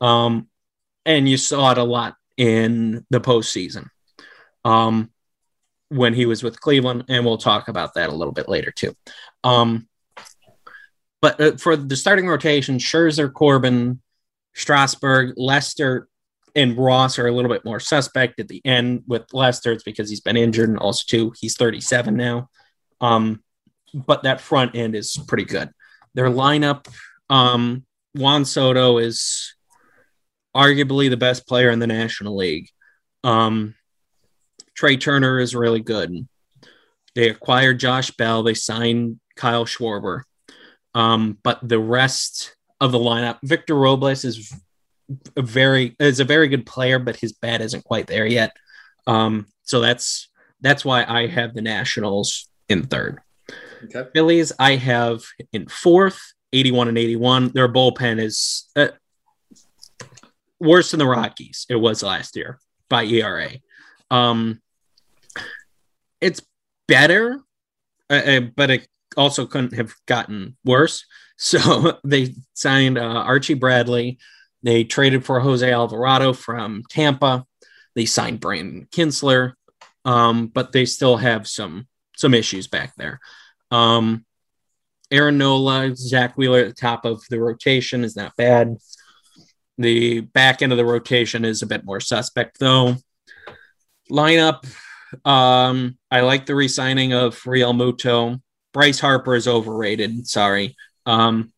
Um, 0.00 0.48
and 1.04 1.28
you 1.28 1.36
saw 1.36 1.72
it 1.72 1.78
a 1.78 1.84
lot 1.84 2.14
in 2.36 3.04
the 3.10 3.20
postseason 3.20 3.88
um, 4.64 5.10
when 5.88 6.14
he 6.14 6.26
was 6.26 6.42
with 6.42 6.60
Cleveland, 6.60 7.04
and 7.08 7.24
we'll 7.24 7.38
talk 7.38 7.68
about 7.68 7.94
that 7.94 8.08
a 8.08 8.14
little 8.14 8.32
bit 8.32 8.48
later 8.48 8.70
too. 8.70 8.94
Um, 9.44 9.88
but 11.20 11.40
uh, 11.40 11.56
for 11.56 11.76
the 11.76 11.96
starting 11.96 12.28
rotation, 12.28 12.78
Scherzer, 12.78 13.32
Corbin, 13.32 14.00
Strasburg, 14.54 15.34
Lester, 15.36 16.08
and 16.56 16.76
Ross 16.76 17.18
are 17.18 17.26
a 17.26 17.32
little 17.32 17.50
bit 17.50 17.64
more 17.64 17.80
suspect 17.80 18.40
at 18.40 18.48
the 18.48 18.60
end. 18.64 19.04
With 19.06 19.32
Lester, 19.32 19.72
it's 19.72 19.84
because 19.84 20.10
he's 20.10 20.20
been 20.20 20.36
injured, 20.36 20.68
and 20.68 20.78
also 20.78 21.04
too 21.06 21.32
he's 21.38 21.56
37 21.56 22.16
now. 22.16 22.48
Um, 23.00 23.42
but 23.94 24.22
that 24.24 24.40
front 24.40 24.74
end 24.74 24.94
is 24.94 25.16
pretty 25.28 25.44
good. 25.44 25.70
Their 26.14 26.28
lineup, 26.28 26.86
um, 27.28 27.84
Juan 28.14 28.44
Soto 28.44 28.98
is 28.98 29.54
arguably 30.54 31.08
the 31.08 31.16
best 31.16 31.46
player 31.46 31.70
in 31.70 31.78
the 31.78 31.86
National 31.86 32.36
League. 32.36 32.68
Um, 33.22 33.74
Trea 34.74 34.96
Turner 34.96 35.38
is 35.38 35.54
really 35.54 35.80
good. 35.80 36.26
They 37.14 37.28
acquired 37.28 37.80
Josh 37.80 38.10
Bell. 38.12 38.42
They 38.42 38.54
signed 38.54 39.20
Kyle 39.36 39.66
Schwarber. 39.66 40.22
Um, 40.94 41.38
but 41.42 41.60
the 41.66 41.78
rest 41.78 42.56
of 42.80 42.92
the 42.92 42.98
lineup, 42.98 43.38
Victor 43.42 43.74
Robles 43.74 44.24
is 44.24 44.52
a 45.36 45.42
very 45.42 45.96
is 45.98 46.20
a 46.20 46.24
very 46.24 46.48
good 46.48 46.66
player, 46.66 46.98
but 46.98 47.16
his 47.16 47.32
bat 47.32 47.60
isn't 47.60 47.84
quite 47.84 48.06
there 48.06 48.26
yet. 48.26 48.56
Um, 49.06 49.46
so 49.62 49.80
that's 49.80 50.28
that's 50.60 50.84
why 50.84 51.04
I 51.04 51.26
have 51.26 51.54
the 51.54 51.62
Nationals 51.62 52.48
in 52.68 52.84
third. 52.86 53.20
Okay. 53.84 54.08
Phillies, 54.12 54.52
I 54.58 54.76
have 54.76 55.22
in 55.52 55.66
fourth, 55.66 56.20
81 56.52 56.88
and 56.88 56.98
81. 56.98 57.48
Their 57.54 57.68
bullpen 57.68 58.20
is 58.20 58.68
uh, 58.76 58.88
worse 60.58 60.90
than 60.90 60.98
the 60.98 61.06
Rockies. 61.06 61.66
It 61.68 61.76
was 61.76 62.02
last 62.02 62.36
year 62.36 62.58
by 62.88 63.04
ERA. 63.04 63.50
Um, 64.10 64.60
it's 66.20 66.42
better, 66.86 67.40
uh, 68.10 68.12
uh 68.12 68.40
but 68.40 68.70
it 68.70 68.88
also 69.16 69.46
couldn't 69.46 69.74
have 69.74 69.94
gotten 70.06 70.56
worse. 70.64 71.04
So 71.42 71.98
they 72.04 72.34
signed 72.52 72.98
uh, 72.98 73.00
Archie 73.00 73.54
Bradley. 73.54 74.18
They 74.62 74.84
traded 74.84 75.24
for 75.24 75.40
Jose 75.40 75.72
Alvarado 75.72 76.34
from 76.34 76.82
Tampa. 76.90 77.46
They 77.94 78.04
signed 78.04 78.40
Brandon 78.40 78.86
Kintzler, 78.92 79.54
um, 80.04 80.48
but 80.48 80.72
they 80.72 80.84
still 80.84 81.16
have 81.16 81.48
some 81.48 81.88
some 82.14 82.34
issues 82.34 82.66
back 82.66 82.94
there. 82.96 83.20
Um, 83.70 84.26
Aaron 85.10 85.38
Nola, 85.38 85.96
Zack 85.96 86.36
Wheeler 86.36 86.60
at 86.60 86.68
the 86.68 86.74
top 86.74 87.04
of 87.04 87.22
the 87.30 87.40
rotation 87.40 88.04
is 88.04 88.16
not 88.16 88.36
bad. 88.36 88.76
The 89.78 90.20
back 90.20 90.62
end 90.62 90.72
of 90.72 90.78
the 90.78 90.84
rotation 90.84 91.44
is 91.44 91.62
a 91.62 91.66
bit 91.66 91.84
more 91.84 92.00
suspect, 92.00 92.58
though. 92.60 92.96
Lineup, 94.10 94.66
um, 95.24 95.98
I 96.10 96.20
like 96.20 96.46
the 96.46 96.54
re-signing 96.54 97.12
of 97.12 97.40
Realmuto. 97.42 98.40
Bryce 98.72 99.00
Harper 99.00 99.34
is 99.34 99.48
overrated. 99.48 100.26
Sorry. 100.26 100.76
Um, 101.06 101.52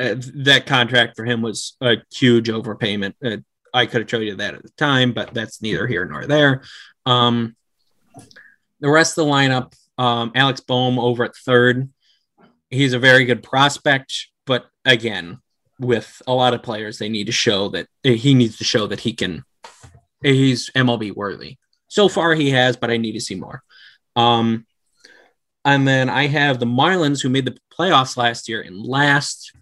uh, 0.00 0.16
that 0.34 0.66
contract 0.66 1.16
for 1.16 1.24
him 1.24 1.42
was 1.42 1.76
a 1.80 1.96
huge 2.12 2.48
overpayment. 2.48 3.14
Uh, 3.24 3.38
I 3.74 3.86
could 3.86 4.02
have 4.02 4.08
told 4.08 4.24
you 4.24 4.36
that 4.36 4.54
at 4.54 4.62
the 4.62 4.70
time, 4.70 5.12
but 5.12 5.32
that's 5.32 5.62
neither 5.62 5.86
here 5.86 6.04
nor 6.04 6.26
there. 6.26 6.62
Um, 7.06 7.56
the 8.80 8.90
rest 8.90 9.16
of 9.16 9.26
the 9.26 9.30
lineup, 9.30 9.74
um, 9.98 10.32
Alec 10.34 10.66
Bohm 10.66 10.98
over 10.98 11.24
at 11.24 11.36
third. 11.36 11.88
He's 12.70 12.92
a 12.92 12.98
very 12.98 13.24
good 13.24 13.42
prospect, 13.42 14.28
but 14.46 14.66
again, 14.84 15.38
with 15.78 16.20
a 16.26 16.34
lot 16.34 16.54
of 16.54 16.62
players, 16.62 16.98
they 16.98 17.08
need 17.08 17.26
to 17.26 17.32
show 17.32 17.68
that 17.70 17.86
he 18.02 18.34
needs 18.34 18.58
to 18.58 18.64
show 18.64 18.86
that 18.86 19.00
he 19.00 19.12
can. 19.12 19.44
He's 20.22 20.70
MLB 20.70 21.14
worthy. 21.14 21.58
So 21.88 22.08
far, 22.08 22.34
he 22.34 22.50
has, 22.50 22.76
but 22.76 22.90
I 22.90 22.96
need 22.96 23.12
to 23.12 23.20
see 23.20 23.34
more. 23.34 23.62
Um, 24.16 24.66
and 25.64 25.86
then 25.86 26.08
I 26.08 26.26
have 26.26 26.58
the 26.58 26.66
Marlins, 26.66 27.22
who 27.22 27.28
made 27.28 27.44
the 27.44 27.56
playoffs 27.78 28.16
last 28.16 28.48
year 28.48 28.60
and 28.60 28.76
last. 28.76 29.52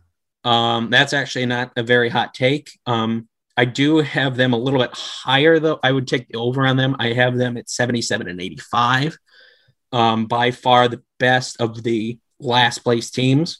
Um, 0.45 0.91
that's 0.91 1.13
actually 1.13 1.47
not 1.47 1.73
a 1.77 1.83
very 1.83 2.09
hot 2.09 2.33
take. 2.33 2.71
Um, 2.87 3.29
I 3.57 3.67
do 3.67 3.99
have 3.99 4.37
them 4.37 4.55
a 4.55 4.59
little 4.59 4.81
bit 4.81 4.93
higher, 4.95 5.59
though. 5.59 5.79
I 5.83 5.93
would 5.93 6.09
take 6.09 6.29
the 6.29 6.39
over 6.39 6.67
on 6.67 6.77
them. 6.77 6.97
I 6.99 7.13
have 7.13 7.37
them 7.37 7.57
at 7.57 7.69
77 7.69 8.29
and 8.29 8.41
85. 8.41 9.19
Um, 9.93 10.27
by 10.27 10.53
far 10.53 10.89
the 10.89 11.03
best 11.19 11.61
of 11.61 11.83
the 11.83 12.19
last 12.39 12.79
place 12.79 13.11
teams. 13.11 13.59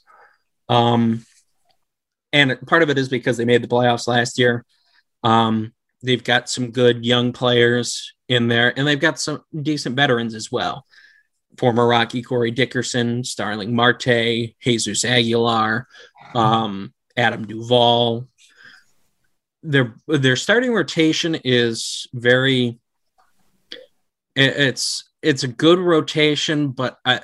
Um, 0.69 1.25
and 2.33 2.57
part 2.65 2.81
of 2.81 2.89
it 2.89 2.97
is 2.97 3.09
because 3.09 3.37
they 3.37 3.45
made 3.45 3.61
the 3.61 3.67
playoffs 3.67 4.07
last 4.07 4.39
year. 4.39 4.65
Um, 5.23 5.73
they've 6.01 6.23
got 6.23 6.49
some 6.49 6.71
good 6.71 7.05
young 7.05 7.33
players 7.33 8.13
in 8.27 8.47
there, 8.47 8.73
and 8.77 8.87
they've 8.87 8.99
got 8.99 9.19
some 9.19 9.43
decent 9.61 9.95
veterans 9.95 10.33
as 10.33 10.51
well. 10.51 10.85
Former 11.61 11.87
Rocky 11.87 12.23
Corey 12.23 12.49
Dickerson, 12.49 13.23
Starling 13.23 13.75
Marte, 13.75 14.55
Jesus 14.59 15.05
Aguilar, 15.05 15.87
um, 16.33 16.91
Adam 17.15 17.45
Duvall. 17.45 18.27
Their 19.61 19.93
their 20.07 20.35
starting 20.35 20.73
rotation 20.73 21.35
is 21.43 22.07
very. 22.15 22.79
It's 24.35 25.07
it's 25.21 25.43
a 25.43 25.47
good 25.47 25.77
rotation, 25.77 26.69
but 26.69 26.97
I, 27.05 27.19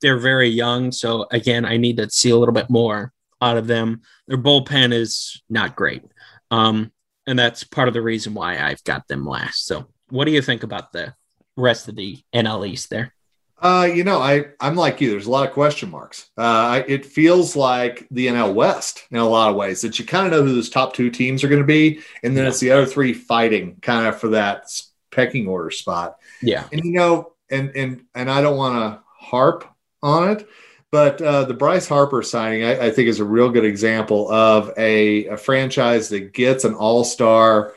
they're 0.00 0.18
very 0.18 0.48
young. 0.48 0.90
So 0.90 1.28
again, 1.30 1.64
I 1.64 1.76
need 1.76 1.98
to 1.98 2.10
see 2.10 2.30
a 2.30 2.36
little 2.36 2.52
bit 2.52 2.68
more 2.68 3.12
out 3.40 3.56
of 3.56 3.68
them. 3.68 4.02
Their 4.26 4.38
bullpen 4.38 4.92
is 4.92 5.40
not 5.48 5.76
great. 5.76 6.02
Um, 6.50 6.90
and 7.28 7.38
that's 7.38 7.62
part 7.62 7.86
of 7.86 7.94
the 7.94 8.02
reason 8.02 8.34
why 8.34 8.58
I've 8.58 8.82
got 8.82 9.06
them 9.06 9.24
last. 9.24 9.66
So 9.66 9.86
what 10.08 10.24
do 10.24 10.32
you 10.32 10.42
think 10.42 10.64
about 10.64 10.90
the 10.90 11.14
rest 11.56 11.86
of 11.86 11.94
the 11.94 12.18
NL 12.34 12.68
East 12.68 12.90
there? 12.90 13.14
Uh, 13.60 13.88
you 13.92 14.04
know, 14.04 14.18
I 14.18 14.46
I'm 14.58 14.74
like 14.74 15.00
you. 15.00 15.10
There's 15.10 15.26
a 15.26 15.30
lot 15.30 15.46
of 15.46 15.52
question 15.52 15.90
marks. 15.90 16.30
Uh, 16.36 16.82
it 16.88 17.04
feels 17.04 17.54
like 17.54 18.06
the 18.10 18.28
NL 18.28 18.54
West 18.54 19.04
in 19.10 19.18
a 19.18 19.28
lot 19.28 19.50
of 19.50 19.56
ways 19.56 19.82
that 19.82 19.98
you 19.98 20.06
kind 20.06 20.26
of 20.26 20.32
know 20.32 20.42
who 20.42 20.54
those 20.54 20.70
top 20.70 20.94
two 20.94 21.10
teams 21.10 21.44
are 21.44 21.48
going 21.48 21.60
to 21.60 21.66
be, 21.66 22.00
and 22.22 22.34
then 22.34 22.44
yeah. 22.44 22.50
it's 22.50 22.60
the 22.60 22.70
other 22.70 22.86
three 22.86 23.12
fighting 23.12 23.76
kind 23.82 24.06
of 24.06 24.18
for 24.18 24.28
that 24.28 24.70
pecking 25.10 25.46
order 25.46 25.70
spot. 25.70 26.16
Yeah, 26.40 26.64
and 26.72 26.82
you 26.84 26.92
know, 26.92 27.34
and 27.50 27.70
and 27.76 28.04
and 28.14 28.30
I 28.30 28.40
don't 28.40 28.56
want 28.56 28.76
to 28.76 29.02
harp 29.18 29.66
on 30.02 30.30
it, 30.30 30.48
but 30.90 31.20
uh, 31.20 31.44
the 31.44 31.54
Bryce 31.54 31.86
Harper 31.86 32.22
signing, 32.22 32.64
I, 32.64 32.86
I, 32.86 32.90
think, 32.90 33.08
is 33.08 33.20
a 33.20 33.24
real 33.24 33.50
good 33.50 33.66
example 33.66 34.30
of 34.30 34.72
a, 34.78 35.26
a 35.26 35.36
franchise 35.36 36.08
that 36.08 36.32
gets 36.32 36.64
an 36.64 36.74
all 36.74 37.04
star 37.04 37.74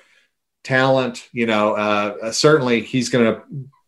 talent. 0.64 1.28
You 1.34 1.46
know, 1.46 1.74
uh, 1.74 2.18
uh 2.24 2.32
certainly 2.32 2.82
he's 2.82 3.10
going 3.10 3.36
to 3.36 3.44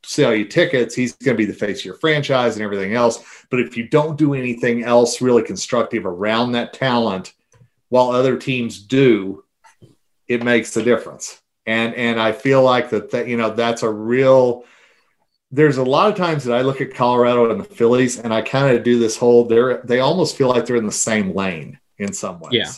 sell 0.05 0.33
you 0.33 0.45
tickets. 0.45 0.95
He's 0.95 1.13
going 1.13 1.35
to 1.35 1.41
be 1.41 1.45
the 1.45 1.57
face 1.57 1.79
of 1.79 1.85
your 1.85 1.95
franchise 1.95 2.55
and 2.55 2.63
everything 2.63 2.93
else. 2.93 3.23
But 3.49 3.59
if 3.59 3.75
you 3.77 3.87
don't 3.87 4.17
do 4.17 4.33
anything 4.33 4.83
else 4.83 5.21
really 5.21 5.43
constructive 5.43 6.05
around 6.05 6.53
that 6.53 6.73
talent, 6.73 7.33
while 7.89 8.11
other 8.11 8.37
teams 8.37 8.81
do, 8.81 9.43
it 10.27 10.43
makes 10.43 10.73
the 10.73 10.83
difference. 10.83 11.41
And 11.65 11.95
and 11.95 12.19
I 12.19 12.31
feel 12.31 12.61
like 12.61 12.89
that 12.91 13.11
that 13.11 13.27
you 13.27 13.37
know 13.37 13.49
that's 13.49 13.83
a 13.83 13.89
real 13.89 14.65
there's 15.51 15.77
a 15.77 15.83
lot 15.83 16.09
of 16.09 16.15
times 16.15 16.43
that 16.43 16.55
I 16.55 16.61
look 16.61 16.81
at 16.81 16.93
Colorado 16.93 17.49
and 17.49 17.59
the 17.59 17.63
Phillies, 17.63 18.19
and 18.19 18.33
I 18.33 18.41
kind 18.41 18.75
of 18.75 18.83
do 18.83 18.99
this 18.99 19.17
whole 19.17 19.45
they're 19.45 19.81
they 19.83 19.99
almost 19.99 20.35
feel 20.35 20.49
like 20.49 20.65
they're 20.65 20.75
in 20.75 20.85
the 20.85 20.91
same 20.91 21.33
lane 21.33 21.79
in 21.97 22.13
some 22.13 22.39
ways. 22.39 22.53
Yeah. 22.53 22.71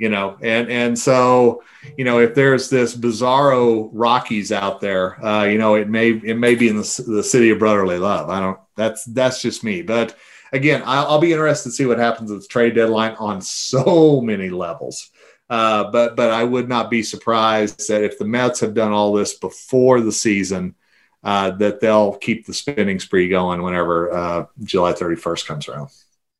You 0.00 0.08
know, 0.08 0.38
and 0.40 0.70
and 0.70 0.98
so 0.98 1.62
you 1.98 2.06
know 2.06 2.20
if 2.20 2.34
there's 2.34 2.70
this 2.70 2.96
bizarro 2.96 3.90
Rockies 3.92 4.50
out 4.50 4.80
there, 4.80 5.22
uh, 5.22 5.44
you 5.44 5.58
know 5.58 5.74
it 5.74 5.90
may 5.90 6.12
it 6.12 6.38
may 6.38 6.54
be 6.54 6.70
in 6.70 6.78
the, 6.78 7.04
the 7.06 7.22
city 7.22 7.50
of 7.50 7.58
brotherly 7.58 7.98
love. 7.98 8.30
I 8.30 8.40
don't. 8.40 8.58
That's 8.76 9.04
that's 9.04 9.42
just 9.42 9.62
me. 9.62 9.82
But 9.82 10.16
again, 10.54 10.82
I'll, 10.86 11.06
I'll 11.06 11.20
be 11.20 11.32
interested 11.32 11.68
to 11.68 11.74
see 11.74 11.84
what 11.84 11.98
happens 11.98 12.32
with 12.32 12.48
trade 12.48 12.74
deadline 12.74 13.14
on 13.18 13.42
so 13.42 14.22
many 14.22 14.48
levels. 14.48 15.10
Uh, 15.50 15.90
but 15.90 16.16
but 16.16 16.30
I 16.30 16.44
would 16.44 16.66
not 16.66 16.88
be 16.88 17.02
surprised 17.02 17.86
that 17.88 18.02
if 18.02 18.18
the 18.18 18.24
Mets 18.24 18.60
have 18.60 18.72
done 18.72 18.92
all 18.92 19.12
this 19.12 19.34
before 19.34 20.00
the 20.00 20.12
season, 20.12 20.76
uh, 21.22 21.50
that 21.50 21.80
they'll 21.80 22.16
keep 22.16 22.46
the 22.46 22.54
spinning 22.54 23.00
spree 23.00 23.28
going 23.28 23.60
whenever 23.60 24.10
uh, 24.10 24.46
July 24.62 24.94
31st 24.94 25.46
comes 25.46 25.68
around. 25.68 25.90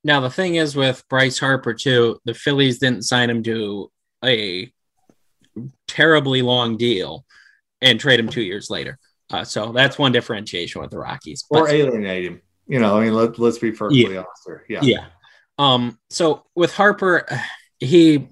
Now 0.03 0.21
the 0.21 0.31
thing 0.31 0.55
is 0.55 0.75
with 0.75 1.07
Bryce 1.09 1.39
Harper 1.39 1.75
too, 1.75 2.19
the 2.25 2.35
Phillies 2.35 2.79
didn't 2.79 3.03
sign 3.03 3.29
him 3.29 3.43
to 3.43 3.91
a 4.25 4.73
terribly 5.89 6.43
long 6.43 6.77
deal 6.77 7.25
and 7.83 8.01
trade 8.01 8.21
him 8.21 8.29
two 8.29 8.43
years 8.43 8.71
later. 8.71 8.99
Uh, 9.31 9.45
so 9.45 9.73
that's 9.73 9.99
one 9.99 10.13
differentiation 10.13 10.81
with 10.81 10.91
the 10.91 10.99
Rockies. 10.99 11.45
But, 11.51 11.61
or 11.61 11.69
alienate 11.69 12.25
him. 12.25 12.43
You 12.67 12.81
know, 12.81 12.99
I 12.99 13.05
mean, 13.05 13.15
let, 13.15 13.39
let's 13.39 13.59
be 13.59 13.73
perfectly 13.73 14.15
yeah, 14.15 14.19
honest 14.19 14.43
here. 14.47 14.65
Yeah. 14.69 14.81
Yeah. 14.83 15.07
Um, 15.59 15.99
so 16.09 16.45
with 16.55 16.75
Harper, 16.75 17.27
he 17.79 18.29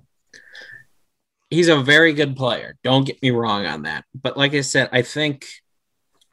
he's 1.51 1.69
a 1.69 1.81
very 1.81 2.13
good 2.13 2.37
player. 2.37 2.77
Don't 2.83 3.05
get 3.05 3.23
me 3.23 3.31
wrong 3.31 3.67
on 3.67 3.83
that. 3.83 4.05
But 4.15 4.37
like 4.37 4.55
I 4.55 4.61
said, 4.61 4.89
I 4.93 5.03
think 5.03 5.47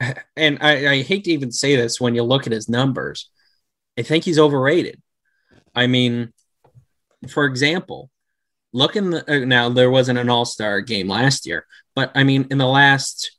and 0.36 0.58
I, 0.60 0.88
I 0.88 1.02
hate 1.02 1.24
to 1.24 1.32
even 1.32 1.52
say 1.52 1.76
this 1.76 2.00
when 2.00 2.14
you 2.14 2.22
look 2.22 2.46
at 2.46 2.52
his 2.52 2.68
numbers, 2.68 3.30
I 3.98 4.02
think 4.02 4.24
he's 4.24 4.38
overrated. 4.38 5.00
I 5.76 5.86
mean, 5.86 6.32
for 7.28 7.44
example, 7.44 8.10
look 8.72 8.96
in 8.96 9.10
the 9.10 9.30
uh, 9.30 9.44
now 9.44 9.68
there 9.68 9.90
wasn't 9.90 10.18
an 10.18 10.28
all-star 10.28 10.80
game 10.80 11.08
last 11.08 11.46
year, 11.46 11.66
but 11.94 12.10
I 12.14 12.24
mean 12.24 12.46
in 12.50 12.58
the 12.58 12.66
last 12.66 13.32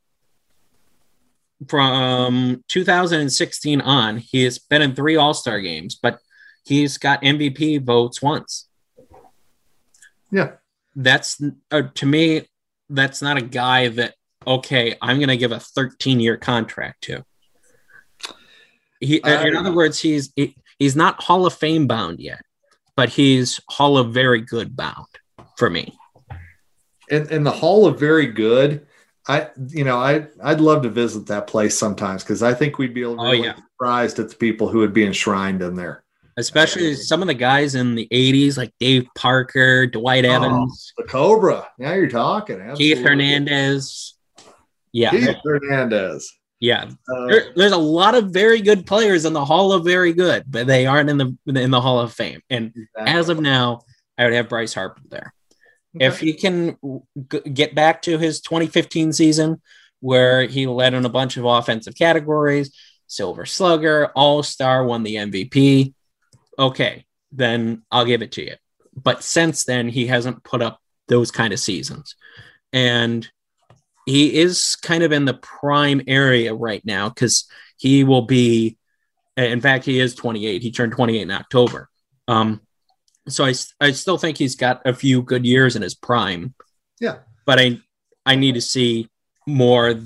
from 1.67 2.63
2016 2.67 3.81
on, 3.81 4.17
he 4.17 4.43
has 4.43 4.59
been 4.59 4.83
in 4.83 4.93
three 4.93 5.15
all-star 5.15 5.59
games, 5.59 5.95
but 5.95 6.19
he's 6.63 6.99
got 6.99 7.21
MVP 7.23 7.83
votes 7.83 8.21
once. 8.21 8.67
Yeah. 10.31 10.53
That's 10.95 11.41
uh, 11.71 11.83
to 11.95 12.05
me 12.05 12.47
that's 12.89 13.21
not 13.21 13.37
a 13.37 13.41
guy 13.41 13.89
that 13.89 14.13
okay, 14.45 14.95
I'm 15.01 15.17
going 15.17 15.27
to 15.27 15.37
give 15.37 15.51
a 15.51 15.59
13 15.59 16.19
year 16.19 16.37
contract 16.37 17.03
to. 17.03 17.25
He, 18.99 19.21
uh, 19.21 19.45
in 19.45 19.55
other 19.55 19.73
words, 19.73 19.99
he's 19.99 20.31
he, 20.35 20.55
he's 20.79 20.95
not 20.95 21.21
Hall 21.21 21.45
of 21.45 21.53
Fame 21.53 21.87
bound 21.87 22.19
yet, 22.19 22.41
but 22.95 23.09
he's 23.09 23.59
Hall 23.69 23.97
of 23.97 24.13
Very 24.13 24.41
Good 24.41 24.75
bound 24.75 25.07
for 25.57 25.69
me. 25.69 25.97
And, 27.09 27.29
in 27.31 27.43
the 27.43 27.51
Hall 27.51 27.85
of 27.85 27.99
Very 27.99 28.27
Good, 28.27 28.85
I 29.27 29.49
you 29.69 29.83
know 29.83 29.97
I 29.97 30.27
I'd 30.41 30.61
love 30.61 30.83
to 30.83 30.89
visit 30.89 31.27
that 31.27 31.47
place 31.47 31.77
sometimes 31.77 32.23
because 32.23 32.41
I 32.43 32.53
think 32.53 32.77
we'd 32.77 32.93
be 32.93 33.03
oh, 33.03 33.15
really 33.15 33.39
oh, 33.39 33.43
yeah. 33.43 33.55
surprised 33.55 34.19
at 34.19 34.29
the 34.29 34.35
people 34.35 34.69
who 34.69 34.79
would 34.79 34.93
be 34.93 35.05
enshrined 35.05 35.61
in 35.61 35.75
there. 35.75 36.03
Especially 36.37 36.93
some 36.93 37.21
of 37.21 37.27
the 37.27 37.33
guys 37.33 37.73
in 37.73 37.95
the 37.95 38.07
80s, 38.11 38.57
like 38.57 38.71
Dave 38.79 39.07
Parker, 39.15 39.87
Dwight 39.87 40.23
oh, 40.23 40.31
Evans, 40.33 40.93
the 40.95 41.03
Cobra. 41.03 41.67
Now 41.79 41.93
you're 41.93 42.07
talking. 42.07 42.61
Absolutely. 42.61 42.93
Keith 42.93 43.03
Hernandez. 43.03 44.15
Yeah. 44.91 45.09
Keith 45.09 45.35
Hernandez. 45.43 46.31
Yeah. 46.59 46.89
Uh, 47.07 47.27
there, 47.27 47.53
there's 47.55 47.71
a 47.71 47.77
lot 47.77 48.15
of 48.15 48.31
very 48.31 48.61
good 48.61 48.85
players 48.85 49.25
in 49.25 49.33
the 49.33 49.45
Hall 49.45 49.73
of 49.73 49.83
Very 49.85 50.13
Good, 50.13 50.43
but 50.47 50.67
they 50.67 50.85
aren't 50.85 51.09
in 51.09 51.17
the 51.17 51.37
in 51.47 51.71
the 51.71 51.81
Hall 51.81 51.99
of 51.99 52.13
Fame. 52.13 52.41
And 52.49 52.73
exactly. 52.75 53.13
as 53.13 53.29
of 53.29 53.39
now, 53.39 53.81
I 54.17 54.23
would 54.23 54.33
have 54.33 54.49
Bryce 54.49 54.73
Harper 54.73 55.01
there. 55.09 55.33
Okay. 55.95 56.05
If 56.05 56.19
he 56.19 56.33
can 56.33 56.77
g- 57.31 57.41
get 57.41 57.75
back 57.75 58.01
to 58.03 58.17
his 58.17 58.41
2015 58.41 59.13
season 59.13 59.61
where 59.99 60.43
he 60.43 60.67
led 60.67 60.93
in 60.93 61.05
a 61.05 61.09
bunch 61.09 61.37
of 61.37 61.45
offensive 61.45 61.95
categories, 61.95 62.75
Silver 63.07 63.45
Slugger, 63.45 64.07
All 64.15 64.43
Star, 64.43 64.83
won 64.83 65.03
the 65.03 65.15
MVP, 65.15 65.93
okay, 66.57 67.05
then 67.31 67.83
I'll 67.91 68.05
give 68.05 68.21
it 68.21 68.33
to 68.33 68.43
you. 68.43 68.55
But 68.95 69.23
since 69.23 69.63
then, 69.63 69.89
he 69.89 70.07
hasn't 70.07 70.43
put 70.43 70.61
up 70.61 70.81
those 71.07 71.31
kind 71.31 71.53
of 71.53 71.59
seasons. 71.59 72.15
And 72.73 73.29
he 74.07 74.39
is 74.39 74.75
kind 74.81 75.03
of 75.03 75.11
in 75.11 75.25
the 75.25 75.35
prime 75.35 76.01
area 76.07 76.55
right 76.55 76.83
now 76.83 77.09
because 77.09 77.47
he 77.77 78.03
will 78.03 78.23
be 78.23 78.77
in 79.35 79.61
fact 79.61 79.85
he 79.85 79.99
is 79.99 80.15
28 80.15 80.63
he 80.63 80.71
turned 80.71 80.93
28 80.93 81.21
in 81.21 81.29
october 81.31 81.89
um, 82.27 82.61
So 83.27 83.45
I, 83.45 83.53
I 83.79 83.91
still 83.91 84.17
think 84.17 84.37
he's 84.37 84.55
got 84.55 84.81
a 84.85 84.93
few 84.93 85.21
good 85.21 85.45
years 85.45 85.75
in 85.75 85.81
his 85.81 85.95
prime. 85.95 86.53
Yeah. 86.99 87.19
But 87.45 87.59
I 87.59 87.79
I 88.25 88.35
need 88.35 88.55
to 88.55 88.61
see 88.61 89.09
more 89.45 89.99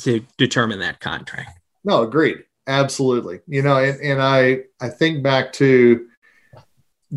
to 0.00 0.26
determine 0.36 0.80
that 0.80 1.00
contract. 1.00 1.58
No, 1.84 2.02
agreed. 2.02 2.44
Absolutely. 2.66 3.40
You 3.46 3.62
know, 3.62 3.76
and, 3.76 4.00
and 4.00 4.22
I 4.22 4.64
I 4.80 4.88
think 4.88 5.22
back 5.22 5.52
to 5.54 6.08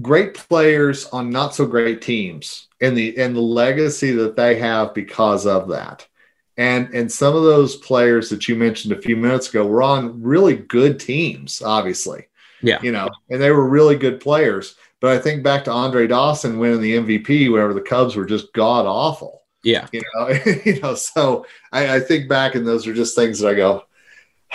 great 0.02 0.34
players 0.34 1.06
on 1.08 1.30
not 1.30 1.56
so 1.56 1.65
great 1.65 2.02
teams 2.02 2.67
and 2.82 2.98
the 2.98 3.17
and 3.17 3.36
the 3.36 3.41
legacy 3.41 4.12
that 4.12 4.36
they 4.36 4.56
have 4.60 4.93
because 4.93 5.45
of 5.45 5.69
that. 5.69 6.08
And 6.57 6.93
and 6.93 7.11
some 7.11 7.35
of 7.35 7.43
those 7.43 7.75
players 7.75 8.29
that 8.29 8.47
you 8.47 8.55
mentioned 8.55 8.93
a 8.93 9.01
few 9.01 9.17
minutes 9.17 9.49
ago 9.49 9.65
were 9.65 9.83
on 9.83 10.21
really 10.21 10.55
good 10.55 10.99
teams, 10.99 11.61
obviously. 11.61 12.27
Yeah. 12.61 12.81
You 12.81 12.91
know, 12.91 13.09
and 13.29 13.41
they 13.41 13.51
were 13.51 13.67
really 13.67 13.95
good 13.97 14.19
players. 14.19 14.75
But 15.01 15.11
I 15.11 15.19
think 15.19 15.43
back 15.43 15.65
to 15.65 15.71
Andre 15.71 16.07
Dawson 16.07 16.57
winning 16.57 16.81
the 16.81 16.97
MVP 16.97 17.51
whenever 17.51 17.73
the 17.73 17.81
Cubs 17.81 18.15
were 18.15 18.25
just 18.25 18.53
god 18.53 18.85
awful. 18.85 19.43
Yeah. 19.63 19.87
You 19.91 20.01
know, 20.15 20.29
you 20.65 20.79
know, 20.79 20.95
so 20.95 21.45
I, 21.71 21.95
I 21.95 21.99
think 21.99 22.29
back 22.29 22.55
and 22.55 22.65
those 22.65 22.87
are 22.87 22.93
just 22.93 23.15
things 23.15 23.39
that 23.39 23.49
I 23.49 23.53
go, 23.55 23.83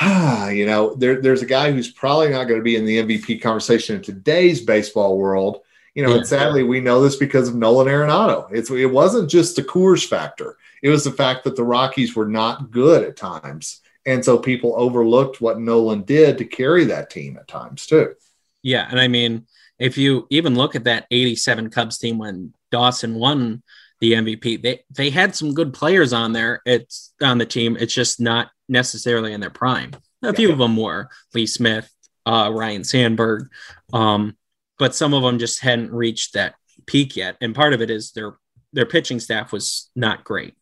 ah, 0.01 0.49
you 0.49 0.67
know, 0.67 0.95
there, 0.95 1.21
there's 1.21 1.43
a 1.43 1.47
guy 1.47 1.71
who's 1.71 1.91
probably 1.91 2.31
not 2.31 2.45
going 2.45 2.59
to 2.59 2.65
be 2.65 2.77
in 2.77 2.85
the 2.85 2.99
MVP 2.99 3.43
conversation 3.43 3.97
in 3.97 4.03
today's 4.03 4.61
baseball 4.61 5.19
world. 5.19 5.61
You 6.01 6.07
know, 6.07 6.13
Yeah. 6.13 6.17
and 6.21 6.27
sadly, 6.27 6.63
we 6.63 6.81
know 6.81 7.03
this 7.03 7.17
because 7.17 7.47
of 7.51 7.57
Nolan 7.57 7.87
Arenado. 7.87 8.49
It's 8.51 8.71
it 8.71 8.87
wasn't 8.87 9.29
just 9.29 9.55
the 9.57 9.63
Coors 9.63 10.07
factor; 10.07 10.57
it 10.83 10.89
was 10.89 11.05
the 11.05 11.13
fact 11.13 11.45
that 11.45 11.57
the 11.57 11.63
Rockies 11.63 12.17
were 12.17 12.27
not 12.27 12.71
good 12.71 13.03
at 13.05 13.19
times, 13.19 13.83
and 14.07 14.25
so 14.25 14.39
people 14.39 14.73
overlooked 14.79 15.43
what 15.43 15.61
Nolan 15.61 16.05
did 16.05 16.39
to 16.39 16.47
carry 16.47 16.87
that 16.87 17.11
team 17.11 17.37
at 17.37 17.49
times 17.49 17.85
too. 17.85 18.15
Yeah, 18.63 18.87
and 18.91 18.99
I 18.99 19.09
mean, 19.09 19.47
if 19.79 19.99
you 19.99 20.27
even 20.31 20.55
look 20.55 20.75
at 20.75 20.85
that 20.85 21.05
87 21.11 21.69
Cubs 21.69 21.99
team 21.99 22.17
when 22.17 22.55
Dawson 22.71 23.15
won 23.17 23.63
the 24.01 24.13
MVP, 24.15 24.63
they 24.63 24.81
they 24.89 25.11
had 25.11 25.37
some 25.37 25.53
good 25.53 25.75
players 25.75 26.15
on 26.15 26.33
there. 26.33 26.63
It's 26.65 27.13
on 27.21 27.37
the 27.37 27.45
team. 27.45 27.77
It's 27.79 27.93
just 27.93 28.21
not 28.21 28.49
necessarily 28.71 29.35
in 29.35 29.41
their 29.41 29.51
prime. 29.51 29.91
A 30.23 30.33
few 30.33 30.51
of 30.51 30.57
them 30.57 30.79
were 30.79 31.11
Lee 31.35 31.47
Smith, 31.47 31.91
uh, 32.25 32.51
Ryne 32.55 32.85
Sandberg, 32.85 33.51
um, 33.93 34.35
but 34.81 34.95
some 34.95 35.13
of 35.13 35.23
them 35.23 35.39
just 35.39 35.61
hadn't 35.61 35.93
reached 35.93 36.33
that 36.33 36.55
peak 36.87 37.15
yet. 37.15 37.37
And 37.43 37.55
part 37.55 37.75
of 37.75 37.83
it 37.83 37.91
is 37.91 38.13
their 38.13 38.39
their 38.73 38.87
pitching 38.87 39.21
staff 39.21 39.53
was 39.53 39.91
not 39.95 40.25
great. 40.25 40.55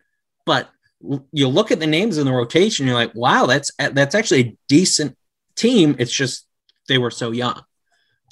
But 0.45 0.69
you 1.33 1.47
look 1.47 1.71
at 1.71 1.79
the 1.79 1.87
names 1.87 2.19
in 2.19 2.27
the 2.27 2.33
rotation, 2.33 2.87
you're 2.87 2.97
like, 2.97 3.15
wow, 3.15 3.47
that's 3.47 3.71
that's 3.79 4.17
actually 4.17 4.41
a 4.41 4.57
decent 4.67 5.17
team. 5.55 5.95
It's 6.01 6.13
just 6.13 6.47
they 6.89 6.99
were 6.99 7.13
so 7.13 7.31
young. 7.31 7.63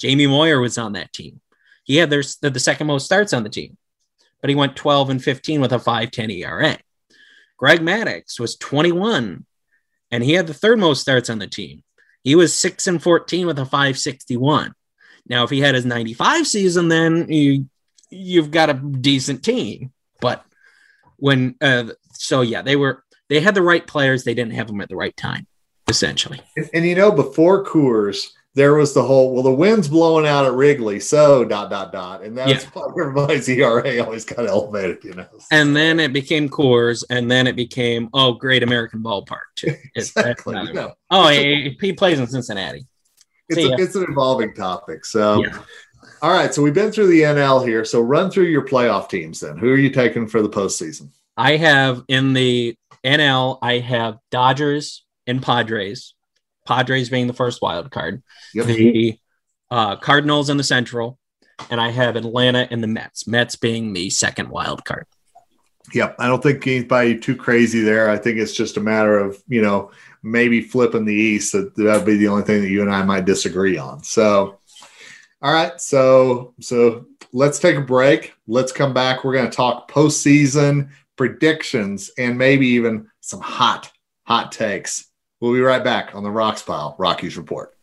Jamie 0.01 0.27
Moyer 0.27 0.59
was 0.59 0.77
on 0.77 0.93
that 0.93 1.13
team. 1.13 1.39
He 1.85 1.95
had 1.95 2.09
their, 2.09 2.23
the 2.41 2.59
second 2.59 2.87
most 2.87 3.05
starts 3.05 3.31
on 3.31 3.43
the 3.43 3.49
team, 3.49 3.77
but 4.41 4.49
he 4.49 4.55
went 4.57 4.75
12 4.75 5.09
and 5.09 5.23
15 5.23 5.61
with 5.61 5.71
a 5.71 5.77
5.10 5.77 6.37
ERA. 6.37 6.77
Greg 7.55 7.79
Maddux 7.79 8.39
was 8.41 8.57
21, 8.57 9.45
and 10.11 10.23
he 10.23 10.33
had 10.33 10.47
the 10.47 10.53
third 10.53 10.79
most 10.79 11.01
starts 11.01 11.29
on 11.29 11.39
the 11.39 11.47
team. 11.47 11.83
He 12.23 12.35
was 12.35 12.53
6 12.53 12.87
and 12.87 13.01
14 13.01 13.47
with 13.47 13.57
a 13.57 13.65
561. 13.65 14.73
Now, 15.29 15.43
if 15.43 15.49
he 15.49 15.59
had 15.59 15.75
his 15.75 15.85
95 15.85 16.47
season, 16.47 16.87
then 16.87 17.31
you, 17.31 17.67
you've 18.09 18.51
got 18.51 18.69
a 18.69 18.73
decent 18.73 19.43
team. 19.43 19.91
But 20.21 20.43
when, 21.17 21.55
uh, 21.61 21.89
so 22.13 22.41
yeah, 22.41 22.61
they 22.61 22.75
were, 22.75 23.03
they 23.29 23.39
had 23.41 23.55
the 23.55 23.61
right 23.61 23.85
players. 23.85 24.23
They 24.23 24.33
didn't 24.33 24.53
have 24.53 24.67
them 24.67 24.81
at 24.81 24.89
the 24.89 24.95
right 24.95 25.15
time, 25.17 25.47
essentially. 25.89 26.39
And, 26.55 26.69
and 26.73 26.85
you 26.85 26.95
know, 26.95 27.11
before 27.11 27.65
Coors, 27.65 28.27
there 28.55 28.73
was 28.73 28.93
the 28.93 29.03
whole 29.03 29.33
well, 29.35 29.43
the 29.43 29.51
wind's 29.53 29.87
blowing 29.87 30.25
out 30.25 30.45
at 30.45 30.53
Wrigley, 30.53 30.99
so 30.99 31.45
dot 31.45 31.69
dot 31.69 31.91
dot, 31.91 32.23
and 32.23 32.35
that's 32.35 32.63
Yeah. 32.63 32.69
why 32.73 32.87
everybody's 32.89 33.47
ERA 33.49 34.03
always 34.03 34.25
got 34.25 34.47
elevated, 34.47 35.03
you 35.03 35.13
know. 35.13 35.27
and 35.51 35.75
then 35.75 35.99
it 35.99 36.11
became 36.11 36.49
Coors, 36.49 37.03
and 37.11 37.29
then 37.29 37.45
it 37.45 37.55
became 37.55 38.09
oh, 38.13 38.31
Great 38.33 38.63
American 38.63 39.03
Ballpark 39.03 39.41
too. 39.55 39.75
Exactly, 39.95 40.55
another 40.55 40.71
you 40.71 40.75
one. 40.79 40.85
know, 40.87 40.93
Oh, 41.11 41.27
he, 41.27 41.77
he 41.79 41.93
plays 41.93 42.17
in 42.19 42.25
Cincinnati. 42.25 42.87
It's, 43.49 43.61
a, 43.61 43.83
it's 43.83 43.95
an 43.95 44.05
evolving 44.09 44.53
topic. 44.53 45.05
So, 45.05 45.43
Yeah. 45.43 45.61
all 46.21 46.31
right, 46.31 46.53
so 46.53 46.61
we've 46.61 46.73
been 46.73 46.91
through 46.91 47.07
the 47.07 47.21
NL 47.21 47.65
here. 47.65 47.85
So, 47.85 48.01
run 48.01 48.29
through 48.31 48.45
your 48.45 48.65
playoff 48.65 49.09
teams. 49.09 49.39
Then, 49.39 49.57
who 49.57 49.69
are 49.71 49.77
you 49.77 49.89
taking 49.89 50.27
for 50.27 50.41
the 50.41 50.49
postseason? 50.49 51.09
I 51.35 51.57
have 51.57 52.03
in 52.07 52.33
the 52.33 52.75
NL, 53.05 53.59
I 53.61 53.79
have 53.79 54.17
Dodgers 54.31 55.05
and 55.25 55.41
Padres. 55.41 56.13
Padres 56.65 57.09
being 57.09 57.27
the 57.27 57.33
first 57.33 57.61
wild 57.61 57.91
card. 57.91 58.21
Yep. 58.53 58.65
The 58.65 59.19
uh, 59.71 59.95
Cardinals 59.97 60.49
in 60.49 60.57
the 60.57 60.63
Central, 60.63 61.17
and 61.69 61.79
I 61.79 61.91
have 61.91 62.15
Atlanta 62.15 62.67
and 62.69 62.83
the 62.83 62.87
Mets. 62.87 63.27
Mets 63.27 63.55
being 63.55 63.93
the 63.93 64.09
second 64.09 64.49
wild 64.49 64.83
card. 64.83 65.05
Yep, 65.93 66.17
I 66.19 66.27
don't 66.27 66.43
think 66.43 66.65
anybody 66.67 67.17
too 67.17 67.35
crazy 67.35 67.81
there. 67.81 68.09
I 68.09 68.17
think 68.17 68.37
it's 68.37 68.53
just 68.53 68.77
a 68.77 68.81
matter 68.81 69.17
of 69.17 69.41
you 69.47 69.61
know 69.61 69.91
maybe 70.21 70.61
flipping 70.61 71.05
the 71.05 71.13
East. 71.13 71.53
That 71.53 71.75
that'd 71.75 72.05
be 72.05 72.17
the 72.17 72.27
only 72.27 72.43
thing 72.43 72.61
that 72.61 72.69
you 72.69 72.81
and 72.81 72.93
I 72.93 73.03
might 73.03 73.25
disagree 73.25 73.77
on. 73.77 74.03
So, 74.03 74.59
all 75.41 75.53
right, 75.53 75.79
so 75.79 76.53
so 76.59 77.05
let's 77.31 77.59
take 77.59 77.77
a 77.77 77.81
break. 77.81 78.33
Let's 78.47 78.71
come 78.71 78.93
back. 78.93 79.23
We're 79.23 79.33
going 79.33 79.49
to 79.49 79.55
talk 79.55 79.89
postseason 79.89 80.89
predictions 81.15 82.11
and 82.17 82.37
maybe 82.37 82.67
even 82.67 83.09
some 83.21 83.41
hot 83.41 83.91
hot 84.23 84.51
takes. 84.51 85.07
We'll 85.39 85.53
be 85.53 85.61
right 85.61 85.83
back 85.83 86.15
on 86.15 86.23
the 86.23 86.29
Rox 86.29 86.65
Pile 86.65 86.95
Rockies 86.97 87.37
Report. 87.37 87.73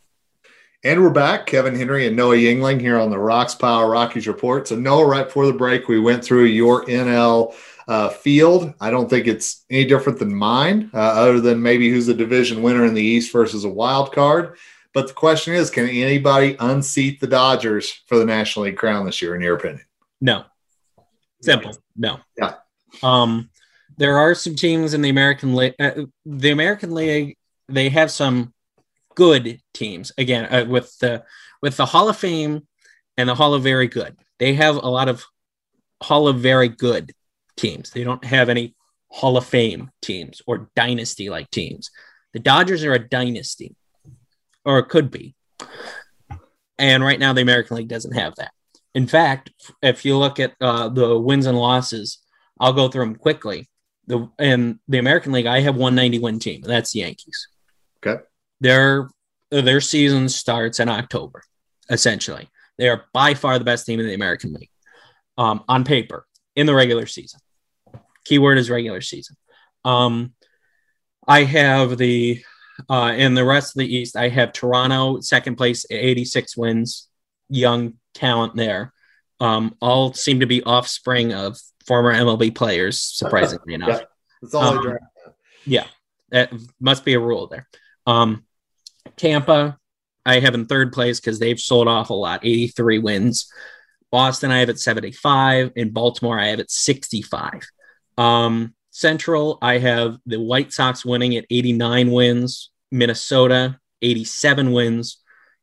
And 0.82 1.02
we're 1.02 1.10
back, 1.10 1.46
Kevin 1.46 1.74
Henry 1.74 2.06
and 2.06 2.14
Noah 2.14 2.36
Yingling 2.36 2.78
here 2.78 2.98
on 2.98 3.08
the 3.08 3.16
Rox 3.16 3.58
Pile 3.58 3.88
Rockies 3.88 4.28
Report. 4.28 4.68
So, 4.68 4.76
Noah, 4.76 5.06
right 5.06 5.24
before 5.24 5.46
the 5.46 5.54
break, 5.54 5.88
we 5.88 5.98
went 5.98 6.22
through 6.22 6.44
your 6.44 6.84
NL 6.84 7.54
uh, 7.88 8.08
field. 8.08 8.74
I 8.80 8.90
don't 8.90 9.08
think 9.08 9.26
it's 9.26 9.64
any 9.70 9.84
different 9.84 10.18
than 10.18 10.34
mine, 10.34 10.90
uh, 10.94 10.98
other 10.98 11.40
than 11.40 11.62
maybe 11.62 11.90
who's 11.90 12.06
the 12.06 12.14
division 12.14 12.62
winner 12.62 12.84
in 12.84 12.94
the 12.94 13.02
East 13.02 13.32
versus 13.32 13.64
a 13.64 13.68
wild 13.68 14.12
card. 14.12 14.56
But 14.92 15.08
the 15.08 15.14
question 15.14 15.54
is, 15.54 15.70
can 15.70 15.88
anybody 15.88 16.56
unseat 16.60 17.20
the 17.20 17.26
Dodgers 17.26 17.90
for 18.06 18.16
the 18.18 18.24
National 18.24 18.66
League 18.66 18.76
crown 18.76 19.04
this 19.04 19.20
year, 19.20 19.34
in 19.34 19.42
your 19.42 19.56
opinion? 19.56 19.84
No. 20.20 20.44
Simple. 21.42 21.76
No. 21.96 22.20
Yeah. 22.38 22.54
Um, 23.02 23.50
there 23.96 24.18
are 24.18 24.34
some 24.34 24.54
teams 24.54 24.94
in 24.94 25.02
the 25.02 25.10
American 25.10 25.54
League. 25.54 25.74
Uh, 25.78 26.04
the 26.24 26.50
American 26.50 26.94
League, 26.94 27.36
they 27.68 27.88
have 27.88 28.10
some 28.10 28.54
good 29.14 29.60
teams. 29.72 30.12
Again, 30.16 30.52
uh, 30.52 30.64
with 30.68 30.96
the 30.98 31.24
with 31.60 31.76
the 31.76 31.86
Hall 31.86 32.08
of 32.08 32.16
Fame 32.16 32.66
and 33.16 33.28
the 33.28 33.34
Hall 33.34 33.54
of 33.54 33.62
Very 33.62 33.88
Good, 33.88 34.16
they 34.38 34.54
have 34.54 34.76
a 34.76 34.88
lot 34.88 35.08
of 35.08 35.24
Hall 36.02 36.28
of 36.28 36.40
Very 36.40 36.68
Good 36.68 37.12
teams. 37.56 37.90
They 37.90 38.04
don't 38.04 38.24
have 38.24 38.48
any 38.48 38.74
Hall 39.08 39.36
of 39.36 39.46
Fame 39.46 39.90
teams 40.02 40.42
or 40.46 40.70
dynasty 40.74 41.30
like 41.30 41.50
teams. 41.50 41.90
The 42.32 42.40
Dodgers 42.40 42.82
are 42.84 42.94
a 42.94 43.08
dynasty, 43.08 43.76
or 44.64 44.80
it 44.80 44.88
could 44.88 45.10
be. 45.10 45.36
And 46.78 47.04
right 47.04 47.20
now, 47.20 47.32
the 47.32 47.42
American 47.42 47.76
League 47.76 47.88
doesn't 47.88 48.14
have 48.14 48.34
that. 48.36 48.50
In 48.94 49.06
fact, 49.06 49.50
if 49.82 50.04
you 50.04 50.18
look 50.18 50.40
at 50.40 50.54
uh, 50.60 50.88
the 50.88 51.18
wins 51.18 51.46
and 51.46 51.56
losses, 51.56 52.18
I'll 52.58 52.72
go 52.72 52.88
through 52.88 53.04
them 53.04 53.16
quickly. 53.16 53.68
The 54.06 54.28
in 54.38 54.80
the 54.88 54.98
American 54.98 55.32
League, 55.32 55.46
I 55.46 55.60
have 55.60 55.76
190 55.76 56.18
win 56.18 56.38
team. 56.38 56.62
and 56.62 56.72
That's 56.72 56.92
the 56.92 57.00
Yankees. 57.00 57.48
Okay. 58.04 58.22
Their 58.60 59.08
their 59.50 59.80
season 59.80 60.28
starts 60.28 60.80
in 60.80 60.88
October. 60.88 61.42
Essentially, 61.88 62.48
they 62.78 62.88
are 62.88 63.04
by 63.12 63.34
far 63.34 63.58
the 63.58 63.64
best 63.64 63.86
team 63.86 64.00
in 64.00 64.06
the 64.06 64.14
American 64.14 64.52
League 64.52 64.70
um, 65.38 65.64
on 65.68 65.84
paper 65.84 66.26
in 66.56 66.66
the 66.66 66.74
regular 66.74 67.06
season. 67.06 67.40
Keyword 68.24 68.58
is 68.58 68.70
regular 68.70 69.00
season. 69.00 69.36
Um, 69.84 70.34
I 71.26 71.44
have 71.44 71.98
the 71.98 72.42
uh, 72.88 73.14
in 73.16 73.34
the 73.34 73.44
rest 73.44 73.76
of 73.76 73.80
the 73.80 73.94
East. 73.94 74.16
I 74.16 74.28
have 74.28 74.52
Toronto 74.52 75.20
second 75.20 75.56
place, 75.56 75.86
86 75.90 76.56
wins, 76.56 77.08
young 77.48 77.94
talent 78.14 78.56
there. 78.56 78.92
Um, 79.40 79.76
all 79.80 80.12
seem 80.14 80.40
to 80.40 80.46
be 80.46 80.62
offspring 80.62 81.32
of 81.32 81.58
former 81.86 82.12
MLB 82.12 82.54
players, 82.54 83.00
surprisingly 83.00 83.74
enough. 83.74 84.00
Yeah. 84.00 84.06
That's 84.42 84.54
all 84.54 84.74
Um. 84.82 85.00
Yeah, 85.66 85.86
that 86.30 86.52
must 86.80 87.04
be 87.04 87.14
a 87.14 87.20
rule 87.20 87.46
there. 87.46 87.66
Um, 88.06 88.44
Tampa, 89.16 89.78
I 90.26 90.40
have 90.40 90.54
in 90.54 90.66
third 90.66 90.92
place 90.92 91.20
because 91.20 91.38
they've 91.38 91.58
sold 91.58 91.88
off 91.88 92.10
a 92.10 92.14
lot, 92.14 92.40
83 92.44 92.98
wins. 92.98 93.50
Boston, 94.14 94.52
I 94.52 94.60
have 94.60 94.68
at 94.68 94.78
75. 94.78 95.72
In 95.74 95.90
Baltimore, 95.90 96.38
I 96.38 96.46
have 96.46 96.60
at 96.60 96.70
65. 96.70 97.62
Um, 98.16 98.72
Central, 98.92 99.58
I 99.60 99.78
have 99.78 100.18
the 100.24 100.38
White 100.38 100.72
Sox 100.72 101.04
winning 101.04 101.34
at 101.34 101.46
89 101.50 102.12
wins. 102.12 102.70
Minnesota, 102.92 103.80
87 104.02 104.70
wins. 104.70 105.16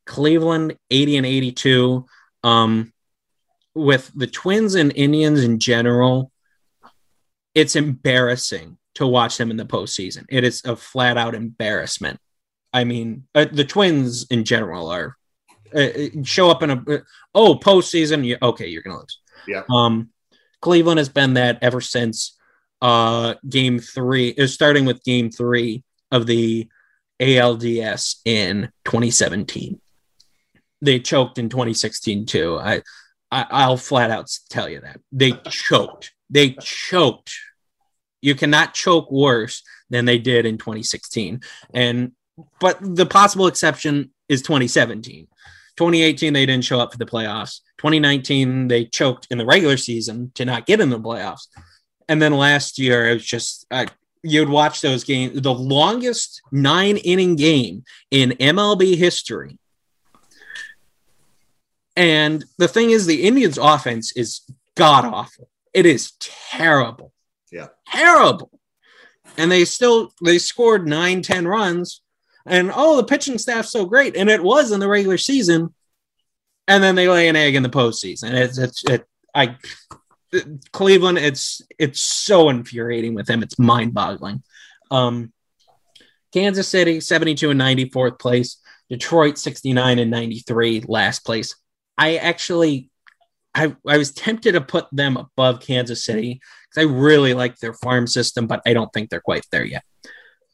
Cleveland, 0.06 0.76
80 0.90 1.16
and 1.16 1.26
82. 1.26 2.06
Um, 2.44 2.92
with 3.74 4.12
the 4.14 4.28
Twins 4.28 4.76
and 4.76 4.92
Indians 4.98 5.46
in 5.46 5.58
general, 5.58 6.34
it's 7.56 7.78
embarrassing 7.78 8.78
to 8.96 9.08
watch 9.08 9.38
them 9.38 9.50
in 9.50 9.56
the 9.56 9.66
postseason. 9.66 10.26
It 10.28 10.44
is 10.44 10.62
a 10.66 10.76
flat 10.76 11.18
out 11.18 11.36
embarrassment. 11.36 12.20
I 12.74 12.84
mean, 12.84 13.28
uh, 13.34 13.46
the 13.50 13.64
Twins 13.64 14.28
in 14.30 14.44
general 14.44 14.90
are 14.90 15.16
uh, 15.76 16.24
show 16.24 16.50
up 16.50 16.64
in 16.64 16.70
a 16.72 16.84
uh, 16.88 16.98
oh 17.34 17.56
postseason. 17.56 18.26
You, 18.26 18.38
okay, 18.42 18.68
you're 18.68 18.82
gonna 18.82 19.00
lose. 19.00 19.20
Yeah. 19.48 19.64
Um, 19.70 20.10
Cleveland 20.62 21.00
has 21.00 21.10
been 21.10 21.36
that 21.36 21.60
ever 21.62 21.82
since 21.82 22.38
uh 22.82 23.36
game 23.48 23.80
three, 23.80 24.30
is 24.30 24.54
starting 24.54 24.86
with 24.86 25.04
game 25.04 25.30
three 25.30 25.84
of 26.12 26.26
the 26.26 26.68
ALDS 27.22 28.22
in 28.26 28.72
2017. 28.86 29.80
They 30.82 31.00
choked 31.00 31.38
in 31.38 31.50
2016 31.50 32.26
too. 32.26 32.58
I, 32.60 32.82
I 33.32 33.46
I'll 33.50 33.78
flat 33.78 34.10
out 34.10 34.30
tell 34.50 34.68
you 34.68 34.82
that 34.82 35.00
they 35.12 35.34
choked. 35.48 36.14
They 36.30 36.56
choked. 36.62 37.34
You 38.22 38.36
cannot 38.36 38.74
choke 38.74 39.12
worse 39.12 39.64
than 39.90 40.06
they 40.06 40.18
did 40.18 40.46
in 40.46 40.58
2016. 40.58 41.42
And 41.74 42.14
but 42.60 42.80
the 42.82 43.06
possible 43.06 43.48
exception 43.48 44.12
is 44.28 44.42
2017. 44.42 45.28
2018 45.82 46.32
they 46.34 46.46
didn't 46.46 46.64
show 46.64 46.80
up 46.80 46.92
for 46.92 47.00
the 47.00 47.08
playoffs. 47.08 47.62
2019 47.80 48.68
they 48.68 48.86
choked 48.86 49.28
in 49.32 49.40
the 49.40 49.46
regular 49.48 49.78
season 49.78 50.32
to 50.36 50.46
not 50.46 50.68
get 50.68 50.80
in 50.80 50.92
the 50.92 51.00
playoffs. 51.00 51.48
And 52.08 52.22
then 52.22 52.34
last 52.34 52.78
year 52.78 53.10
it 53.10 53.14
was 53.14 53.26
just 53.26 53.66
uh, 53.72 53.88
you'd 54.22 54.48
watch 54.48 54.82
those 54.82 55.04
games, 55.04 55.42
the 55.42 55.52
longest 55.52 56.44
nine 56.52 56.98
inning 56.98 57.36
game 57.36 57.84
in 58.12 58.30
MLB 58.32 58.96
history. 58.96 59.58
And 61.96 62.46
the 62.60 62.68
thing 62.68 62.92
is, 62.92 63.08
the 63.08 63.24
Indians' 63.24 63.58
offense 63.58 64.16
is 64.16 64.42
god 64.76 65.06
awful. 65.06 65.50
It 65.74 65.88
is 65.88 66.12
terrible. 66.20 67.12
Yeah. 67.52 67.70
Terrible. 67.88 68.52
And 69.36 69.52
they 69.52 69.66
still 69.66 70.14
they 70.24 70.38
scored 70.38 70.88
nine, 70.88 71.24
ten 71.24 71.48
runs. 71.48 72.02
And 72.46 72.72
oh, 72.74 72.98
the 72.98 73.04
pitching 73.04 73.38
staff's 73.38 73.72
so 73.72 73.86
great. 73.86 74.16
And 74.16 74.30
it 74.30 74.44
was 74.44 74.72
in 74.72 74.80
the 74.80 74.88
regular 74.88 75.18
season. 75.18 75.74
And 76.68 76.84
then 76.84 76.96
they 76.96 77.08
lay 77.08 77.28
an 77.28 77.36
egg 77.36 77.56
in 77.56 77.64
the 77.64 77.70
postseason. 77.70 78.34
It's 78.34 78.58
it's 78.58 78.84
it 78.86 79.06
I 79.34 79.58
Cleveland, 80.72 81.18
it's 81.18 81.62
it's 81.78 82.02
so 82.02 82.50
infuriating 82.50 83.14
with 83.14 83.26
them. 83.26 83.44
It's 83.44 83.60
mind-boggling. 83.60 84.44
Um, 84.90 85.34
Kansas 86.32 86.68
City, 86.68 87.02
72 87.02 87.50
and 87.50 87.60
94th 87.60 88.20
place. 88.20 88.58
Detroit, 88.90 89.38
69 89.38 90.00
and 90.00 90.12
93, 90.12 90.84
last 90.88 91.26
place. 91.26 91.56
I 91.98 92.18
actually 92.18 92.90
I, 93.54 93.76
I 93.88 93.98
was 93.98 94.12
tempted 94.12 94.54
to 94.54 94.62
put 94.62 94.88
them 94.92 95.18
above 95.18 95.60
Kansas 95.60 96.06
City 96.06 96.40
because 96.70 96.88
I 96.88 96.92
really 96.92 97.34
like 97.34 97.58
their 97.58 97.74
farm 97.74 98.08
system, 98.08 98.48
but 98.48 98.62
I 98.66 98.74
don't 98.74 98.92
think 98.94 99.10
they're 99.10 99.20
quite 99.20 99.46
there 99.52 99.66
yet. 99.66 99.84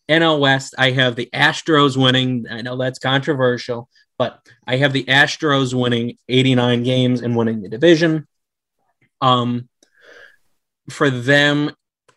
NL 0.10 0.40
West, 0.40 0.76
I 0.78 0.92
have 0.92 1.16
the 1.16 1.30
Astros 1.34 1.98
winning. 1.98 2.46
I 2.50 2.62
know 2.62 2.78
that's 2.78 3.00
controversial, 3.00 3.90
but 4.18 4.40
I 4.66 4.78
have 4.78 4.94
the 4.94 5.04
Astros 5.06 5.74
winning 5.74 6.18
89 6.30 6.84
games 6.84 7.22
and 7.22 7.36
winning 7.36 7.62
the 7.62 7.70
division. 7.70 8.28
Um, 9.22 9.68
for 10.90 11.10
them, 11.10 11.72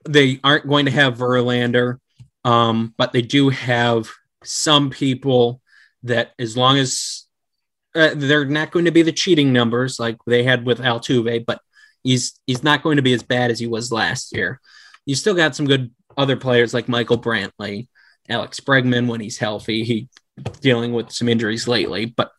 they 0.09 0.41
aren't 0.45 0.68
going 0.68 0.86
to 0.86 0.93
have 0.93 1.18
Verlander, 1.18 1.99
um, 2.45 2.95
but 2.97 3.12
they 3.12 3.22
do 3.22 3.49
have 3.49 4.09
some 4.45 4.91
people 4.91 5.61
that, 6.05 6.32
as 6.38 6.57
long 6.57 6.78
as 6.78 7.26
uh, 7.95 8.11
they're 8.14 8.45
not 8.45 8.70
going 8.70 8.84
to 8.84 8.93
be 8.93 9.03
the 9.03 9.12
cheating 9.12 9.53
numbers 9.53 9.99
like 9.99 10.16
they 10.26 10.45
had 10.45 10.64
with 10.64 10.78
Altuve, 10.78 11.45
but 11.45 11.61
he's 12.03 12.38
he's 12.47 12.62
not 12.62 12.82
going 12.82 12.97
to 12.97 13.03
be 13.03 13.12
as 13.12 13.22
bad 13.22 13.51
as 13.51 13.59
he 13.59 13.66
was 13.66 13.93
last 13.93 14.34
year. 14.34 14.61
You 15.07 15.14
still 15.14 15.34
got 15.34 15.57
some 15.57 15.66
good 15.66 15.91
other 16.17 16.37
players 16.37 16.75
like 16.75 16.89
Michael 16.89 17.19
Brantley, 17.19 17.89
Alex 18.29 18.61
Bregman 18.61 19.09
when 19.09 19.21
he's 19.21 19.39
healthy. 19.39 19.85
He 19.85 20.09
dealing 20.61 20.93
with 20.93 21.11
some 21.11 21.29
injuries 21.29 21.69
lately, 21.69 22.07
but 22.07 22.33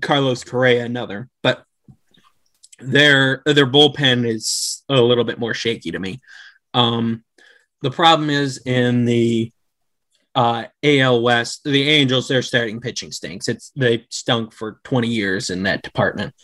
Carlos 0.00 0.44
Correa 0.44 0.84
another. 0.84 1.28
But 1.42 1.64
their 2.78 3.42
their 3.44 3.66
bullpen 3.66 4.26
is 4.26 4.82
a 4.88 5.00
little 5.00 5.24
bit 5.24 5.38
more 5.38 5.54
shaky 5.54 5.90
to 5.92 5.98
me. 5.98 6.20
Um, 6.74 7.24
the 7.82 7.90
problem 7.90 8.30
is 8.30 8.58
in 8.58 9.04
the 9.04 9.52
uh, 10.34 10.64
AL 10.82 11.22
West, 11.22 11.62
the 11.64 11.88
Angels, 11.88 12.28
their 12.28 12.42
starting 12.42 12.80
pitching 12.80 13.12
stinks. 13.12 13.48
It's 13.48 13.72
they 13.76 14.06
stunk 14.10 14.52
for 14.52 14.80
20 14.84 15.08
years 15.08 15.50
in 15.50 15.64
that 15.64 15.82
department, 15.82 16.34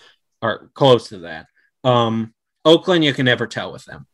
or 0.43 0.71
close 0.75 1.09
to 1.11 1.19
that. 1.19 1.47
Um, 1.85 2.35
Oakland, 2.65 3.05
you 3.05 3.13
can 3.13 3.27
never 3.27 3.47
tell 3.47 3.73
with 3.73 3.85
them. 3.85 4.07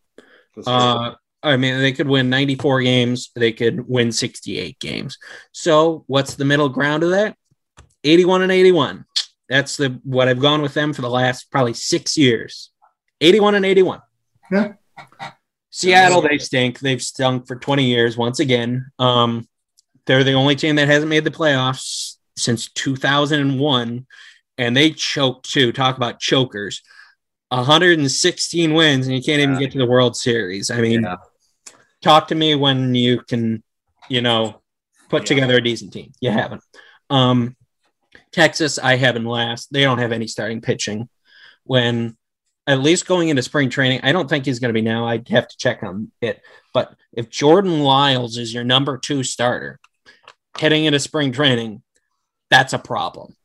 Uh, 0.66 1.14
I 1.43 1.57
mean, 1.57 1.78
they 1.78 1.93
could 1.93 2.09
win 2.09 2.30
94 2.30 2.82
games, 2.82 3.30
they 3.34 3.53
could 3.53 3.88
win 3.88 4.12
68 4.12 4.78
games. 4.78 5.18
So, 5.53 6.05
what's 6.07 6.34
the 6.34 6.45
middle 6.45 6.68
ground 6.68 7.03
of 7.03 7.11
that? 7.11 7.36
81 8.05 8.43
and 8.43 8.53
81. 8.53 9.05
That's 9.49 9.76
the 9.76 10.01
what 10.05 10.28
I've 10.28 10.40
gone 10.40 10.62
with 10.62 10.74
them 10.74 10.93
for 10.93 11.03
the 11.03 11.11
last 11.11 11.51
probably 11.51 11.74
six 11.74 12.16
years. 12.16 12.70
81 13.20 13.57
and 13.57 13.66
81. 13.66 14.01
Yeah. 14.51 14.72
Seattle, 15.70 16.22
they 16.22 16.38
stink. 16.38 16.80
They've 16.80 17.03
stunk 17.03 17.47
for 17.47 17.57
20 17.57 17.84
years 17.84 18.16
once 18.16 18.40
again. 18.40 18.90
Um, 18.99 19.49
they're 20.07 20.24
the 20.24 20.34
only 20.34 20.57
team 20.57 20.76
that 20.76 20.88
hasn't 20.88 21.09
made 21.09 21.24
the 21.24 21.30
playoffs 21.30 22.16
since 22.36 22.68
2001, 22.72 24.07
and 24.59 24.76
they 24.76 24.90
choked 24.90 25.51
too. 25.51 25.72
Talk 25.72 25.97
about 25.97 26.20
chokers. 26.20 26.82
116 27.49 28.72
wins, 28.74 29.07
and 29.07 29.16
you 29.16 29.22
can't 29.22 29.40
even 29.40 29.59
get 29.59 29.72
to 29.72 29.78
the 29.78 29.86
World 29.86 30.16
Series. 30.16 30.70
I 30.70 30.80
mean, 30.80 31.03
Yeah. 31.03 31.16
Talk 32.03 32.28
to 32.28 32.34
me 32.34 32.55
when 32.55 32.94
you 32.94 33.20
can, 33.22 33.62
you 34.09 34.20
know, 34.20 34.61
put 35.09 35.22
Yeah. 35.22 35.34
together 35.36 35.57
a 35.57 35.62
decent 35.62 35.92
team. 35.92 36.12
You 36.20 36.30
haven't. 36.30 36.62
Um, 37.11 37.57
Texas, 38.32 38.78
I 38.78 38.96
haven't 38.96 39.24
last. 39.24 39.72
They 39.72 39.82
don't 39.82 39.98
have 39.98 40.12
any 40.12 40.26
starting 40.26 40.61
pitching. 40.61 41.09
When 41.64 42.16
at 42.66 42.80
least 42.80 43.07
going 43.07 43.28
into 43.28 43.42
spring 43.42 43.70
training, 43.70 44.00
I 44.03 44.12
don't 44.12 44.28
think 44.28 44.44
he's 44.46 44.59
going 44.59 44.70
to 44.70 44.78
be 44.78 44.82
now. 44.82 45.07
I'd 45.07 45.28
have 45.28 45.48
to 45.48 45.57
check 45.57 45.82
on 45.82 46.11
it. 46.20 46.40
But 46.72 46.94
if 47.12 47.28
Jordan 47.28 47.80
Lyles 47.80 48.36
is 48.36 48.53
your 48.55 48.64
number 48.64 48.98
two 48.98 49.22
starter 49.22 49.78
heading 50.59 50.84
into 50.84 50.98
spring 50.98 51.32
training, 51.32 51.82
that's 52.50 52.72
a 52.72 52.78
problem. 52.78 53.36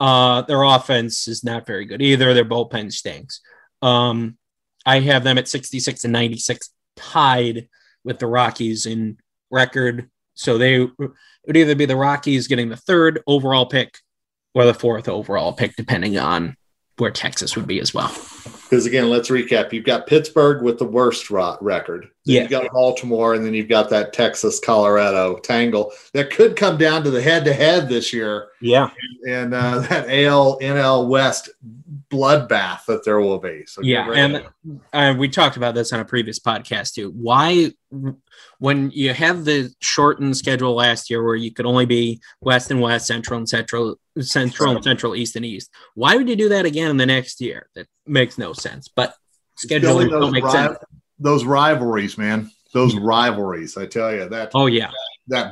Uh, 0.00 0.42
their 0.42 0.62
offense 0.62 1.28
is 1.28 1.44
not 1.44 1.66
very 1.66 1.84
good 1.84 2.02
either. 2.02 2.34
Their 2.34 2.44
bullpen 2.44 2.92
stinks. 2.92 3.40
Um, 3.80 4.36
I 4.84 5.00
have 5.00 5.24
them 5.24 5.38
at 5.38 5.48
66 5.48 6.04
and 6.04 6.12
96, 6.12 6.70
tied 6.96 7.68
with 8.04 8.18
the 8.18 8.26
Rockies 8.26 8.86
in 8.86 9.18
record. 9.50 10.08
So 10.34 10.58
they 10.58 10.82
it 10.82 10.90
would 11.46 11.56
either 11.56 11.74
be 11.74 11.86
the 11.86 11.96
Rockies 11.96 12.48
getting 12.48 12.68
the 12.68 12.76
third 12.76 13.20
overall 13.26 13.66
pick 13.66 13.98
or 14.54 14.64
the 14.64 14.74
fourth 14.74 15.08
overall 15.08 15.52
pick, 15.52 15.76
depending 15.76 16.18
on 16.18 16.56
where 16.98 17.10
Texas 17.10 17.56
would 17.56 17.66
be 17.66 17.80
as 17.80 17.92
well. 17.92 18.08
Because 18.64 18.86
again, 18.86 19.10
let's 19.10 19.28
recap. 19.28 19.72
You've 19.72 19.84
got 19.84 20.06
Pittsburgh 20.06 20.62
with 20.62 20.78
the 20.78 20.84
worst 20.86 21.28
ro- 21.30 21.56
record. 21.60 22.02
Then 22.24 22.34
Yeah. 22.34 22.40
You've 22.42 22.50
got 22.50 22.72
Baltimore, 22.72 23.34
and 23.34 23.44
then 23.44 23.52
you've 23.52 23.68
got 23.68 23.90
that 23.90 24.12
Texas 24.12 24.58
Colorado 24.58 25.36
tangle 25.38 25.92
that 26.14 26.30
could 26.30 26.56
come 26.56 26.78
down 26.78 27.02
to 27.04 27.10
the 27.10 27.20
head 27.20 27.44
to 27.44 27.52
head 27.52 27.88
this 27.88 28.12
year 28.12 28.48
Yeah. 28.60 28.90
and 29.28 29.52
uh, 29.54 29.78
that 29.88 30.08
AL 30.08 30.58
NL 30.60 31.08
West 31.08 31.50
bloodbath 32.14 32.84
that 32.86 33.04
there 33.04 33.20
will 33.20 33.38
be. 33.38 33.64
So 33.66 33.82
Yeah, 33.82 34.10
and 34.12 34.46
uh, 34.92 35.14
we 35.18 35.28
talked 35.28 35.56
about 35.56 35.74
this 35.74 35.92
on 35.92 36.00
a 36.00 36.04
previous 36.04 36.38
podcast 36.38 36.94
too. 36.94 37.10
Why, 37.10 37.72
when 38.58 38.90
you 38.92 39.12
have 39.12 39.44
the 39.44 39.72
shortened 39.80 40.36
schedule 40.36 40.74
last 40.74 41.10
year, 41.10 41.22
where 41.22 41.34
you 41.34 41.52
could 41.52 41.66
only 41.66 41.86
be 41.86 42.20
West 42.40 42.70
and 42.70 42.80
West, 42.80 43.06
Central 43.06 43.38
and 43.38 43.48
Central, 43.48 43.96
Central 44.20 44.74
and 44.76 44.84
Central, 44.84 45.16
East 45.16 45.36
and 45.36 45.44
East, 45.44 45.70
why 45.94 46.16
would 46.16 46.28
you 46.28 46.36
do 46.36 46.48
that 46.50 46.64
again 46.66 46.90
in 46.90 46.96
the 46.96 47.06
next 47.06 47.40
year? 47.40 47.68
That 47.74 47.86
makes 48.06 48.38
no 48.38 48.52
sense. 48.52 48.88
But 48.88 49.14
scheduling 49.64 50.10
don't 50.10 50.32
make 50.32 50.44
ri- 50.44 50.50
sense. 50.50 50.78
those 51.18 51.44
rivalries, 51.44 52.16
man. 52.16 52.50
Those 52.72 52.96
rivalries, 52.96 53.76
I 53.76 53.86
tell 53.86 54.12
you 54.14 54.28
that 54.28 54.50
Oh 54.54 54.66
yeah. 54.66 54.86
that 54.86 54.94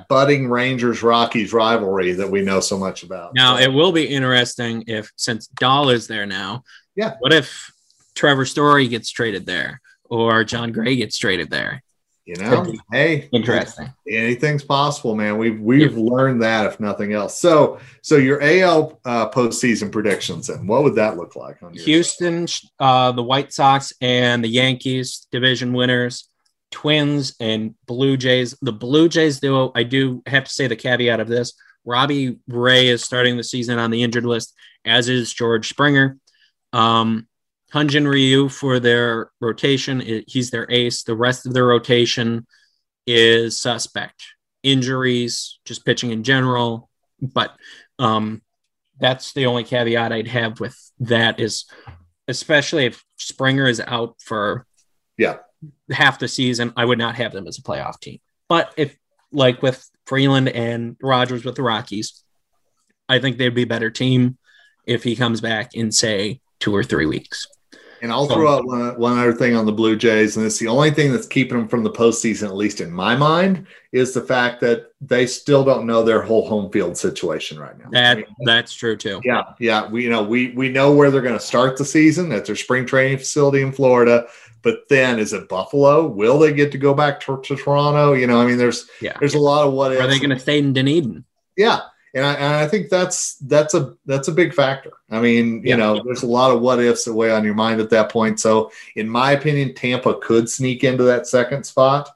budding 0.08 0.48
Rangers 0.48 1.02
Rockies 1.02 1.52
rivalry 1.52 2.12
that 2.12 2.30
we 2.30 2.42
know 2.42 2.60
so 2.60 2.78
much 2.78 3.02
about. 3.02 3.34
Now 3.34 3.58
it 3.58 3.72
will 3.72 3.92
be 3.92 4.04
interesting 4.04 4.84
if 4.86 5.10
since 5.16 5.46
Dahl 5.46 5.90
is 5.90 6.06
there 6.06 6.26
now. 6.26 6.62
Yeah. 6.94 7.14
What 7.20 7.32
if 7.32 7.72
Trevor 8.14 8.44
Story 8.44 8.88
gets 8.88 9.10
traded 9.10 9.46
there 9.46 9.80
or 10.04 10.44
Jon 10.44 10.72
Gray 10.72 10.96
gets 10.96 11.16
traded 11.18 11.50
there? 11.50 11.82
you 12.24 12.36
know, 12.36 12.72
hey, 12.92 13.28
Interesting. 13.32 13.92
anything's 14.08 14.62
possible, 14.62 15.16
man. 15.16 15.38
We've 15.38 15.60
we've 15.60 15.96
learned 15.96 16.42
that 16.42 16.66
if 16.66 16.78
nothing 16.78 17.12
else. 17.12 17.38
So 17.38 17.80
so 18.00 18.16
your 18.16 18.40
AL 18.40 19.00
uh, 19.04 19.28
postseason 19.30 19.90
predictions, 19.90 20.48
and 20.48 20.68
what 20.68 20.84
would 20.84 20.94
that 20.94 21.16
look 21.16 21.34
like 21.34 21.60
on? 21.62 21.74
Houston, 21.74 22.46
uh, 22.78 23.10
the 23.12 23.22
White 23.22 23.52
Sox, 23.52 23.92
and 24.00 24.44
the 24.44 24.48
Yankees 24.48 25.26
division 25.32 25.72
winners, 25.72 26.28
Twins 26.72 27.34
and 27.38 27.74
Blue 27.86 28.16
Jays. 28.16 28.56
The 28.60 28.72
Blue 28.72 29.08
Jays, 29.08 29.40
though, 29.40 29.70
I 29.74 29.84
do 29.84 30.22
have 30.26 30.44
to 30.44 30.50
say 30.50 30.66
the 30.66 30.76
caveat 30.76 31.20
of 31.20 31.28
this: 31.28 31.54
Robbie 31.84 32.38
Ray 32.48 32.88
is 32.88 33.04
starting 33.04 33.36
the 33.36 33.44
season 33.44 33.78
on 33.78 33.90
the 33.90 34.02
injured 34.02 34.26
list, 34.26 34.54
as 34.84 35.08
is 35.08 35.32
George 35.32 35.68
Springer. 35.68 36.18
Um, 36.72 37.28
Hyun-jin 37.72 38.06
Ryu 38.06 38.48
for 38.48 38.80
their 38.80 39.30
rotation, 39.40 40.00
he's 40.26 40.50
their 40.50 40.70
ace. 40.70 41.04
The 41.04 41.16
rest 41.16 41.46
of 41.46 41.54
their 41.54 41.66
rotation 41.66 42.46
is 43.06 43.58
suspect. 43.58 44.22
Injuries, 44.62 45.58
just 45.64 45.84
pitching 45.84 46.10
in 46.10 46.22
general, 46.22 46.90
but 47.20 47.54
um, 47.98 48.42
that's 49.00 49.32
the 49.32 49.46
only 49.46 49.64
caveat 49.64 50.12
I'd 50.12 50.28
have 50.28 50.60
with 50.60 50.76
that 51.00 51.40
is 51.40 51.64
especially 52.28 52.86
if 52.86 53.04
Springer 53.16 53.66
is 53.66 53.80
out 53.80 54.16
for 54.20 54.66
Yeah. 55.16 55.38
Half 55.90 56.18
the 56.18 56.28
season, 56.28 56.72
I 56.76 56.84
would 56.84 56.98
not 56.98 57.16
have 57.16 57.32
them 57.32 57.46
as 57.46 57.58
a 57.58 57.62
playoff 57.62 58.00
team. 58.00 58.18
But 58.48 58.72
if 58.76 58.96
like 59.32 59.62
with 59.62 59.88
Freeland 60.06 60.48
and 60.48 60.96
Rodgers 61.00 61.44
with 61.44 61.54
the 61.54 61.62
Rockies, 61.62 62.22
I 63.08 63.18
think 63.18 63.38
they'd 63.38 63.54
be 63.54 63.62
a 63.62 63.66
better 63.66 63.90
team 63.90 64.38
if 64.86 65.04
he 65.04 65.16
comes 65.16 65.40
back 65.40 65.74
in 65.74 65.92
say 65.92 66.40
two 66.58 66.74
or 66.74 66.82
three 66.82 67.06
weeks. 67.06 67.46
And 68.02 68.10
I'll 68.10 68.26
throw 68.26 68.52
out 68.52 68.66
one, 68.66 68.98
one 68.98 69.16
other 69.16 69.32
thing 69.32 69.54
on 69.54 69.64
the 69.64 69.70
Blue 69.70 69.94
Jays, 69.94 70.36
and 70.36 70.44
it's 70.44 70.58
the 70.58 70.66
only 70.66 70.90
thing 70.90 71.12
that's 71.12 71.28
keeping 71.28 71.56
them 71.56 71.68
from 71.68 71.84
the 71.84 71.90
postseason, 71.90 72.48
at 72.48 72.56
least 72.56 72.80
in 72.80 72.90
my 72.90 73.14
mind, 73.14 73.68
is 73.92 74.12
the 74.12 74.20
fact 74.20 74.60
that 74.62 74.90
they 75.00 75.24
still 75.24 75.64
don't 75.64 75.86
know 75.86 76.02
their 76.02 76.20
whole 76.20 76.48
home 76.48 76.68
field 76.72 76.96
situation 76.96 77.60
right 77.60 77.78
now. 77.78 77.96
I 77.96 78.16
mean, 78.16 78.24
that's 78.40 78.74
true 78.74 78.96
too. 78.96 79.20
yeah, 79.22 79.42
yeah, 79.60 79.88
we 79.88 80.02
you 80.02 80.10
know 80.10 80.24
we 80.24 80.50
we 80.50 80.68
know 80.68 80.92
where 80.92 81.12
they're 81.12 81.22
going 81.22 81.38
to 81.38 81.40
start 81.40 81.76
the 81.76 81.84
season 81.84 82.32
at 82.32 82.44
their 82.44 82.56
spring 82.56 82.86
training 82.86 83.18
facility 83.18 83.62
in 83.62 83.70
Florida, 83.70 84.26
but 84.62 84.88
then 84.88 85.18
is 85.18 85.32
it 85.32 85.48
Buffalo? 85.48 86.06
Will 86.06 86.38
they 86.38 86.52
get 86.52 86.72
to 86.72 86.78
go 86.78 86.94
back 86.94 87.20
to, 87.20 87.40
to 87.42 87.56
Toronto? 87.56 88.12
You 88.12 88.26
know, 88.26 88.40
I 88.40 88.46
mean, 88.46 88.58
there's 88.58 88.88
Yeah. 89.00 89.16
there's 89.18 89.34
a 89.34 89.38
lot 89.38 89.66
of 89.66 89.72
what 89.72 89.92
ifs 89.92 90.00
Are 90.02 90.06
they 90.06 90.18
going 90.18 90.30
to 90.30 90.38
stay 90.38 90.58
in 90.58 90.72
Dunedin? 90.72 91.24
Yeah, 91.56 91.80
and 92.14 92.24
I, 92.24 92.32
and 92.34 92.54
I 92.54 92.66
think 92.68 92.88
that's 92.88 93.34
that's 93.36 93.74
a 93.74 93.94
that's 94.06 94.28
a 94.28 94.32
big 94.32 94.54
factor. 94.54 94.92
I 95.10 95.20
mean, 95.20 95.62
you 95.64 95.70
Yeah. 95.70 95.76
know, 95.76 96.02
there's 96.04 96.22
a 96.22 96.26
lot 96.26 96.50
of 96.54 96.60
what 96.60 96.80
ifs 96.80 97.04
that 97.04 97.14
weigh 97.14 97.30
on 97.32 97.44
your 97.44 97.54
mind 97.54 97.80
at 97.80 97.90
that 97.90 98.10
point. 98.10 98.40
So, 98.40 98.70
in 98.96 99.08
my 99.08 99.32
opinion, 99.32 99.74
Tampa 99.74 100.14
could 100.14 100.48
sneak 100.48 100.84
into 100.84 101.04
that 101.04 101.26
second 101.26 101.64
spot. 101.64 102.08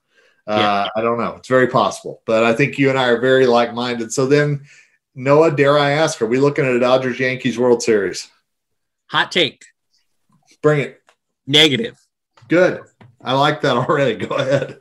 Uh, 0.47 0.57
Yeah. 0.59 0.89
I 0.95 1.01
don't 1.03 1.19
know; 1.19 1.35
it's 1.37 1.49
very 1.49 1.67
possible, 1.67 2.23
but 2.25 2.45
I 2.45 2.53
think 2.55 2.79
you 2.79 2.89
and 2.91 2.99
I 2.99 3.09
are 3.09 3.21
very 3.21 3.47
like 3.47 3.75
minded. 3.75 4.13
So 4.13 4.27
then, 4.27 4.65
Noah, 5.15 5.51
dare 5.51 5.79
I 5.79 5.91
ask, 5.93 6.23
are 6.23 6.27
we 6.27 6.39
looking 6.39 6.65
at 6.65 6.73
a 6.73 6.79
Dodgers 6.79 7.19
Yankees 7.19 7.59
World 7.59 7.83
Series? 7.83 8.29
Hot 9.09 9.33
take. 9.33 9.65
Bring 10.63 10.81
it. 10.81 11.01
Negative. 11.47 11.97
Good. 12.49 12.83
I 13.27 13.33
like 13.33 13.61
that 13.63 13.77
already. 13.77 14.15
Go 14.27 14.37
ahead. 14.37 14.79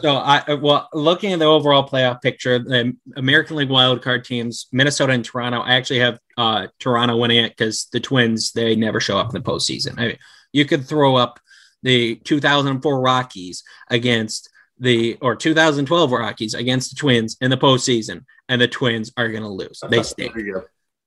So 0.00 0.16
I 0.16 0.54
well, 0.54 0.88
looking 0.92 1.32
at 1.32 1.40
the 1.40 1.46
overall 1.46 1.86
playoff 1.86 2.22
picture, 2.22 2.58
the 2.58 2.96
American 3.16 3.56
League 3.56 3.70
wildcard 3.70 4.24
teams, 4.24 4.68
Minnesota 4.72 5.12
and 5.12 5.24
Toronto. 5.24 5.60
I 5.60 5.74
actually 5.74 6.00
have 6.00 6.20
uh, 6.36 6.68
Toronto 6.78 7.16
winning 7.16 7.44
it 7.44 7.50
because 7.56 7.88
the 7.92 8.00
Twins 8.00 8.52
they 8.52 8.76
never 8.76 9.00
show 9.00 9.18
up 9.18 9.34
in 9.34 9.42
the 9.42 9.50
postseason. 9.50 9.98
I 9.98 10.06
mean, 10.08 10.18
you 10.52 10.64
could 10.64 10.86
throw 10.86 11.16
up 11.16 11.40
the 11.82 12.16
2004 12.16 13.00
Rockies 13.00 13.64
against 13.88 14.48
the 14.78 15.18
or 15.20 15.34
2012 15.34 16.12
Rockies 16.12 16.54
against 16.54 16.90
the 16.90 16.96
Twins 16.96 17.36
in 17.40 17.50
the 17.50 17.56
postseason, 17.56 18.24
and 18.48 18.60
the 18.60 18.68
Twins 18.68 19.12
are 19.16 19.28
going 19.28 19.42
to 19.42 19.48
lose. 19.48 19.80
They 19.88 20.02
stink. 20.02 20.32
There 20.36 20.46
you 20.46 20.64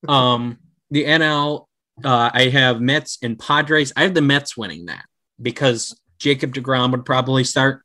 go. 0.07 0.14
Um, 0.14 0.57
the 0.89 1.05
NL, 1.05 1.68
uh, 2.03 2.32
I 2.34 2.49
have 2.49 2.82
Mets 2.82 3.18
and 3.22 3.39
Padres. 3.39 3.93
I 3.95 4.03
have 4.03 4.14
the 4.14 4.22
Mets 4.22 4.57
winning 4.57 4.88
that 4.88 5.05
because 5.41 5.95
Jacob 6.22 6.53
deGrom 6.53 6.91
would 6.91 7.03
probably 7.03 7.43
start. 7.43 7.82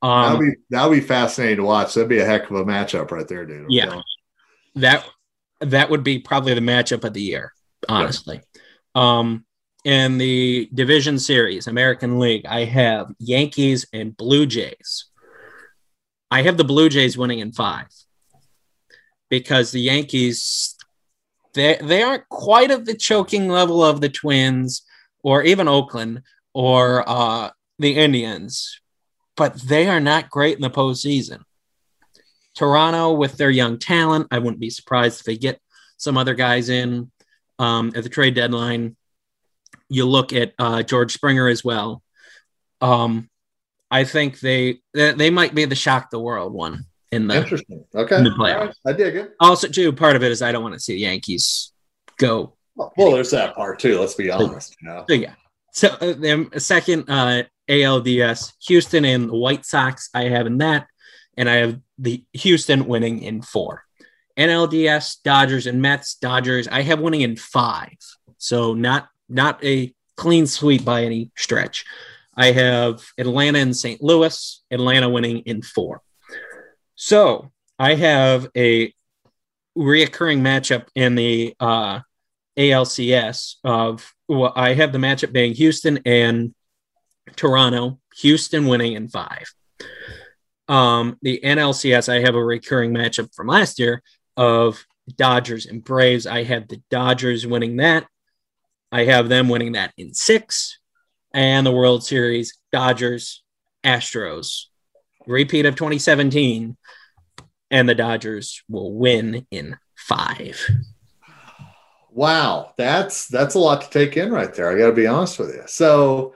That'll 0.00 0.36
Um, 0.36 0.38
be 0.40 0.56
that'll 0.70 0.90
be 0.90 1.00
fascinating 1.00 1.58
to 1.58 1.62
watch. 1.62 1.92
That'd 1.94 2.08
be 2.08 2.18
a 2.18 2.24
heck 2.24 2.50
of 2.50 2.56
a 2.56 2.64
matchup 2.64 3.10
right 3.10 3.28
there, 3.28 3.44
dude. 3.44 3.64
I'm 3.64 3.70
Yeah. 3.70 3.84
telling 3.86 4.02
that 4.76 5.06
that 5.60 5.90
would 5.90 6.02
be 6.02 6.18
probably 6.18 6.54
the 6.54 6.60
matchup 6.62 7.04
of 7.04 7.12
the 7.12 7.20
year, 7.22 7.52
honestly. 7.88 8.40
Um, 8.94 9.44
in 9.84 10.16
the 10.16 10.70
division 10.72 11.18
series, 11.18 11.66
American 11.66 12.18
League, 12.18 12.46
I 12.46 12.64
have 12.64 13.12
Yankees 13.18 13.86
and 13.92 14.16
Blue 14.16 14.46
Jays. 14.46 15.06
I 16.30 16.42
have 16.42 16.56
the 16.56 16.64
Blue 16.64 16.88
Jays 16.88 17.18
winning 17.18 17.40
in 17.40 17.52
five 17.52 17.88
because 19.28 19.70
the 19.70 19.80
Yankees 19.82 20.76
they 21.54 21.78
they 21.82 22.02
aren't 22.02 22.26
quite 22.30 22.70
at 22.70 22.86
the 22.86 22.94
choking 22.94 23.48
level 23.50 23.84
of 23.84 24.00
the 24.00 24.08
Twins 24.08 24.82
or 25.22 25.42
even 25.42 25.68
Oakland 25.68 26.22
or 26.54 27.04
uh, 27.08 27.50
the 27.78 27.96
Indians, 27.96 28.80
but 29.36 29.54
they 29.54 29.88
are 29.88 30.00
not 30.00 30.30
great 30.30 30.56
in 30.56 30.62
the 30.62 30.70
postseason. 30.70 31.42
Toronto 32.54 33.12
with 33.12 33.36
their 33.36 33.50
young 33.50 33.78
talent, 33.78 34.28
I 34.30 34.38
wouldn't 34.38 34.60
be 34.60 34.70
surprised 34.70 35.20
if 35.20 35.26
they 35.26 35.36
get 35.36 35.60
some 35.96 36.18
other 36.18 36.34
guys 36.34 36.68
in 36.68 37.10
um, 37.58 37.92
at 37.94 38.02
the 38.02 38.08
trade 38.08 38.34
deadline. 38.34 38.96
You 39.88 40.06
look 40.06 40.32
at 40.32 40.52
uh, 40.58 40.82
George 40.82 41.12
Springer 41.12 41.48
as 41.48 41.64
well. 41.64 42.02
Um, 42.80 43.30
I 43.90 44.04
think 44.04 44.40
they 44.40 44.80
they 44.94 45.30
might 45.30 45.54
be 45.54 45.64
the 45.66 45.74
shock 45.74 46.10
the 46.10 46.18
world 46.18 46.52
one 46.52 46.86
in 47.10 47.28
the 47.28 47.36
Interesting. 47.36 47.84
Okay. 47.94 48.16
in 48.16 48.24
the 48.24 48.30
playoffs. 48.30 48.58
right. 48.58 48.74
I 48.86 48.92
dig 48.94 49.16
it. 49.16 49.34
Also, 49.38 49.68
too, 49.68 49.92
part 49.92 50.16
of 50.16 50.22
it 50.22 50.32
is 50.32 50.42
I 50.42 50.50
don't 50.50 50.62
want 50.62 50.74
to 50.74 50.80
see 50.80 50.94
the 50.94 51.00
Yankees 51.00 51.72
go. 52.16 52.54
Well, 52.74 53.12
there's 53.12 53.30
that 53.32 53.54
part 53.54 53.78
too. 53.78 54.00
Let's 54.00 54.14
be 54.14 54.30
honest. 54.30 54.76
You 54.80 54.88
know? 54.88 55.04
Yeah. 55.08 55.34
So 55.72 55.88
uh, 55.88 56.14
then 56.16 56.58
second 56.60 57.08
uh, 57.08 57.44
ALDS, 57.68 58.52
Houston 58.66 59.04
and 59.04 59.28
the 59.28 59.36
White 59.36 59.64
Sox. 59.64 60.10
I 60.14 60.24
have 60.24 60.46
in 60.46 60.58
that, 60.58 60.86
and 61.36 61.48
I 61.48 61.56
have 61.56 61.80
the 61.98 62.24
Houston 62.34 62.86
winning 62.86 63.22
in 63.22 63.42
four. 63.42 63.84
NLDS, 64.38 65.22
Dodgers 65.22 65.66
and 65.66 65.82
Mets. 65.82 66.14
Dodgers, 66.14 66.68
I 66.68 66.82
have 66.82 67.00
winning 67.00 67.22
in 67.22 67.36
five. 67.36 67.96
So 68.38 68.74
not 68.74 69.08
not 69.28 69.62
a 69.64 69.94
clean 70.16 70.46
sweep 70.46 70.84
by 70.84 71.04
any 71.04 71.30
stretch. 71.36 71.84
I 72.34 72.52
have 72.52 73.02
Atlanta 73.18 73.58
and 73.58 73.76
St. 73.76 74.02
Louis. 74.02 74.62
Atlanta 74.70 75.08
winning 75.08 75.38
in 75.40 75.62
four. 75.62 76.02
So 76.94 77.50
I 77.78 77.94
have 77.94 78.48
a 78.56 78.92
reoccurring 79.76 80.40
matchup 80.40 80.86
in 80.94 81.14
the 81.14 81.54
uh, 81.58 82.00
ALCS 82.58 83.56
of 83.64 84.12
well, 84.32 84.52
I 84.56 84.74
have 84.74 84.92
the 84.92 84.98
matchup 84.98 85.32
being 85.32 85.52
Houston 85.54 86.00
and 86.06 86.54
Toronto. 87.36 87.98
Houston 88.16 88.66
winning 88.66 88.94
in 88.94 89.08
five. 89.08 89.52
Um, 90.68 91.18
the 91.22 91.40
NLCS, 91.44 92.08
I 92.08 92.20
have 92.20 92.34
a 92.34 92.44
recurring 92.44 92.92
matchup 92.92 93.34
from 93.34 93.48
last 93.48 93.78
year 93.78 94.02
of 94.36 94.84
Dodgers 95.16 95.66
and 95.66 95.84
Braves. 95.84 96.26
I 96.26 96.44
have 96.44 96.68
the 96.68 96.80
Dodgers 96.90 97.46
winning 97.46 97.76
that. 97.76 98.06
I 98.90 99.04
have 99.04 99.28
them 99.28 99.48
winning 99.48 99.72
that 99.72 99.92
in 99.96 100.14
six. 100.14 100.78
And 101.34 101.66
the 101.66 101.72
World 101.72 102.04
Series, 102.04 102.58
Dodgers, 102.72 103.42
Astros, 103.84 104.66
repeat 105.26 105.66
of 105.66 105.76
2017. 105.76 106.76
And 107.70 107.88
the 107.88 107.94
Dodgers 107.94 108.62
will 108.68 108.92
win 108.94 109.46
in 109.50 109.76
five. 109.96 110.66
Wow, 112.14 112.74
that's 112.76 113.26
that's 113.28 113.54
a 113.54 113.58
lot 113.58 113.82
to 113.82 113.90
take 113.90 114.16
in 114.16 114.30
right 114.30 114.52
there. 114.54 114.70
I 114.70 114.78
got 114.78 114.86
to 114.88 114.92
be 114.92 115.06
honest 115.06 115.38
with 115.38 115.54
you. 115.54 115.62
So 115.66 116.34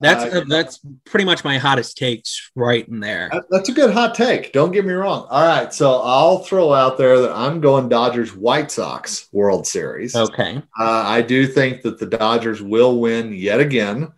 That's 0.00 0.24
Uh, 0.24 0.44
that's 0.46 0.80
pretty 1.04 1.24
much 1.24 1.42
my 1.42 1.56
hottest 1.58 1.96
takes 1.96 2.50
right 2.54 2.86
in 2.86 3.00
there. 3.00 3.30
that's 3.50 3.68
a 3.70 3.72
good 3.72 3.92
hot 3.92 4.14
take. 4.14 4.52
Don't 4.52 4.70
get 4.70 4.84
me 4.84 4.92
wrong. 4.92 5.26
All 5.30 5.46
right, 5.46 5.72
so 5.72 6.00
I'll 6.02 6.40
throw 6.40 6.72
out 6.74 6.98
there 6.98 7.18
that 7.22 7.32
I'm 7.32 7.60
going 7.60 7.88
Dodgers 7.88 8.36
White 8.36 8.70
Sox 8.70 9.28
World 9.32 9.66
Series. 9.66 10.14
Okay. 10.14 10.58
Uh, 10.78 11.02
I 11.06 11.22
do 11.22 11.46
think 11.46 11.82
that 11.82 11.98
the 11.98 12.06
Dodgers 12.06 12.60
will 12.62 13.00
win 13.00 13.32
yet 13.32 13.58
again. 13.58 14.08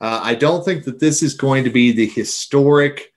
Uh, 0.00 0.20
I 0.22 0.34
don't 0.34 0.64
think 0.64 0.84
that 0.84 1.00
this 1.00 1.22
is 1.22 1.34
going 1.34 1.64
to 1.64 1.70
be 1.70 1.90
the 1.92 2.06
historic 2.06 3.12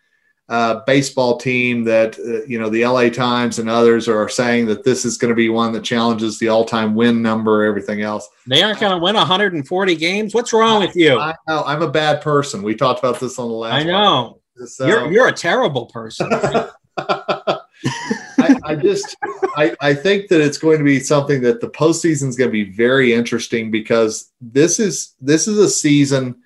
uh, 0.50 0.82
baseball 0.86 1.38
team 1.38 1.84
that 1.84 2.18
uh, 2.20 2.46
you 2.46 2.58
know 2.60 2.70
the 2.70 2.86
LA 2.86 3.10
Times 3.10 3.60
and 3.60 3.70
others 3.70 4.08
are 4.08 4.30
saying 4.30 4.66
that 4.68 4.84
this 4.84 5.04
is 5.04 5.18
going 5.18 5.30
to 5.30 5.36
be 5.36 5.50
one 5.50 5.74
that 5.74 5.84
challenges 5.84 6.40
the 6.40 6.48
all-time 6.48 6.96
win 6.96 7.22
number, 7.22 7.66
everything 7.66 8.02
else. 8.02 8.30
They 8.48 8.64
aren't 8.64 8.80
going 8.80 8.94
to 8.94 9.04
win 9.04 9.16
140 9.16 9.96
games. 9.96 10.34
What's 10.34 10.54
wrong 10.54 10.82
with 10.82 10.96
you? 10.96 11.20
I 11.20 11.36
know 11.48 11.64
I'm 11.66 11.82
a 11.82 11.92
bad 11.92 12.22
person. 12.22 12.64
We 12.64 12.76
talked 12.76 13.00
about 13.00 13.20
this 13.20 13.38
on 13.40 13.50
the 13.50 13.54
last. 13.54 13.74
I 13.74 13.84
know. 13.84 14.40
So, 14.66 14.88
You're 14.88 15.12
you're 15.12 15.28
a 15.28 15.34
terrible 15.34 15.88
person. 15.88 16.30
I, 16.98 18.56
I 18.64 18.76
just 18.76 19.16
I, 19.56 19.76
I 19.82 19.94
think 19.94 20.30
that 20.30 20.42
it's 20.42 20.58
going 20.58 20.80
to 20.80 20.84
be 20.84 21.00
something 21.00 21.42
that 21.42 21.62
the 21.62 21.70
postseason 21.70 22.30
is 22.30 22.38
going 22.38 22.50
to 22.50 22.52
be 22.52 22.72
very 22.72 23.14
interesting 23.14 23.70
because 23.70 24.32
this 24.40 24.80
is 24.80 25.14
this 25.20 25.48
is 25.48 25.58
a 25.60 25.70
season, 25.70 26.42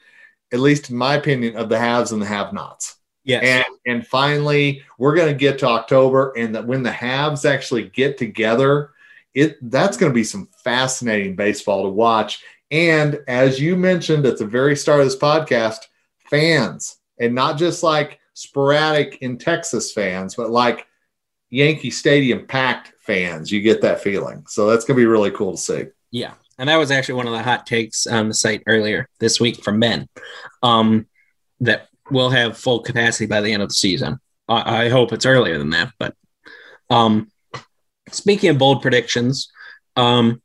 at 0.52 0.60
least 0.60 0.90
in 0.90 0.98
my 0.98 1.16
opinion, 1.16 1.56
of 1.56 1.70
the 1.70 1.80
haves 1.80 2.12
and 2.12 2.22
the 2.22 2.26
have-nots. 2.26 2.98
Yes. 3.24 3.44
And 3.44 3.76
and 3.86 4.08
finally, 4.08 4.84
we're 4.98 5.16
going 5.16 5.32
to 5.32 5.38
get 5.38 5.60
to 5.60 5.68
October, 5.68 6.34
and 6.38 6.56
that 6.56 6.66
when 6.66 6.84
the 6.84 6.92
halves 6.92 7.46
actually 7.46 7.90
get 7.90 8.18
together, 8.18 8.92
it 9.34 9.58
that's 9.70 9.98
going 9.98 10.12
to 10.12 10.16
be 10.16 10.24
some 10.24 10.50
fascinating 10.64 11.36
baseball 11.36 11.84
to 11.84 11.90
watch. 11.90 12.44
And 12.72 13.20
as 13.28 13.60
you 13.60 13.76
mentioned 13.76 14.26
at 14.26 14.38
the 14.38 14.46
very 14.46 14.76
start 14.76 15.02
of 15.02 15.06
this 15.06 15.18
podcast, 15.18 15.88
fans, 16.30 16.98
and 17.20 17.36
not 17.36 17.58
just 17.58 17.84
like 17.84 18.20
sporadic 18.34 19.18
in 19.22 19.38
Texas 19.38 19.92
fans, 19.92 20.36
but 20.36 20.50
like 20.50 20.88
Yankee 21.50 21.92
Stadium 21.92 22.48
packed 22.48 22.94
fans, 23.00 23.52
you 23.52 23.62
get 23.62 23.82
that 23.82 24.02
feeling. 24.02 24.46
So 24.48 24.68
that's 24.70 24.86
going 24.86 24.96
to 24.96 25.02
be 25.02 25.06
really 25.06 25.32
cool 25.32 25.52
to 25.52 25.58
see. 25.58 25.84
Yeah. 26.12 26.34
And 26.58 26.70
that 26.70 26.78
was 26.78 26.92
actually 26.92 27.16
one 27.16 27.28
of 27.28 27.34
the 27.34 27.44
hot 27.44 27.66
takes 27.66 28.08
on 28.08 28.30
the 28.30 28.34
site 28.34 28.64
earlier 28.68 29.10
this 29.20 29.40
week 29.40 29.64
from 29.64 29.80
Ben. 29.80 30.08
Um, 30.64 31.08
that 31.60 31.90
we'll 32.12 32.30
have 32.30 32.58
full 32.58 32.82
capacity 32.82 33.26
by 33.26 33.42
the 33.42 33.52
end 33.52 33.64
of 33.64 33.70
the 33.70 33.74
season. 33.76 34.20
I, 34.48 34.86
I 34.86 34.90
hope 34.90 35.14
it's 35.14 35.26
earlier 35.26 35.58
than 35.58 35.72
that, 35.72 35.92
but 35.98 36.16
um, 36.90 37.32
speaking 38.12 38.50
of 38.50 38.58
bold 38.58 38.82
predictions, 38.82 39.52
Um, 39.96 40.42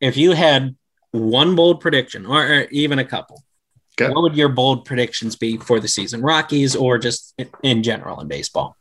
if 0.00 0.16
you 0.16 0.32
had 0.32 0.74
one 1.10 1.54
bold 1.54 1.80
prediction, 1.80 2.24
or, 2.26 2.40
or 2.42 2.60
even 2.70 2.98
a 2.98 3.04
couple, 3.04 3.42
Okay. 4.00 4.10
what 4.10 4.22
would 4.22 4.36
your 4.36 4.48
bold 4.48 4.86
predictions 4.86 5.36
be 5.36 5.58
for 5.58 5.78
the 5.78 5.88
season, 5.88 6.22
Rockies, 6.22 6.74
or 6.74 6.96
just 6.96 7.34
in, 7.36 7.50
in 7.62 7.82
general 7.82 8.20
in 8.20 8.28
baseball? 8.28 8.76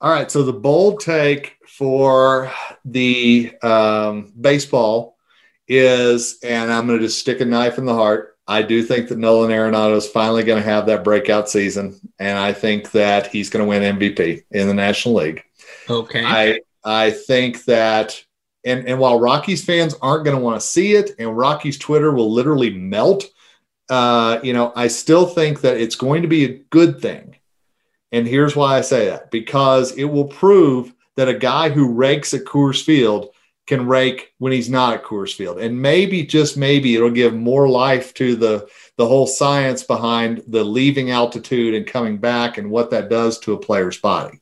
All 0.00 0.10
right. 0.10 0.30
So 0.30 0.42
the 0.42 0.54
bold 0.54 1.00
take 1.00 1.56
for 1.68 2.50
the 2.84 3.52
um, 3.62 4.32
baseball 4.40 5.18
is, 5.68 6.38
and 6.42 6.72
I'm 6.72 6.86
going 6.86 6.98
to 6.98 7.04
just 7.06 7.18
stick 7.18 7.40
a 7.42 7.44
knife 7.44 7.76
in 7.76 7.84
the 7.84 7.94
heart. 7.94 8.35
I 8.48 8.62
do 8.62 8.82
think 8.82 9.08
that 9.08 9.18
Nolan 9.18 9.50
Arenado 9.50 9.96
is 9.96 10.08
finally 10.08 10.44
going 10.44 10.62
to 10.62 10.68
have 10.68 10.86
that 10.86 11.02
breakout 11.02 11.48
season, 11.48 12.00
and 12.18 12.38
I 12.38 12.52
think 12.52 12.92
that 12.92 13.26
he's 13.26 13.50
going 13.50 13.64
to 13.64 13.68
win 13.68 13.98
MVP 13.98 14.44
in 14.52 14.68
the 14.68 14.74
National 14.74 15.16
League. 15.16 15.42
Okay. 15.90 16.24
I 16.24 16.60
I 16.84 17.10
think 17.10 17.64
that, 17.64 18.22
and 18.64 18.86
and 18.86 19.00
while 19.00 19.18
Rockies 19.18 19.64
fans 19.64 19.94
aren't 20.00 20.24
going 20.24 20.36
to 20.36 20.42
want 20.42 20.60
to 20.60 20.66
see 20.66 20.94
it, 20.94 21.12
and 21.18 21.36
Rockies 21.36 21.78
Twitter 21.78 22.12
will 22.12 22.32
literally 22.32 22.70
melt, 22.70 23.24
uh, 23.88 24.38
you 24.42 24.52
know, 24.52 24.72
I 24.76 24.88
still 24.88 25.26
think 25.26 25.62
that 25.62 25.80
it's 25.80 25.96
going 25.96 26.22
to 26.22 26.28
be 26.28 26.44
a 26.44 26.58
good 26.70 27.00
thing. 27.00 27.36
And 28.12 28.26
here's 28.26 28.54
why 28.54 28.78
I 28.78 28.82
say 28.82 29.06
that 29.06 29.32
because 29.32 29.92
it 29.92 30.04
will 30.04 30.26
prove 30.26 30.94
that 31.16 31.28
a 31.28 31.34
guy 31.34 31.70
who 31.70 31.92
rakes 31.92 32.32
at 32.32 32.44
Coors 32.44 32.82
Field 32.82 33.30
can 33.66 33.86
rake 33.86 34.32
when 34.38 34.52
he's 34.52 34.70
not 34.70 34.94
at 34.94 35.04
Coors 35.04 35.34
Field. 35.34 35.58
And 35.58 35.80
maybe, 35.80 36.24
just 36.24 36.56
maybe, 36.56 36.94
it'll 36.94 37.10
give 37.10 37.34
more 37.34 37.68
life 37.68 38.14
to 38.14 38.36
the, 38.36 38.68
the 38.96 39.06
whole 39.06 39.26
science 39.26 39.82
behind 39.82 40.42
the 40.46 40.62
leaving 40.64 41.10
altitude 41.10 41.74
and 41.74 41.86
coming 41.86 42.18
back 42.18 42.58
and 42.58 42.70
what 42.70 42.90
that 42.90 43.10
does 43.10 43.38
to 43.40 43.54
a 43.54 43.58
player's 43.58 43.98
body. 43.98 44.40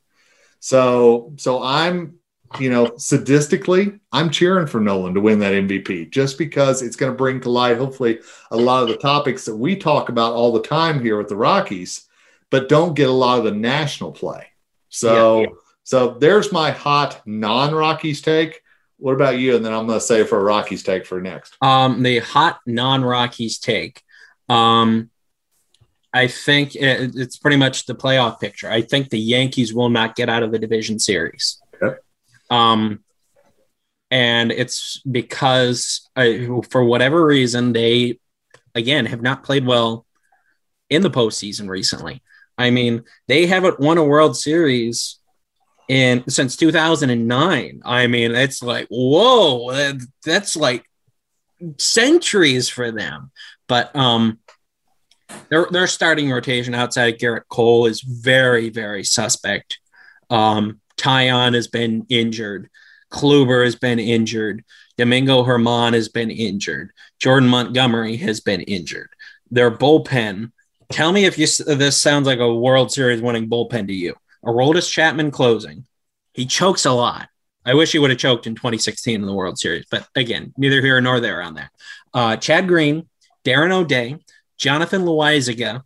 So, 0.61 1.33
so 1.37 1.63
I'm, 1.63 2.17
you 2.61 2.71
know, 2.71 2.87
sadistically, 2.93 3.99
I'm 4.13 4.31
cheering 4.31 4.67
for 4.67 4.81
Nolan 4.81 5.15
to 5.15 5.21
win 5.21 5.39
that 5.41 5.55
MVP 5.55 6.11
just 6.11 6.39
because 6.39 6.83
it's 6.83 6.97
going 6.97 7.11
to 7.11 7.17
bring 7.17 7.41
to 7.41 7.51
light, 7.51 7.79
hopefully, 7.79 8.21
a 8.51 8.57
lot 8.57 8.83
of 8.83 8.89
the 8.91 8.97
topics 8.97 9.45
that 9.47 9.57
we 9.57 9.75
talk 9.77 10.09
about 10.09 10.35
all 10.35 10.53
the 10.53 10.63
time 10.63 11.01
here 11.03 11.19
with 11.19 11.29
the 11.29 11.37
Rockies, 11.37 12.07
but 12.51 12.69
don't 12.69 12.95
get 12.95 13.09
a 13.09 13.13
lot 13.13 13.39
of 13.39 13.45
the 13.45 13.53
national 13.53 14.13
play. 14.13 14.47
So, 14.91 15.41
Yeah. 15.41 15.47
so 15.83 16.17
there's 16.21 16.53
my 16.53 16.71
hot 16.71 17.23
non-Rockies 17.27 18.21
take. 18.23 18.61
What 18.99 19.15
about 19.15 19.39
you? 19.39 19.57
And 19.57 19.65
then 19.65 19.73
I'm 19.73 19.87
going 19.87 19.99
to 19.99 20.05
say 20.05 20.25
for 20.25 20.39
a 20.39 20.43
Rockies 20.43 20.83
take 20.83 21.07
for 21.07 21.21
next. 21.21 21.57
Um, 21.61 22.03
the 22.03 22.21
hot 22.21 22.61
non-Rockies 22.67 23.59
take. 23.59 24.03
Um, 24.49 25.11
I 26.13 26.29
think 26.29 26.77
it, 26.77 27.17
it's 27.17 27.37
pretty 27.37 27.57
much 27.57 27.87
the 27.87 27.95
playoff 27.95 28.41
picture. 28.41 28.71
I 28.71 28.83
think 28.83 29.11
the 29.11 29.19
Yankees 29.19 29.75
will 29.75 29.91
not 29.91 30.15
get 30.15 30.29
out 30.29 30.43
of 30.45 30.53
the 30.53 30.59
division 30.59 30.99
series. 30.99 31.61
Okay. 31.83 31.97
Um, 32.51 33.03
and 34.11 34.53
it's 34.53 35.01
because 35.11 36.09
uh, 36.15 36.63
for 36.71 36.85
whatever 36.85 37.27
reason 37.27 37.73
they 37.73 38.21
again 38.77 39.07
have 39.07 39.23
not 39.23 39.43
played 39.43 39.67
well 39.67 40.07
in 40.89 41.03
the 41.03 41.11
postseason 41.11 41.69
recently. 41.69 42.23
I 42.57 42.71
mean, 42.71 43.03
they 43.27 43.47
haven't 43.47 43.81
won 43.81 43.99
a 43.99 44.05
World 44.05 44.37
Series 44.37 45.19
in 45.89 46.25
since 46.29 46.57
2009. 46.57 47.83
I 47.85 48.07
mean, 48.07 48.35
it's 48.35 48.63
like 48.63 48.87
whoa 48.91 49.93
that's 50.25 50.57
like 50.57 50.85
centuries 51.79 52.69
for 52.69 52.91
them. 52.91 53.31
But 53.69 53.95
um, 53.97 54.39
their 55.49 55.67
their 55.71 55.87
starting 55.87 56.31
rotation 56.31 56.75
outside 56.75 57.15
of 57.15 57.21
Gerrit 57.21 57.49
Cole 57.49 57.87
is 57.87 58.01
very 58.01 58.71
very 58.71 59.05
suspect. 59.05 59.79
Um, 60.31 60.81
Taillon 60.97 61.55
has 61.55 61.69
been 61.69 62.07
injured. 62.09 62.71
Kluber 63.11 63.65
has 63.65 63.77
been 63.77 63.99
injured. 63.99 64.65
Domingo 64.97 65.45
Germán 65.45 65.93
has 65.95 66.09
been 66.09 66.31
injured. 66.31 66.91
Jordan 67.19 67.49
Montgomery 67.49 68.17
has 68.17 68.41
been 68.41 68.61
injured. 68.63 69.11
Their 69.51 69.71
bullpen. 69.71 70.53
Tell 70.91 71.13
me 71.13 71.25
if 71.25 71.39
you 71.39 71.47
this 71.47 72.01
sounds 72.01 72.27
like 72.27 72.39
a 72.39 72.55
World 72.55 72.93
Series 72.93 73.23
winning 73.23 73.49
bullpen 73.49 73.87
to 73.87 73.95
you. 73.95 74.15
Aroldis 74.45 74.91
Chapman 74.91 75.31
closing. 75.31 75.87
He 76.33 76.47
chokes 76.47 76.85
a 76.85 76.93
lot. 76.93 77.29
I 77.65 77.75
wish 77.75 77.93
he 77.93 77.99
would 77.99 78.11
have 78.11 78.19
choked 78.19 78.47
in 78.47 78.55
2016 78.55 79.21
in 79.21 79.27
the 79.27 79.33
World 79.33 79.59
Series, 79.59 79.87
but 79.91 80.07
again, 80.15 80.53
neither 80.59 80.83
here 80.83 81.01
nor 81.01 81.21
there 81.21 81.41
on 81.41 81.55
that. 81.55 81.71
Uh, 82.13 82.37
Chad 82.37 82.69
Green, 82.69 83.09
Darren 83.45 83.73
O'Day, 83.73 84.19
Jonathan 84.59 85.03
Loaisiga, 85.03 85.83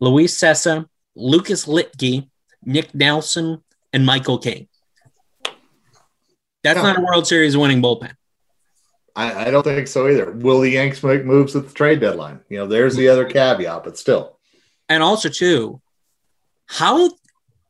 Luis 0.00 0.38
Cessa, 0.38 0.86
Lucas 1.14 1.66
Luetge, 1.66 2.28
Nick 2.64 2.94
Nelson, 2.94 3.62
and 3.92 4.04
Michael 4.04 4.38
King. 4.38 4.68
That's 6.62 6.82
not 6.82 6.98
a 6.98 7.00
World 7.00 7.26
Series 7.26 7.56
winning 7.56 7.80
bullpen. 7.80 8.12
I, 9.16 9.46
I 9.46 9.50
don't 9.50 9.62
think 9.62 9.88
so 9.88 10.08
either. 10.08 10.30
Will 10.30 10.60
the 10.60 10.70
Yanks 10.70 11.02
make 11.02 11.24
moves 11.24 11.56
at 11.56 11.66
the 11.66 11.74
trade 11.74 12.00
deadline? 12.00 12.40
You 12.48 12.58
know, 12.58 12.66
there's 12.66 12.94
the 12.94 13.08
other 13.08 13.24
caveat, 13.24 13.84
but 13.84 13.98
still. 13.98 14.38
And 14.88 15.02
also, 15.02 15.28
too, 15.28 15.80
how 16.66 17.10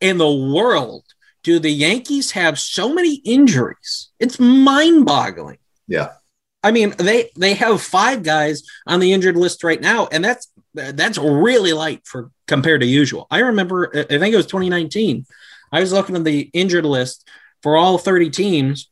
in 0.01 0.19
the 0.19 0.33
world 0.33 1.05
do 1.43 1.59
the 1.59 1.71
Yankees 1.71 2.33
have 2.33 2.59
so 2.59 2.93
many 2.93 3.17
injuries? 3.17 4.11
It's 4.19 4.39
mind-boggling. 4.39 5.59
Yeah. 5.87 6.13
I 6.63 6.73
mean, 6.73 6.95
they 6.99 7.31
they 7.37 7.55
have 7.55 7.81
five 7.81 8.23
guys 8.23 8.65
on 8.87 9.01
the 9.01 9.13
injured 9.13 9.37
list 9.37 9.63
right 9.63 9.81
now, 9.81 10.09
and 10.11 10.25
that's 10.25 10.49
that's 10.75 11.17
really 11.17 11.73
light 11.73 12.03
for 12.05 12.31
compared 12.49 12.81
to 12.81 12.87
usual. 12.87 13.27
I 13.31 13.39
remember, 13.39 13.91
I 13.95 14.19
think 14.19 14.35
it 14.35 14.37
was 14.37 14.47
2019. 14.47 15.25
I 15.71 15.81
was 15.81 15.93
looking 15.93 16.17
at 16.17 16.25
the 16.25 16.51
injured 16.53 16.85
list 16.85 17.29
for 17.63 17.77
all 17.77 17.97
30 17.97 18.31
teams, 18.31 18.91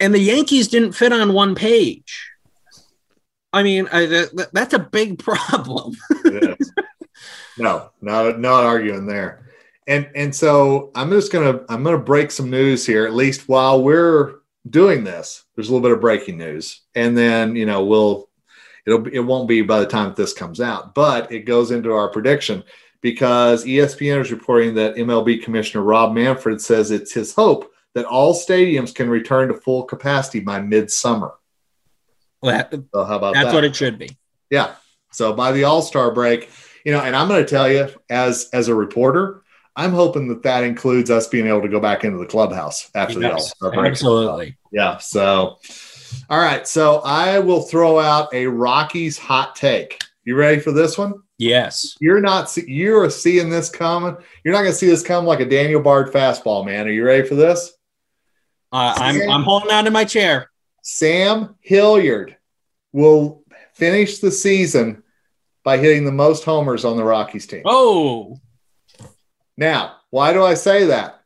and 0.00 0.14
the 0.14 0.18
Yankees 0.18 0.68
didn't 0.68 0.92
fit 0.92 1.12
on 1.12 1.34
one 1.34 1.54
page. 1.54 2.30
I 3.52 3.62
mean, 3.62 3.86
I, 3.92 4.06
that, 4.06 4.50
that's 4.52 4.74
a 4.74 4.78
big 4.78 5.18
problem. 5.22 5.94
No, 7.56 7.90
not 8.00 8.40
not 8.40 8.64
arguing 8.64 9.06
there. 9.06 9.43
And 9.86 10.08
and 10.14 10.34
so 10.34 10.90
I'm 10.94 11.10
just 11.10 11.30
gonna 11.32 11.60
I'm 11.68 11.82
gonna 11.82 11.98
break 11.98 12.30
some 12.30 12.50
news 12.50 12.86
here, 12.86 13.06
at 13.06 13.14
least 13.14 13.48
while 13.48 13.82
we're 13.82 14.36
doing 14.68 15.04
this. 15.04 15.44
There's 15.54 15.68
a 15.68 15.72
little 15.72 15.86
bit 15.86 15.94
of 15.94 16.00
breaking 16.00 16.38
news, 16.38 16.80
and 16.94 17.16
then 17.16 17.54
you 17.54 17.66
know 17.66 17.84
we'll 17.84 18.28
it'll 18.86 19.06
it 19.06 19.18
won't 19.20 19.48
be 19.48 19.62
by 19.62 19.80
the 19.80 19.86
time 19.86 20.14
this 20.16 20.32
comes 20.32 20.60
out, 20.60 20.94
but 20.94 21.30
it 21.30 21.40
goes 21.40 21.70
into 21.70 21.92
our 21.92 22.08
prediction 22.08 22.64
because 23.02 23.66
ESPN 23.66 24.22
is 24.22 24.32
reporting 24.32 24.74
that 24.76 24.96
MLB 24.96 25.42
Commissioner 25.42 25.84
Rob 25.84 26.14
Manfred 26.14 26.60
says 26.62 26.90
it's 26.90 27.12
his 27.12 27.34
hope 27.34 27.70
that 27.94 28.06
all 28.06 28.34
stadiums 28.34 28.94
can 28.94 29.10
return 29.10 29.48
to 29.48 29.54
full 29.54 29.84
capacity 29.84 30.40
by 30.40 30.60
midsummer. 30.60 31.34
That, 32.42 32.72
So 32.72 33.04
how 33.04 33.16
about 33.16 33.34
that's 33.34 33.48
that? 33.48 33.54
what 33.54 33.64
it 33.64 33.76
should 33.76 33.98
be. 33.98 34.10
Yeah. 34.50 34.74
So 35.12 35.32
by 35.32 35.52
the 35.52 35.64
All 35.64 35.80
Star 35.80 36.12
break, 36.12 36.50
you 36.84 36.92
know, 36.92 37.00
and 37.00 37.14
I'm 37.14 37.28
going 37.28 37.44
to 37.44 37.48
tell 37.48 37.70
you, 37.70 37.88
as 38.10 38.48
as 38.52 38.68
a 38.68 38.74
reporter, 38.74 39.42
I'm 39.76 39.92
hoping 39.92 40.28
that 40.28 40.42
that 40.44 40.62
includes 40.64 41.10
us 41.10 41.26
being 41.26 41.46
able 41.48 41.62
to 41.62 41.68
go 41.68 41.80
back 41.80 42.04
into 42.04 42.18
the 42.18 42.26
clubhouse 42.26 42.90
after 42.94 43.18
the 43.18 43.26
All 43.30 43.38
Yes, 43.38 43.50
Star 43.50 43.72
break. 43.72 43.90
absolutely. 43.90 44.56
Yeah. 44.70 44.98
So, 44.98 45.58
all 46.30 46.38
right. 46.38 46.66
So 46.68 47.00
I 47.04 47.40
will 47.40 47.62
throw 47.62 47.98
out 47.98 48.32
a 48.32 48.46
Rockies 48.46 49.18
hot 49.18 49.56
take. 49.56 50.00
You 50.24 50.36
ready 50.36 50.60
for 50.60 50.70
this 50.72 50.96
one? 50.96 51.14
Yes. 51.38 51.96
You're 52.00 52.20
not. 52.20 52.56
You're 52.56 53.10
seeing 53.10 53.50
this 53.50 53.68
coming. 53.68 54.16
You're 54.44 54.54
not 54.54 54.60
going 54.60 54.72
to 54.72 54.78
see 54.78 54.86
this 54.86 55.02
come 55.02 55.24
like 55.26 55.40
a 55.40 55.44
Daniel 55.44 55.80
Bard 55.82 56.12
fastball, 56.12 56.64
man. 56.64 56.86
Are 56.86 56.92
you 56.92 57.04
ready 57.04 57.26
for 57.26 57.34
this? 57.34 57.72
Uh, 58.72 58.94
I'm 58.96 59.28
I'm 59.28 59.42
holding 59.42 59.70
on 59.72 59.84
to 59.84 59.90
my 59.90 60.04
chair. 60.04 60.50
Sam 60.82 61.56
Hilliard 61.60 62.36
will 62.92 63.42
finish 63.74 64.18
the 64.18 64.30
season 64.30 65.02
by 65.64 65.78
hitting 65.78 66.04
the 66.04 66.12
most 66.12 66.44
homers 66.44 66.84
on 66.84 66.96
the 66.96 67.04
Rockies 67.04 67.46
team. 67.46 67.62
Oh, 67.64 68.38
Now, 69.56 69.96
why 70.10 70.32
do 70.32 70.42
I 70.44 70.54
say 70.54 70.86
that? 70.86 71.20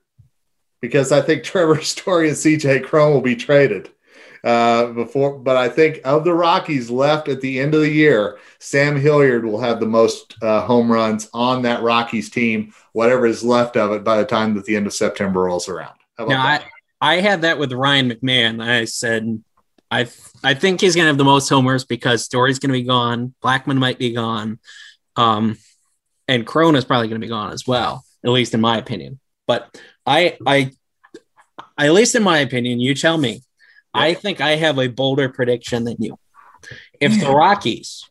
Because 0.81 1.13
I 1.13 1.21
think 1.21 1.43
Trevor 1.45 1.81
Story 1.83 2.29
and 2.29 2.37
CJ 2.37 2.85
Cron 2.85 3.13
will 3.13 3.21
be 3.21 3.37
traded 3.37 3.91
uh, 4.45 4.87
before, 4.87 5.39
but 5.39 5.57
I 5.57 5.69
think 5.69 6.01
of 6.05 6.25
the 6.25 6.35
Rockies 6.35 6.91
left 6.91 7.29
at 7.29 7.41
the 7.41 7.59
end 7.59 7.75
of 7.75 7.81
the 7.81 7.91
year, 7.91 8.39
Sam 8.61 8.97
Hilliard 8.97 9.45
will 9.45 9.61
have 9.61 9.81
the 9.81 9.87
most 9.87 10.37
uh, 10.43 10.61
home 10.61 10.91
runs 10.91 11.29
on 11.35 11.63
that 11.63 11.83
Rockies 11.83 12.31
team, 12.31 12.73
whatever 12.93 13.27
is 13.27 13.43
left 13.43 13.77
of 13.77 13.93
it 13.93 14.05
by 14.05 14.19
the 14.19 14.25
time 14.25 14.55
that 14.55 14.65
the 14.65 14.77
end 14.77 14.87
of 14.87 14.95
September 14.95 15.43
rolls 15.43 15.69
around. 15.69 15.97
Now 16.19 16.41
I? 16.41 16.65
I 17.01 17.21
had 17.21 17.43
that 17.43 17.59
with 17.59 17.73
Ryan 17.73 18.11
McMahon. 18.11 18.65
I 18.65 18.85
said 18.85 19.43
I 19.91 20.09
I 20.45 20.55
think 20.55 20.81
he's 20.81 20.95
gonna 20.95 21.09
have 21.09 21.19
the 21.19 21.25
most 21.25 21.49
homers 21.49 21.85
because 21.85 22.25
Story's 22.25 22.59
gonna 22.59 22.73
be 22.73 22.83
gone, 22.83 23.35
Blackmon 23.43 23.79
might 23.79 23.99
be 23.99 24.13
gone, 24.13 24.59
um, 25.17 25.57
and 26.27 26.43
is 26.43 26.85
probably 26.85 27.09
gonna 27.09 27.19
be 27.19 27.29
gone 27.29 27.53
as 27.53 27.67
well, 27.67 28.05
at 28.29 28.33
least 28.35 28.55
in 28.55 28.61
my 28.61 28.77
opinion. 28.77 29.19
But 29.47 29.81
I 30.07 30.37
I 30.47 30.71
at 31.79 31.93
least 31.93 32.15
in 32.15 32.23
my 32.23 32.39
opinion, 32.39 32.81
you 32.81 32.95
tell 32.95 33.19
me. 33.19 33.43
I 33.95 34.15
think 34.15 34.41
I 34.41 34.51
have 34.57 34.79
a 34.79 34.89
bolder 34.89 35.29
prediction 35.29 35.85
than 35.85 35.97
you. 35.99 36.19
If 37.01 37.19
the 37.19 37.31
Rockies 37.31 38.09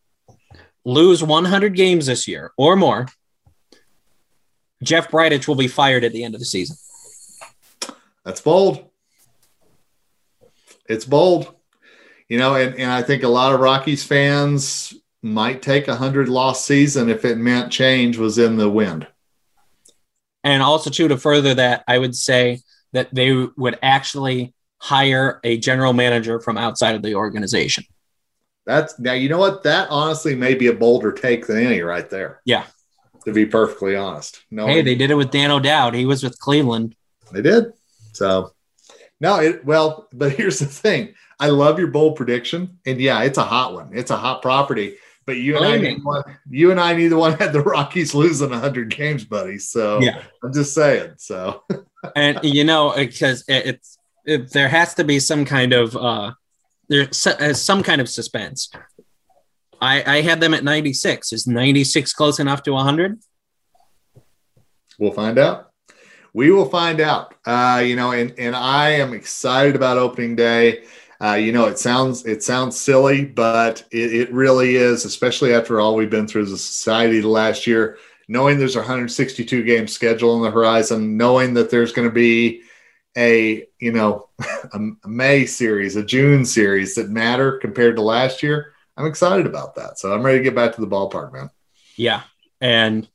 lose 0.83 1.23
100 1.23 1.75
games 1.75 2.07
this 2.07 2.27
year 2.27 2.51
or 2.57 2.75
more, 2.75 3.07
Jeff 4.81 5.11
Bridich 5.11 5.47
will 5.47 5.55
be 5.55 5.67
fired 5.67 6.03
at 6.03 6.13
the 6.13 6.23
end 6.23 6.33
of 6.33 6.39
the 6.39 6.45
season. 6.45 6.77
That's 8.25 8.41
bold. 8.41 8.89
It's 10.89 11.05
bold. 11.05 11.53
You 12.27 12.39
know, 12.39 12.55
and, 12.55 12.75
and 12.75 12.91
I 12.91 13.03
think 13.03 13.23
a 13.23 13.27
lot 13.27 13.53
of 13.53 13.59
Rockies 13.59 14.03
fans 14.03 14.93
might 15.21 15.61
take 15.61 15.87
a 15.87 15.95
hundred 15.95 16.27
loss 16.27 16.65
season 16.65 17.09
if 17.09 17.23
it 17.23 17.37
meant 17.37 17.71
change 17.71 18.17
was 18.17 18.37
in 18.37 18.57
the 18.57 18.69
wind. 18.69 19.07
And 20.47 20.63
also, 20.63 20.89
too, 20.89 21.09
to 21.09 21.17
further 21.17 21.53
that, 21.55 21.83
I 21.89 21.97
would 21.97 22.15
say 22.15 22.61
that 22.93 23.13
they 23.13 23.33
would 23.57 23.77
actually 23.81 24.53
hire 24.79 25.41
a 25.43 25.57
general 25.57 25.91
manager 25.91 26.39
from 26.39 26.57
outside 26.57 26.95
of 26.95 27.01
the 27.01 27.15
organization. 27.15 27.83
That's 28.65 28.97
now, 28.97 29.11
you 29.11 29.27
know 29.27 29.39
what? 29.39 29.63
That 29.63 29.89
honestly 29.89 30.35
may 30.35 30.55
be 30.55 30.67
a 30.67 30.73
bolder 30.73 31.11
take 31.11 31.47
than 31.47 31.57
any 31.57 31.81
right 31.81 32.09
there. 32.09 32.41
Yeah. 32.45 32.63
To 33.25 33.33
be 33.33 33.45
perfectly 33.45 33.97
honest. 33.97 34.41
No, 34.49 34.67
hey, 34.67 34.81
they 34.81 34.95
did 34.95 35.11
it 35.11 35.15
with 35.15 35.31
Dan 35.31 35.51
O'Dowd. 35.51 35.93
He 35.93 36.05
was 36.05 36.23
with 36.23 36.39
Cleveland. 36.39 36.95
They 37.33 37.41
did. 37.41 37.73
So, 38.13 38.53
no, 39.19 39.41
it, 39.41 39.65
well, 39.65 40.07
but 40.13 40.31
here's 40.37 40.59
the 40.59 40.65
thing 40.65 41.13
I 41.41 41.49
love 41.49 41.77
your 41.77 41.89
bold 41.89 42.15
prediction. 42.15 42.79
And 42.85 43.01
yeah, 43.01 43.21
it's 43.23 43.37
a 43.37 43.43
hot 43.43 43.73
one, 43.73 43.91
it's 43.93 44.11
a 44.11 44.17
hot 44.17 44.41
property. 44.41 44.95
But 45.27 45.35
you 45.35 45.57
and 45.57 45.85
I, 45.85 45.93
one, 45.95 46.23
you 46.49 46.71
and 46.71 46.79
I, 46.79 46.93
neither 46.93 47.17
one 47.17 47.33
had 47.33 47.51
the 47.51 47.61
Rockies 47.61 48.15
losing 48.15 48.49
100 48.49 48.89
games, 48.89 49.25
buddy. 49.25 49.59
So 49.59 49.99
yeah, 50.01 50.23
I'm 50.41 50.53
just 50.53 50.73
saying. 50.73 51.15
So, 51.17 51.63
and 52.15 52.39
you 52.43 52.63
know, 52.63 52.93
because 52.95 53.43
it's 53.49 53.97
it, 54.25 54.51
there 54.53 54.69
has 54.69 54.93
to 54.93 55.03
be 55.03 55.19
some 55.19 55.43
kind 55.43 55.73
of 55.73 55.97
uh, 55.97 56.31
there's 56.87 57.27
uh, 57.27 57.53
some 57.53 57.83
kind 57.83 57.99
of 57.99 58.07
suspense. 58.07 58.69
I 59.81 60.17
I 60.19 60.21
had 60.21 60.39
them 60.39 60.53
at 60.53 60.63
96. 60.63 61.33
Is 61.33 61.45
96 61.45 62.13
close 62.13 62.39
enough 62.39 62.63
to 62.63 62.71
100? 62.71 63.19
We'll 64.97 65.11
find 65.11 65.37
out. 65.37 65.71
We 66.33 66.51
will 66.51 66.69
find 66.69 67.01
out. 67.01 67.35
Uh, 67.45 67.83
you 67.85 67.97
know, 67.97 68.13
and 68.13 68.33
and 68.39 68.55
I 68.55 68.91
am 68.91 69.13
excited 69.13 69.75
about 69.75 69.97
opening 69.97 70.37
day. 70.37 70.85
Uh, 71.19 71.33
you 71.33 71.51
know, 71.51 71.65
it 71.65 71.79
sounds 71.79 72.25
it 72.25 72.43
sounds 72.43 72.79
silly, 72.79 73.25
but 73.25 73.83
it, 73.91 74.13
it, 74.13 74.31
really 74.31 74.75
is, 74.75 75.03
especially 75.03 75.53
after 75.53 75.79
all 75.79 75.95
we've 75.95 76.11
been 76.11 76.27
through 76.27 76.43
as 76.43 76.51
a 76.51 76.57
society 76.57 77.19
the 77.19 77.27
last 77.27 77.65
year. 77.65 77.97
Knowing 78.27 78.59
there's 78.59 78.75
a 78.75 78.79
162 78.79 79.63
game 79.63 79.87
schedule 79.87 80.35
on 80.35 80.41
the 80.41 80.51
horizon, 80.51 81.17
knowing 81.17 81.53
that 81.53 81.71
there's 81.71 81.93
going 81.93 82.07
to 82.07 82.13
be 82.13 82.61
a 83.17 83.65
you 83.79 83.91
know 83.91 84.29
a, 84.73 85.07
May 85.07 85.45
series, 85.45 85.95
a 85.95 86.03
June 86.03 86.45
series 86.45 86.95
that 86.95 87.09
matter 87.09 87.57
compared 87.57 87.95
to 87.95 88.01
last 88.03 88.43
year, 88.43 88.73
I'm 88.95 89.07
excited 89.07 89.47
about 89.47 89.75
that. 89.75 89.97
So 89.97 90.13
I'm 90.13 90.23
ready 90.23 90.37
to 90.37 90.43
get 90.43 90.55
back 90.55 90.75
to 90.75 90.81
the 90.81 90.87
ballpark, 90.87 91.33
man. 91.33 91.49
Yeah, 91.95 92.21
and 92.61 93.07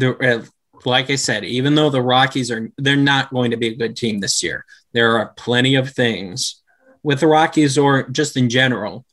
uh, 0.00 0.40
like 0.84 1.10
I 1.10 1.16
said, 1.16 1.44
even 1.44 1.76
though 1.76 1.90
the 1.90 2.02
Rockies 2.02 2.50
are 2.50 2.72
they're 2.76 2.96
not 2.96 3.30
going 3.30 3.52
to 3.52 3.56
be 3.56 3.68
a 3.68 3.76
good 3.76 3.96
team 3.96 4.18
this 4.18 4.42
year, 4.42 4.64
there 4.92 5.16
are 5.18 5.32
plenty 5.36 5.76
of 5.76 5.90
things 5.90 6.61
with 7.02 7.20
the 7.20 7.26
Rockies 7.26 7.78
or 7.78 8.08
just 8.08 8.36
in 8.36 8.48
general 8.48 9.04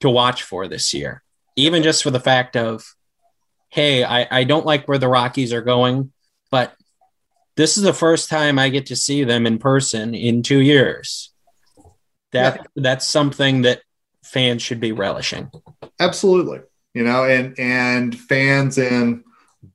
to 0.00 0.10
watch 0.10 0.42
for 0.42 0.66
this 0.68 0.94
year. 0.94 1.22
Even 1.56 1.82
just 1.82 2.02
for 2.02 2.10
the 2.10 2.20
fact 2.20 2.56
of, 2.56 2.84
hey, 3.68 4.04
I, 4.04 4.26
I 4.30 4.44
don't 4.44 4.66
like 4.66 4.88
where 4.88 4.98
the 4.98 5.08
Rockies 5.08 5.52
are 5.52 5.62
going, 5.62 6.12
but 6.50 6.74
this 7.56 7.76
is 7.76 7.82
the 7.82 7.92
first 7.92 8.30
time 8.30 8.58
I 8.58 8.68
get 8.70 8.86
to 8.86 8.96
see 8.96 9.24
them 9.24 9.46
in 9.46 9.58
person 9.58 10.14
in 10.14 10.42
two 10.42 10.60
years. 10.60 11.30
That 12.32 12.56
yeah. 12.56 12.62
that's 12.76 13.06
something 13.06 13.62
that 13.62 13.82
fans 14.24 14.62
should 14.62 14.80
be 14.80 14.92
relishing. 14.92 15.50
Absolutely. 15.98 16.60
You 16.94 17.04
know, 17.04 17.24
and 17.24 17.58
and 17.58 18.18
fans 18.18 18.78
in 18.78 19.24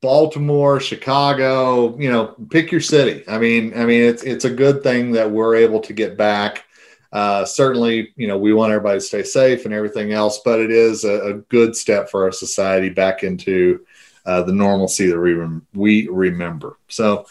Baltimore, 0.00 0.80
Chicago, 0.80 1.96
you 1.98 2.10
know, 2.10 2.34
pick 2.50 2.72
your 2.72 2.80
city. 2.80 3.24
I 3.28 3.38
mean, 3.38 3.72
I 3.78 3.84
mean, 3.84 4.02
it's 4.02 4.22
it's 4.22 4.44
a 4.44 4.50
good 4.50 4.82
thing 4.82 5.12
that 5.12 5.30
we're 5.30 5.56
able 5.56 5.80
to 5.80 5.92
get 5.92 6.16
back 6.16 6.64
uh, 7.12 7.44
certainly, 7.44 8.12
you 8.16 8.26
know, 8.26 8.38
we 8.38 8.52
want 8.52 8.72
everybody 8.72 8.98
to 8.98 9.04
stay 9.04 9.22
safe 9.22 9.64
and 9.64 9.72
everything 9.72 10.12
else, 10.12 10.40
but 10.44 10.60
it 10.60 10.70
is 10.70 11.04
a, 11.04 11.30
a 11.30 11.34
good 11.34 11.76
step 11.76 12.10
for 12.10 12.24
our 12.24 12.32
society 12.32 12.88
back 12.88 13.22
into 13.22 13.84
uh, 14.24 14.42
the 14.42 14.52
normalcy 14.52 15.06
that 15.06 15.18
we, 15.18 15.34
rem- 15.34 15.66
we 15.74 16.08
remember. 16.08 16.78
So, 16.88 17.26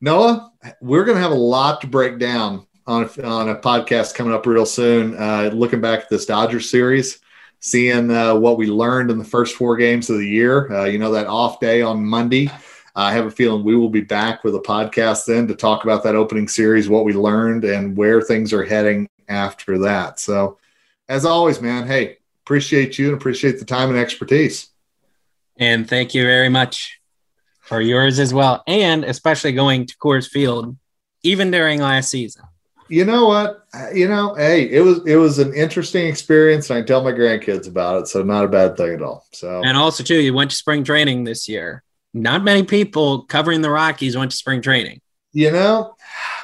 Noah, 0.00 0.52
we're 0.80 1.04
going 1.04 1.16
to 1.16 1.22
have 1.22 1.32
a 1.32 1.34
lot 1.34 1.80
to 1.80 1.86
break 1.86 2.18
down 2.18 2.66
on 2.86 3.02
a, 3.04 3.22
on 3.24 3.48
a 3.48 3.56
podcast 3.56 4.14
coming 4.14 4.32
up 4.32 4.46
real 4.46 4.66
soon. 4.66 5.16
Uh, 5.16 5.50
looking 5.52 5.80
back 5.80 6.00
at 6.00 6.08
this 6.08 6.26
Dodgers 6.26 6.70
series, 6.70 7.18
seeing 7.60 8.10
uh, 8.10 8.36
what 8.36 8.58
we 8.58 8.66
learned 8.66 9.10
in 9.10 9.18
the 9.18 9.24
first 9.24 9.56
four 9.56 9.76
games 9.76 10.08
of 10.08 10.18
the 10.18 10.28
year. 10.28 10.72
Uh, 10.72 10.84
you 10.84 10.98
know, 10.98 11.10
that 11.12 11.26
off 11.26 11.58
day 11.60 11.82
on 11.82 12.04
Monday. 12.04 12.50
I 12.94 13.12
have 13.12 13.26
a 13.26 13.30
feeling 13.30 13.62
we 13.62 13.76
will 13.76 13.90
be 13.90 14.00
back 14.00 14.44
with 14.44 14.54
a 14.54 14.60
podcast 14.60 15.26
then 15.26 15.46
to 15.48 15.54
talk 15.54 15.84
about 15.84 16.02
that 16.04 16.14
opening 16.14 16.48
series, 16.48 16.88
what 16.88 17.04
we 17.04 17.12
learned, 17.12 17.64
and 17.64 17.94
where 17.94 18.22
things 18.22 18.54
are 18.54 18.64
heading 18.64 19.06
after 19.28 19.78
that. 19.80 20.18
So, 20.20 20.58
as 21.08 21.24
always, 21.24 21.60
man, 21.60 21.86
hey, 21.86 22.18
appreciate 22.44 22.98
you 22.98 23.08
and 23.08 23.16
appreciate 23.16 23.58
the 23.58 23.64
time 23.64 23.90
and 23.90 23.98
expertise. 23.98 24.68
And 25.58 25.88
thank 25.88 26.14
you 26.14 26.22
very 26.22 26.48
much 26.48 27.00
for 27.60 27.80
yours 27.80 28.18
as 28.18 28.32
well, 28.32 28.62
and 28.66 29.04
especially 29.04 29.52
going 29.52 29.86
to 29.86 29.96
Coors 29.96 30.28
Field, 30.28 30.76
even 31.22 31.50
during 31.50 31.80
last 31.80 32.10
season. 32.10 32.44
You 32.88 33.04
know 33.04 33.26
what? 33.26 33.66
You 33.92 34.06
know, 34.06 34.34
hey, 34.34 34.70
it 34.70 34.80
was 34.80 35.04
it 35.06 35.16
was 35.16 35.40
an 35.40 35.52
interesting 35.54 36.06
experience, 36.06 36.70
and 36.70 36.78
I 36.78 36.82
tell 36.82 37.02
my 37.02 37.10
grandkids 37.10 37.66
about 37.66 38.02
it, 38.02 38.06
so 38.06 38.22
not 38.22 38.44
a 38.44 38.48
bad 38.48 38.76
thing 38.76 38.94
at 38.94 39.02
all. 39.02 39.26
So, 39.32 39.62
and 39.64 39.76
also 39.76 40.04
too, 40.04 40.20
you 40.20 40.32
went 40.32 40.52
to 40.52 40.56
spring 40.56 40.84
training 40.84 41.24
this 41.24 41.48
year. 41.48 41.82
Not 42.14 42.44
many 42.44 42.62
people 42.62 43.22
covering 43.22 43.60
the 43.60 43.70
Rockies 43.70 44.16
went 44.16 44.30
to 44.30 44.36
spring 44.36 44.62
training. 44.62 45.00
You 45.36 45.52
know, 45.52 45.94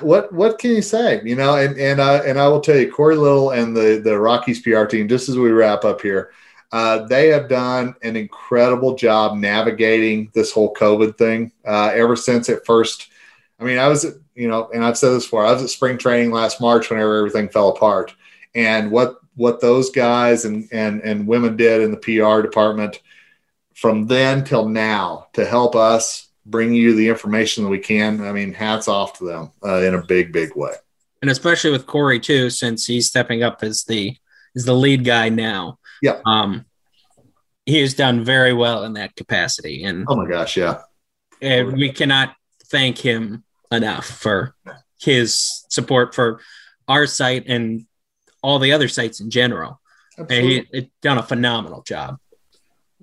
what 0.01 0.31
what 0.35 0.59
can 0.59 0.73
you 0.73 0.83
say? 0.83 1.23
You 1.25 1.35
know, 1.35 1.57
and 1.57 1.79
and 1.79 1.99
I 1.99 2.19
and 2.19 2.39
I 2.39 2.47
will 2.49 2.61
tell 2.61 2.77
you, 2.77 2.93
Corey 2.93 3.17
Little 3.17 3.53
and 3.53 3.75
the 3.75 4.03
the 4.05 4.21
Rockies 4.21 4.61
PR 4.61 4.85
team. 4.85 5.09
Just 5.09 5.31
as 5.31 5.39
we 5.39 5.51
wrap 5.51 5.87
up 5.87 6.03
here, 6.03 6.33
uh, 6.73 7.07
they 7.07 7.29
have 7.29 7.49
done 7.49 7.95
an 8.03 8.17
incredible 8.17 8.95
job 8.95 9.39
navigating 9.39 10.31
this 10.35 10.53
whole 10.53 10.75
COVID 10.75 11.17
thing 11.17 11.53
uh, 11.67 11.91
ever 11.95 12.17
since 12.17 12.51
it 12.51 12.67
first. 12.67 13.09
I 13.59 13.65
mean, 13.65 13.79
I 13.79 13.89
was, 13.89 14.05
you 14.35 14.49
know, 14.49 14.69
and 14.75 14.85
I've 14.85 14.99
said 14.99 15.13
this 15.13 15.25
before. 15.25 15.47
I 15.47 15.53
was 15.53 15.63
at 15.63 15.71
spring 15.71 15.97
training 15.97 16.31
last 16.31 16.61
March 16.61 16.91
whenever 16.91 17.17
everything 17.17 17.49
fell 17.49 17.71
apart, 17.71 18.15
and 18.55 18.91
what 18.91 19.21
what 19.37 19.63
those 19.63 19.89
guys 19.89 20.45
and 20.45 20.69
and 20.71 21.01
and 21.01 21.27
women 21.27 21.57
did 21.57 21.81
in 21.81 21.93
the 21.93 21.97
PR 21.97 22.43
department 22.43 23.01
from 23.75 24.07
then 24.07 24.45
till 24.45 24.69
now 24.69 25.29
to 25.33 25.47
help 25.47 25.75
us 25.75 26.29
bring 26.45 26.73
you 26.75 26.95
the 26.95 27.09
information 27.09 27.65
that 27.65 27.71
we 27.71 27.79
can. 27.79 28.21
I 28.23 28.33
mean, 28.33 28.53
hats 28.53 28.89
off 28.89 29.19
to 29.19 29.25
them 29.25 29.51
uh, 29.65 29.83
in 29.83 29.95
a 29.95 30.03
big, 30.03 30.33
big 30.33 30.55
way. 30.57 30.73
And 31.21 31.31
especially 31.31 31.71
with 31.71 31.87
Corey 31.87 32.19
too, 32.19 32.51
since 32.51 32.87
he's 32.87 33.07
stepping 33.07 33.43
up 33.43 33.63
as 33.63 33.85
the 33.85 34.17
as 34.57 34.65
the 34.65 34.75
lead 34.75 35.05
guy 35.05 35.29
now. 35.29 35.79
Yeah. 36.03 36.21
Um, 36.27 36.67
he 37.65 37.81
has 37.81 37.95
done 37.95 38.25
very 38.25 38.53
well 38.53 38.85
in 38.85 38.95
that 38.95 39.15
capacity. 39.15 39.85
And 39.85 40.05
oh 40.09 40.17
my 40.17 40.29
gosh, 40.29 40.57
yeah. 40.57 40.83
And 41.41 41.73
we 41.75 41.93
cannot 41.93 42.35
thank 42.67 42.99
him 42.99 43.45
enough 43.71 44.07
for 44.07 44.55
his 45.01 45.65
support 45.69 46.15
for 46.15 46.41
our 46.89 47.07
site 47.07 47.47
and 47.47 47.87
all 48.43 48.59
the 48.59 48.73
other 48.73 48.89
sites 48.89 49.21
in 49.21 49.31
general. 49.31 49.81
Absolutely. 50.19 50.59
And 50.59 50.67
he, 50.73 50.91
done 51.01 51.19
a 51.19 51.23
phenomenal 51.23 51.83
job. 51.83 52.19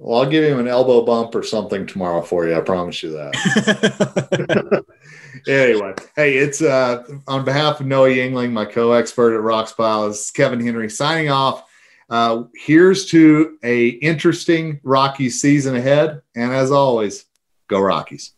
Well, 0.01 0.21
I'll 0.21 0.29
give 0.29 0.45
him 0.45 0.59
an 0.59 0.69
elbow 0.69 1.03
bump 1.03 1.35
or 1.35 1.43
something 1.43 1.85
tomorrow 1.85 2.21
for 2.21 2.47
you. 2.47 2.55
I 2.55 2.61
promise 2.61 3.03
you 3.03 3.11
that. 3.11 4.85
anyway, 5.47 5.93
hey, 6.15 6.37
it's 6.37 6.61
uh, 6.61 7.03
on 7.27 7.43
behalf 7.43 7.81
of 7.81 7.85
Noah 7.85 8.07
Yingling, 8.07 8.53
my 8.53 8.63
co-expert 8.63 9.35
at 9.35 9.43
Rox 9.43 9.75
Pile, 9.75 10.05
is 10.05 10.31
Kevin 10.31 10.61
Henry 10.61 10.89
signing 10.89 11.29
off. 11.29 11.69
Uh, 12.09 12.43
here's 12.55 13.07
to 13.07 13.57
a 13.61 13.89
interesting 13.89 14.79
Rocky 14.83 15.29
season 15.29 15.75
ahead, 15.75 16.21
and 16.33 16.53
as 16.53 16.71
always, 16.71 17.25
go 17.67 17.81
Rockies. 17.81 18.31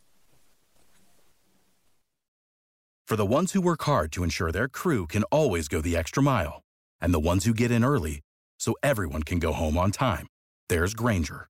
For 3.05 3.15
the 3.15 3.25
ones 3.25 3.53
who 3.53 3.61
work 3.61 3.83
hard 3.83 4.11
to 4.13 4.23
ensure 4.23 4.51
their 4.51 4.67
crew 4.67 5.05
can 5.05 5.21
always 5.25 5.67
go 5.67 5.79
the 5.79 5.95
extra 5.95 6.23
mile, 6.23 6.63
and 6.99 7.13
the 7.13 7.19
ones 7.19 7.45
who 7.45 7.53
get 7.53 7.69
in 7.69 7.83
early 7.83 8.21
so 8.57 8.73
everyone 8.81 9.21
can 9.21 9.37
go 9.37 9.53
home 9.53 9.77
on 9.77 9.91
time, 9.91 10.25
there's 10.67 10.95
Grainger 10.95 11.49